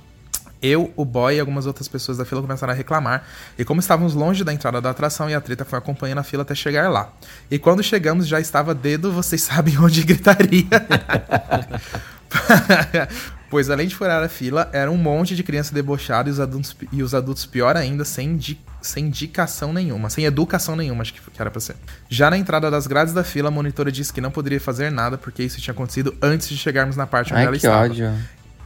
Eu, 0.61 0.93
o 0.97 1.05
boy 1.05 1.37
e 1.37 1.41
algumas 1.41 1.67
outras 1.67 1.87
pessoas 1.87 2.19
da 2.19 2.25
fila 2.25 2.43
começaram 2.43 2.73
a 2.73 2.77
reclamar. 2.77 3.23
E 3.57 3.65
como 3.65 3.79
estávamos 3.79 4.15
longe 4.15 4.43
da 4.43 4.53
entrada 4.53 4.81
da 4.81 4.91
atração 4.91 5.31
e 5.31 5.35
a 5.35 5.41
treta 5.41 5.65
foi 5.65 5.79
acompanhando 5.79 6.19
a 6.19 6.25
fila 6.25 6.43
até 6.43 6.55
chegar 6.55 6.89
lá. 6.89 7.13
E 7.49 7.59
quando 7.59 7.85
chegamos 7.85 8.27
já 8.27 8.41
estava 8.41 8.75
dedo, 8.75 9.13
vocês 9.13 9.43
sabem 9.45 9.79
onde 9.79 10.03
gritaria. 10.03 10.67
pois 13.51 13.71
além 13.71 13.87
de 13.87 13.95
furar 13.95 14.23
a 14.23 14.29
fila, 14.29 14.69
era 14.73 14.91
um 14.91 14.97
monte 14.97 15.35
de 15.37 15.43
criança 15.43 15.75
debochada 15.75 16.29
e 16.29 16.33
os 16.33 16.41
adultos, 16.41 16.77
e 16.93 17.03
os 17.03 17.15
adultos 17.15 17.47
pior 17.47 17.77
ainda, 17.77 18.05
sem, 18.05 18.31
indi- 18.31 18.61
sem 18.83 19.07
indicação 19.07 19.73
nenhuma, 19.73 20.11
sem 20.11 20.25
educação 20.25 20.75
nenhuma, 20.77 21.03
acho 21.03 21.15
que 21.15 21.21
que 21.21 21.41
era 21.41 21.51
pra 21.51 21.61
ser. 21.61 21.77
Já 22.09 22.31
na 22.31 22.39
entrada 22.39 22.71
das 22.71 22.87
grades 22.87 23.13
da 23.13 23.23
fila, 23.25 23.49
a 23.49 23.51
monitora 23.51 23.91
disse 23.93 24.13
que 24.13 24.21
não 24.21 24.31
poderia 24.31 24.61
fazer 24.61 24.91
nada 24.91 25.17
porque 25.19 25.43
isso 25.43 25.61
tinha 25.61 25.73
acontecido 25.73 26.17
antes 26.23 26.49
de 26.49 26.57
chegarmos 26.57 26.97
na 26.97 27.07
parte 27.07 27.33
onde 27.33 27.43
ela 27.43 27.51
Ai, 27.51 27.59
que 27.59 27.67
estava. 27.67 27.85
ódio. 27.85 28.13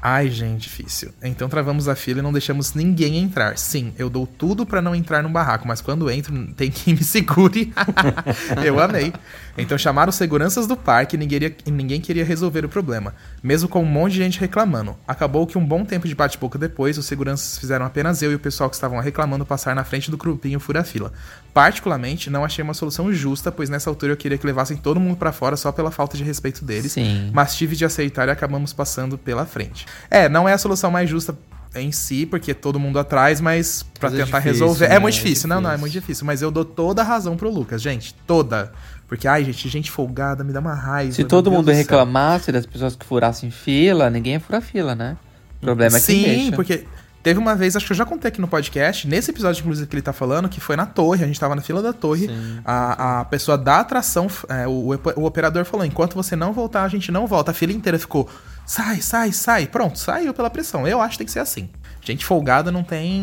Ai, 0.02 0.30
gente, 0.30 0.62
difícil. 0.62 1.12
Então 1.22 1.48
travamos 1.48 1.86
a 1.88 1.94
fila 1.94 2.20
e 2.20 2.22
não 2.22 2.32
deixamos 2.32 2.72
ninguém 2.74 3.18
entrar. 3.18 3.58
Sim, 3.58 3.92
eu 3.98 4.08
dou 4.08 4.26
tudo 4.26 4.64
pra 4.64 4.80
não 4.80 4.94
entrar 4.94 5.22
no 5.22 5.28
barraco, 5.28 5.68
mas 5.68 5.80
quando 5.80 6.10
entro, 6.10 6.34
tem 6.54 6.70
quem 6.70 6.94
me 6.94 7.04
segure. 7.04 7.72
eu 8.64 8.80
amei. 8.80 9.12
Então 9.58 9.76
chamaram 9.76 10.08
os 10.08 10.16
seguranças 10.16 10.66
do 10.66 10.76
parque 10.76 11.16
e 11.16 11.18
ninguém, 11.18 11.54
ninguém 11.66 12.00
queria 12.00 12.24
resolver 12.24 12.64
o 12.64 12.68
problema, 12.68 13.14
mesmo 13.42 13.68
com 13.68 13.82
um 13.82 13.86
monte 13.86 14.12
de 14.12 14.18
gente 14.18 14.40
reclamando. 14.40 14.96
Acabou 15.06 15.46
que 15.46 15.58
um 15.58 15.64
bom 15.64 15.84
tempo 15.84 16.08
de 16.08 16.14
bate-boca 16.14 16.58
depois, 16.58 16.96
os 16.96 17.04
seguranças 17.04 17.58
fizeram 17.58 17.84
apenas 17.84 18.22
eu 18.22 18.32
e 18.32 18.34
o 18.34 18.38
pessoal 18.38 18.70
que 18.70 18.76
estavam 18.76 18.98
reclamando 19.00 19.44
passar 19.44 19.74
na 19.74 19.84
frente 19.84 20.10
do 20.10 20.16
grupinho 20.16 20.58
fura-fila. 20.58 21.12
Particularmente, 21.52 22.30
não 22.30 22.44
achei 22.44 22.62
uma 22.62 22.74
solução 22.74 23.12
justa, 23.12 23.52
pois 23.52 23.68
nessa 23.68 23.90
altura 23.90 24.12
eu 24.12 24.16
queria 24.16 24.38
que 24.38 24.46
levassem 24.46 24.76
todo 24.76 25.00
mundo 25.00 25.16
pra 25.16 25.32
fora 25.32 25.56
só 25.56 25.70
pela 25.72 25.90
falta 25.90 26.16
de 26.16 26.24
respeito 26.24 26.64
deles 26.64 26.92
Sim. 26.92 27.30
mas 27.32 27.54
tive 27.54 27.76
de 27.76 27.84
aceitar 27.84 28.28
e 28.28 28.30
acabamos 28.30 28.72
passando 28.72 29.18
pela 29.18 29.44
frente. 29.44 29.86
É, 30.10 30.28
não 30.28 30.48
é 30.48 30.52
a 30.52 30.58
solução 30.58 30.90
mais 30.90 31.08
justa 31.08 31.36
em 31.74 31.92
si, 31.92 32.26
porque 32.26 32.52
todo 32.52 32.80
mundo 32.80 32.98
atrás, 32.98 33.40
mas 33.40 33.84
pra 33.98 34.10
Mas 34.10 34.18
é 34.18 34.24
tentar 34.24 34.38
difícil, 34.40 34.64
resolver. 34.66 34.88
né? 34.88 34.96
É 34.96 34.98
muito 34.98 35.14
É 35.14 35.16
difícil. 35.18 35.48
Não, 35.48 35.60
não, 35.60 35.70
é 35.70 35.74
difícil. 35.74 35.80
muito 35.80 35.92
difícil. 35.92 36.26
Mas 36.26 36.42
eu 36.42 36.50
dou 36.50 36.64
toda 36.64 37.02
a 37.02 37.04
razão 37.04 37.36
pro 37.36 37.48
Lucas, 37.50 37.80
gente. 37.80 38.14
Toda. 38.26 38.72
Porque, 39.06 39.26
ai, 39.28 39.44
gente, 39.44 39.68
gente 39.68 39.90
folgada 39.90 40.42
me 40.44 40.52
dá 40.52 40.60
uma 40.60 40.74
raiva. 40.74 41.12
Se 41.12 41.24
todo 41.24 41.50
mundo 41.50 41.70
reclamasse 41.70 42.50
das 42.52 42.66
pessoas 42.66 42.94
que 42.96 43.04
furassem 43.06 43.50
fila, 43.50 44.08
ninguém 44.10 44.34
ia 44.34 44.40
furar 44.40 44.60
fila, 44.62 44.94
né? 44.94 45.16
O 45.58 45.60
problema 45.60 45.96
é 45.96 46.00
que 46.00 46.06
Sim, 46.06 46.22
deixa. 46.22 46.56
porque 46.56 46.84
teve 47.22 47.38
uma 47.38 47.54
vez, 47.54 47.76
acho 47.76 47.86
que 47.86 47.92
eu 47.92 47.96
já 47.96 48.04
contei 48.06 48.28
aqui 48.28 48.40
no 48.40 48.48
podcast, 48.48 49.06
nesse 49.06 49.30
episódio, 49.30 49.60
inclusive, 49.60 49.86
que 49.86 49.94
ele 49.94 50.02
tá 50.02 50.12
falando, 50.12 50.48
que 50.48 50.58
foi 50.60 50.74
na 50.74 50.86
torre, 50.86 51.22
a 51.22 51.26
gente 51.26 51.38
tava 51.38 51.54
na 51.54 51.60
fila 51.60 51.82
da 51.82 51.92
torre. 51.92 52.30
A, 52.64 53.20
a 53.20 53.24
pessoa 53.26 53.58
da 53.58 53.80
atração, 53.80 54.26
é, 54.48 54.66
o, 54.66 54.94
o 55.16 55.24
operador 55.24 55.64
falou: 55.64 55.84
enquanto 55.84 56.14
você 56.14 56.34
não 56.34 56.52
voltar, 56.52 56.82
a 56.84 56.88
gente 56.88 57.12
não 57.12 57.26
volta. 57.26 57.50
A 57.50 57.54
fila 57.54 57.72
inteira 57.72 57.98
ficou. 57.98 58.28
Sai, 58.70 59.02
sai, 59.02 59.32
sai. 59.32 59.66
Pronto, 59.66 59.98
saiu 59.98 60.32
pela 60.32 60.48
pressão. 60.48 60.86
Eu 60.86 61.00
acho 61.00 61.14
que 61.14 61.18
tem 61.18 61.26
que 61.26 61.32
ser 61.32 61.40
assim. 61.40 61.68
Gente 62.02 62.24
folgada 62.24 62.70
não 62.70 62.84
tem. 62.84 63.20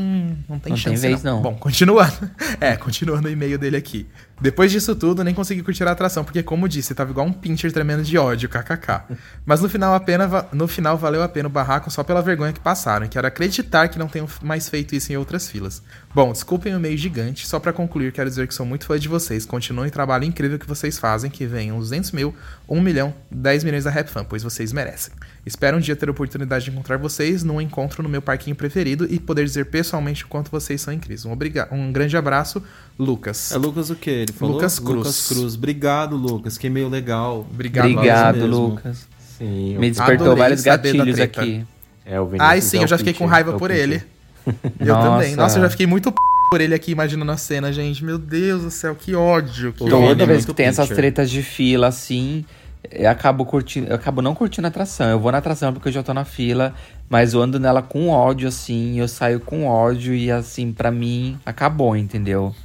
Não 0.50 0.60
tem 0.60 0.72
Não 0.72 0.76
tem 0.76 0.76
chance. 0.76 1.02
vez, 1.02 1.24
não. 1.24 1.42
Bom, 1.42 1.56
continuando. 1.56 2.30
É, 2.60 2.76
continuando 2.76 3.30
o 3.30 3.32
e-mail 3.32 3.58
dele 3.58 3.78
aqui. 3.78 4.06
Depois 4.40 4.72
disso 4.72 4.96
tudo, 4.96 5.24
nem 5.24 5.34
consegui 5.34 5.64
curtir 5.64 5.84
a 5.84 5.92
atração, 5.92 6.24
porque, 6.24 6.44
como 6.44 6.70
disse, 6.70 6.94
tava 6.94 7.10
igual 7.10 7.26
um 7.26 7.34
pincher 7.34 7.72
tremendo 7.72 8.04
de 8.04 8.18
ódio, 8.20 8.48
kkk. 8.48 9.16
Mas 9.44 9.62
no 9.62 9.68
final, 9.68 10.00
pena, 10.00 10.48
no 10.52 10.68
final 10.68 10.96
valeu 10.96 11.24
a 11.24 11.28
pena 11.28 11.48
o 11.48 11.52
barraco 11.52 11.90
só 11.90 12.04
pela 12.04 12.22
vergonha 12.22 12.54
que 12.54 12.60
passaram. 12.60 13.06
E 13.06 13.10
quero 13.10 13.26
acreditar 13.26 13.88
que 13.88 13.98
não 13.98 14.08
tenham 14.08 14.28
mais 14.44 14.70
feito 14.70 14.96
isso 14.96 15.12
em 15.12 15.18
outras 15.18 15.50
filas. 15.50 15.82
Bom, 16.14 16.32
desculpem 16.32 16.76
o 16.76 16.80
meio 16.80 16.98
gigante, 16.98 17.48
só 17.48 17.60
pra 17.60 17.74
concluir, 17.74 18.12
quero 18.12 18.30
dizer 18.30 18.48
que 18.48 18.54
sou 18.54 18.66
muito 18.66 18.86
fã 18.86 19.00
de 19.00 19.08
vocês. 19.08 19.46
Continuem 19.46 19.90
o 19.90 19.92
trabalho 19.92 20.24
incrível 20.24 20.60
que 20.60 20.68
vocês 20.68 21.00
fazem, 21.00 21.32
que 21.32 21.46
venham 21.46 21.80
200 21.80 22.12
mil, 22.12 22.36
1 22.70 22.80
milhão, 22.80 23.16
10 23.32 23.64
milhões 23.64 23.86
da 23.86 23.90
Rap 23.90 24.08
Fan, 24.08 24.24
pois 24.24 24.44
vocês 24.44 24.72
merecem. 24.72 25.14
Espero 25.46 25.78
um 25.78 25.80
dia 25.80 25.96
ter 25.96 26.10
a 26.10 26.12
oportunidade 26.12 26.66
de 26.66 26.72
encontrar 26.72 26.98
vocês 26.98 27.44
num 27.44 27.62
encontro 27.62 28.04
no 28.04 28.10
meu 28.10 28.22
parquinho 28.22 28.56
preferido 28.56 29.08
e 29.10 29.20
poder 29.20 29.46
dizer 29.46 29.66
pessoalmente 29.68 30.26
o 30.26 30.28
quanto 30.28 30.52
vocês 30.52 30.82
são 30.82 30.94
incríveis. 30.94 31.26
Um, 31.26 31.38
um 31.72 31.92
grande 31.92 32.18
abraço, 32.18 32.62
Lucas. 32.98 33.52
É 33.52 33.58
Lucas 33.58 33.90
o 33.90 33.96
quê? 33.96 34.10
Ele 34.10 34.34
falou? 34.34 34.56
Lucas 34.56 34.80
Cruz. 34.80 34.98
Lucas 34.98 35.28
Cruz. 35.28 35.56
Obrigado, 35.56 36.16
Lucas. 36.16 36.58
Que 36.58 36.70
meio 36.70 36.90
legal. 36.90 37.46
Obrigado, 37.52 37.92
Obrigado, 37.92 38.36
mesmo. 38.38 38.56
Lucas. 38.56 39.08
Sim, 39.38 39.78
Me 39.78 39.90
despertou 39.92 40.36
vários 40.36 40.64
gatilhos 40.64 41.20
aqui. 41.20 41.64
é 42.06 42.20
o 42.20 42.26
Vinícius 42.26 42.50
Ai, 42.50 42.62
sim, 42.62 42.80
é 42.80 42.84
eu 42.84 42.88
já 42.88 42.98
fiquei 42.98 43.14
com 43.14 43.26
raiva 43.28 43.52
é 43.54 43.58
por 43.58 43.70
pitcher. 43.70 43.84
ele. 43.84 44.04
Eu 44.80 44.96
Nossa. 44.96 45.10
também. 45.10 45.36
Nossa, 45.36 45.58
eu 45.60 45.64
já 45.64 45.70
fiquei 45.70 45.86
muito 45.86 46.10
p... 46.10 46.18
por 46.50 46.62
ele 46.62 46.74
aqui 46.74 46.92
imaginando 46.92 47.30
a 47.32 47.38
cena, 47.38 47.72
gente. 47.74 48.04
Meu 48.04 48.18
Deus 48.18 48.64
do 48.64 48.72
céu, 48.72 48.96
que 48.96 49.14
ódio. 49.14 49.74
Que 49.74 49.80
Todo 49.80 49.98
ódio. 49.98 50.08
Toda 50.10 50.24
é 50.24 50.26
vez 50.26 50.46
que 50.46 50.54
tem 50.54 50.68
essas 50.68 50.88
tretas 50.88 51.30
de 51.30 51.44
fila 51.44 51.88
assim, 51.88 52.46
eu 52.90 53.10
acabo 53.10 53.44
curtindo, 53.46 53.88
eu 53.90 53.96
acabo 53.96 54.22
não 54.22 54.34
curtindo 54.34 54.66
a 54.66 54.70
atração. 54.70 55.10
Eu 55.10 55.20
vou 55.20 55.32
na 55.34 55.40
atração 55.40 55.74
porque 55.74 55.90
eu 55.90 55.92
já 55.92 56.02
tô 56.02 56.14
na 56.14 56.24
fila, 56.24 56.74
mas 57.10 57.34
eu 57.34 57.42
ando 57.42 57.60
nela 57.60 57.82
com 57.82 58.08
ódio 58.08 58.48
assim, 58.48 58.98
eu 58.98 59.08
saio 59.10 59.42
com 59.42 59.66
ódio 59.68 60.16
e 60.16 60.32
assim, 60.32 60.72
pra 60.72 60.90
mim 60.90 61.38
acabou, 61.46 61.96
entendeu? 61.98 62.56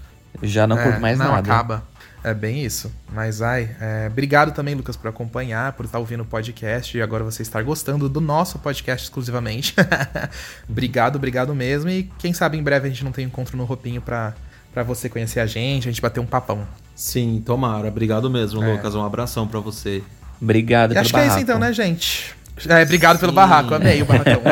Já 0.43 0.66
não 0.66 0.78
É, 0.78 0.85
curto 0.85 1.01
mais 1.01 1.18
não, 1.18 1.33
nada. 1.33 1.41
acaba. 1.53 1.83
É 2.24 2.33
bem 2.33 2.64
isso. 2.64 2.93
Mas, 3.12 3.43
ai, 3.43 3.68
é, 3.80 4.07
obrigado 4.09 4.53
também, 4.53 4.76
Lucas, 4.76 4.97
por 4.97 5.09
acompanhar, 5.09 5.72
por 5.72 5.85
estar 5.85 5.99
ouvindo 5.99 6.22
o 6.22 6.24
podcast 6.26 6.97
e 6.97 7.03
agora 7.03 7.24
você 7.24 7.43
estar 7.43 7.62
gostando 7.64 8.09
do 8.09 8.20
nosso 8.20 8.61
podcast 8.61 9.05
exclusivamente. 9.07 9.74
obrigado, 10.68 11.16
obrigado 11.16 11.55
mesmo. 11.55 11.91
E 11.91 12.05
quem 12.18 12.33
sabe 12.33 12.57
em 12.57 12.62
breve 12.62 12.87
a 12.87 12.91
gente 12.91 13.05
não 13.05 13.11
tem 13.12 13.24
um 13.24 13.28
encontro 13.28 13.57
no 13.57 13.64
Roupinho 13.64 14.01
pra, 14.01 14.35
pra 14.72 14.83
você 14.85 15.09
conhecer 15.09 15.41
a 15.41 15.47
gente, 15.47 15.89
a 15.89 15.91
gente 15.91 16.01
bater 16.01 16.20
um 16.20 16.26
papão. 16.26 16.66
Sim, 16.95 17.43
tomara. 17.45 17.89
Obrigado 17.89 18.30
mesmo, 18.30 18.62
É. 18.62 18.72
Lucas. 18.72 18.95
Um 18.95 19.05
abração 19.05 19.49
pra 19.49 19.59
você. 19.59 20.03
Obrigado 20.41 20.93
E 20.95 20.99
acho 20.99 21.11
que 21.12 21.16
é 21.16 21.22
isso 21.22 21.28
barraco. 21.30 21.43
então, 21.43 21.59
né, 21.59 21.72
gente? 21.72 22.35
É, 22.69 22.83
obrigado 22.83 23.19
pelo 23.19 23.33
Sim. 23.33 23.37
barraco, 23.37 23.75
amei 23.75 24.03
o 24.03 24.07
barracão. 24.07 24.43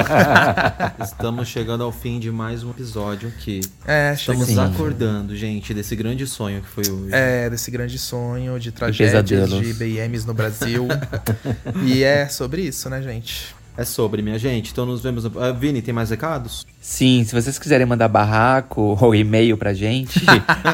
Estamos 1.05 1.49
chegando 1.49 1.85
ao 1.85 1.93
fim 1.93 2.19
de 2.19 2.31
mais 2.31 2.65
um 2.65 2.71
episódio 2.71 3.29
aqui. 3.29 3.61
É, 3.87 4.15
Estamos 4.15 4.49
chegamos 4.49 4.75
acordando, 4.75 5.37
gente, 5.37 5.73
desse 5.73 5.95
grande 5.95 6.27
sonho 6.27 6.61
que 6.61 6.69
foi 6.69 6.85
hoje. 6.89 7.15
é, 7.15 7.49
desse 7.49 7.71
grande 7.71 7.99
sonho 7.99 8.59
de 8.59 8.73
tragédias, 8.73 9.51
de 9.51 9.73
BMs 9.75 10.27
no 10.27 10.35
Brasil. 10.35 10.89
e 11.85 12.03
é 12.03 12.27
sobre 12.29 12.63
isso, 12.63 12.91
né, 12.91 13.01
gente? 13.03 13.55
é 13.77 13.85
sobre, 13.85 14.21
minha 14.23 14.39
gente. 14.39 14.73
Então 14.73 14.85
nos 14.85 15.01
vemos. 15.03 15.25
Uh, 15.25 15.31
Vini, 15.59 15.81
tem 15.81 15.95
mais 15.95 16.11
recados? 16.11 16.67
Sim, 16.81 17.25
se 17.25 17.33
vocês 17.35 17.59
quiserem 17.59 17.87
mandar 17.87 18.09
barraco 18.09 18.99
ou 19.01 19.15
e-mail 19.15 19.57
pra 19.57 19.73
gente, 19.73 20.21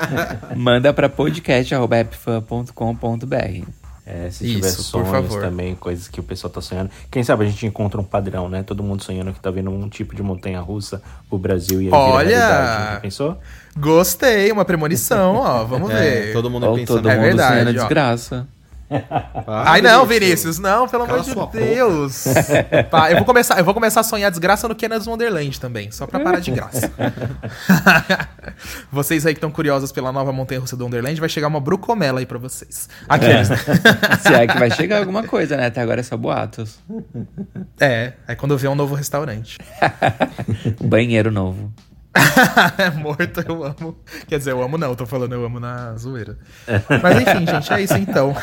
manda 0.57 0.93
pra 0.93 1.09
podcast.epfan.com.br. 1.09 3.86
É, 4.09 4.31
se 4.31 4.47
tiver 4.47 4.69
Isso, 4.69 4.93
por 4.93 5.05
sonhos 5.05 5.35
também, 5.35 5.75
coisas 5.75 6.07
que 6.07 6.21
o 6.21 6.23
pessoal 6.23 6.49
tá 6.53 6.61
sonhando. 6.61 6.91
Quem 7.11 7.25
sabe 7.25 7.45
a 7.45 7.49
gente 7.49 7.67
encontra 7.67 8.01
um 8.01 8.05
padrão, 8.05 8.49
né? 8.49 8.63
Todo 8.63 8.81
mundo 8.81 9.03
sonhando 9.03 9.33
que 9.33 9.41
tá 9.41 9.51
vendo 9.51 9.69
um 9.69 9.89
tipo 9.89 10.15
de 10.15 10.23
montanha 10.23 10.61
russa 10.61 11.03
pro 11.29 11.37
Brasil 11.37 11.83
e 11.83 11.87
aí 11.87 11.93
Olha! 11.93 12.29
realidade. 12.29 12.93
Já 12.95 13.01
pensou? 13.01 13.39
Gostei, 13.77 14.53
uma 14.53 14.65
premonição, 14.65 15.35
ó. 15.35 15.65
Vamos 15.65 15.89
ver. 15.91 16.29
É, 16.31 16.33
todo 16.33 16.49
mundo 16.49 16.67
Ou 16.69 16.77
pensando. 16.77 16.99
todo 16.99 17.11
É 17.11 17.17
mundo 17.17 17.25
verdade, 17.25 17.53
sonhando 17.53 17.71
ó. 17.71 17.73
desgraça. 17.73 18.47
Para, 18.89 19.71
Ai, 19.71 19.83
não, 19.83 20.07
Vinícius, 20.07 20.59
não, 20.59 20.89
pelo 20.89 21.05
amor 21.05 21.23
de. 21.23 21.35
Deus. 21.59 22.25
Eu, 23.11 23.17
vou 23.17 23.25
começar, 23.25 23.59
eu 23.59 23.65
vou 23.65 23.75
começar 23.75 24.01
a 24.01 24.03
sonhar 24.03 24.31
desgraça 24.31 24.69
no 24.69 24.75
Kenneth 24.75 25.07
Wonderland 25.07 25.61
também, 25.61 25.91
só 25.91 26.07
pra 26.07 26.21
parar 26.21 26.41
de 26.41 26.51
graça. 26.51 26.91
vocês 28.91 29.27
aí 29.27 29.35
que 29.35 29.39
estão 29.39 29.51
curiosos 29.51 29.93
pela 29.93 30.13
nova 30.13 30.33
montanha 30.33 30.61
russa 30.61 30.77
do 30.77 30.85
Wonderland, 30.85 31.19
vai 31.21 31.29
chegar 31.29 31.49
uma 31.49 31.61
brucomela 31.61 32.21
aí 32.21 32.27
pra 32.27 32.39
vocês. 32.39 32.89
Aqueles, 33.09 33.49
né? 33.49 33.57
Se 34.23 34.35
é 34.35 34.47
que 34.47 34.59
vai 34.59 34.71
chegar 34.71 34.99
alguma 34.99 35.23
coisa, 35.25 35.57
né? 35.57 35.67
Até 35.67 35.81
agora 35.81 36.01
é 36.01 36.03
só 36.03 36.17
boatos. 36.17 36.79
É, 37.81 38.13
é 38.27 38.35
quando 38.35 38.53
eu 38.53 38.59
ver 38.59 38.69
um 38.69 38.75
novo 38.75 38.95
restaurante. 38.95 39.59
Banheiro 40.81 41.31
novo. 41.31 41.73
é 42.79 42.91
morto, 42.91 43.45
eu 43.47 43.65
amo. 43.65 43.97
Quer 44.27 44.39
dizer, 44.39 44.53
eu 44.53 44.63
amo 44.63 44.79
não, 44.79 44.91
eu 44.91 44.97
tô 44.97 45.07
falando 45.07 45.33
eu 45.33 45.45
amo 45.45 45.61
na 45.61 45.95
zoeira. 45.97 46.39
Mas 47.03 47.21
enfim, 47.21 47.47
gente, 47.47 47.73
é 47.73 47.83
isso 47.83 47.97
então. 47.97 48.35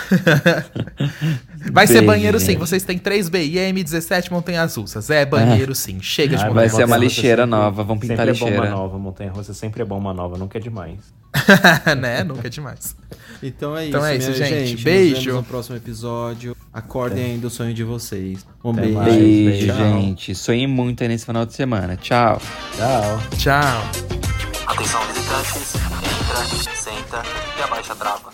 Vai 1.71 1.87
ser 1.87 2.01
banheiro 2.01 2.39
sim, 2.39 2.57
vocês 2.57 2.83
têm 2.83 2.99
3B 2.99 3.45
e 3.45 3.55
M17 3.73 4.31
montanhas 4.31 4.75
russas. 4.75 5.09
É 5.09 5.25
banheiro 5.25 5.73
sim, 5.73 6.01
chega 6.01 6.35
de 6.35 6.43
Ah, 6.43 6.47
montanha 6.47 6.67
vai 6.67 6.69
ser 6.69 6.85
uma 6.85 6.97
lixeira 6.97 7.45
nova, 7.45 7.83
vamos 7.83 8.01
pintar 8.01 8.27
a 8.29 8.33
sempre 8.33 8.47
é 8.47 8.51
bom 8.51 8.55
uma 8.55 8.63
lixeira. 8.63 8.75
nova, 8.75 8.99
montanha 8.99 9.31
russa 9.31 9.53
sempre 9.53 9.81
é 9.81 9.85
bom 9.85 9.97
uma 9.97 10.13
nova, 10.13 10.37
nunca 10.37 10.57
é 10.57 10.61
demais. 10.61 10.99
né? 11.97 12.23
Nunca 12.23 12.47
é 12.47 12.49
demais. 12.49 12.95
Então 13.43 13.75
é 13.77 13.81
isso, 13.85 13.89
Então 13.97 14.05
é 14.05 14.15
isso, 14.15 14.31
minha 14.31 14.45
gente. 14.45 14.67
gente. 14.69 14.83
Beijo. 14.83 15.15
Nos 15.15 15.23
vemos 15.25 15.39
no 15.41 15.43
próximo 15.43 15.75
episódio. 15.75 16.55
Acordem 16.71 17.23
ainda 17.25 17.47
o 17.47 17.49
sonho 17.49 17.73
de 17.73 17.83
vocês. 17.83 18.45
Um 18.63 18.71
Até 18.71 18.81
beijo. 18.81 18.97
mais. 18.97 19.15
Beijo, 19.15 19.67
Tchau. 19.67 19.75
gente. 19.77 20.35
Sonhei 20.35 20.65
muito 20.67 21.01
aí 21.03 21.09
nesse 21.09 21.25
final 21.25 21.45
de 21.45 21.53
semana. 21.53 21.95
Tchau. 21.97 22.41
Tchau. 22.77 23.37
Tchau. 23.37 23.81
Atenção 24.65 25.01
visitantes, 25.07 25.75
entra, 25.75 26.75
senta 26.75 27.23
e 27.59 27.63
abaixa 27.63 27.93
a 27.93 27.95
trava. 27.95 28.31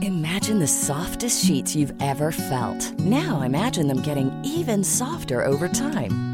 Imagine 0.00 0.58
the 0.60 0.66
softest 0.66 1.44
sheets 1.44 1.74
you've 1.76 1.92
ever 2.00 2.30
felt. 2.32 2.92
Now 3.00 3.42
imagine 3.42 3.86
them 3.86 4.00
getting 4.02 4.30
even 4.44 4.82
softer 4.84 5.42
over 5.44 5.68
time. 5.68 6.33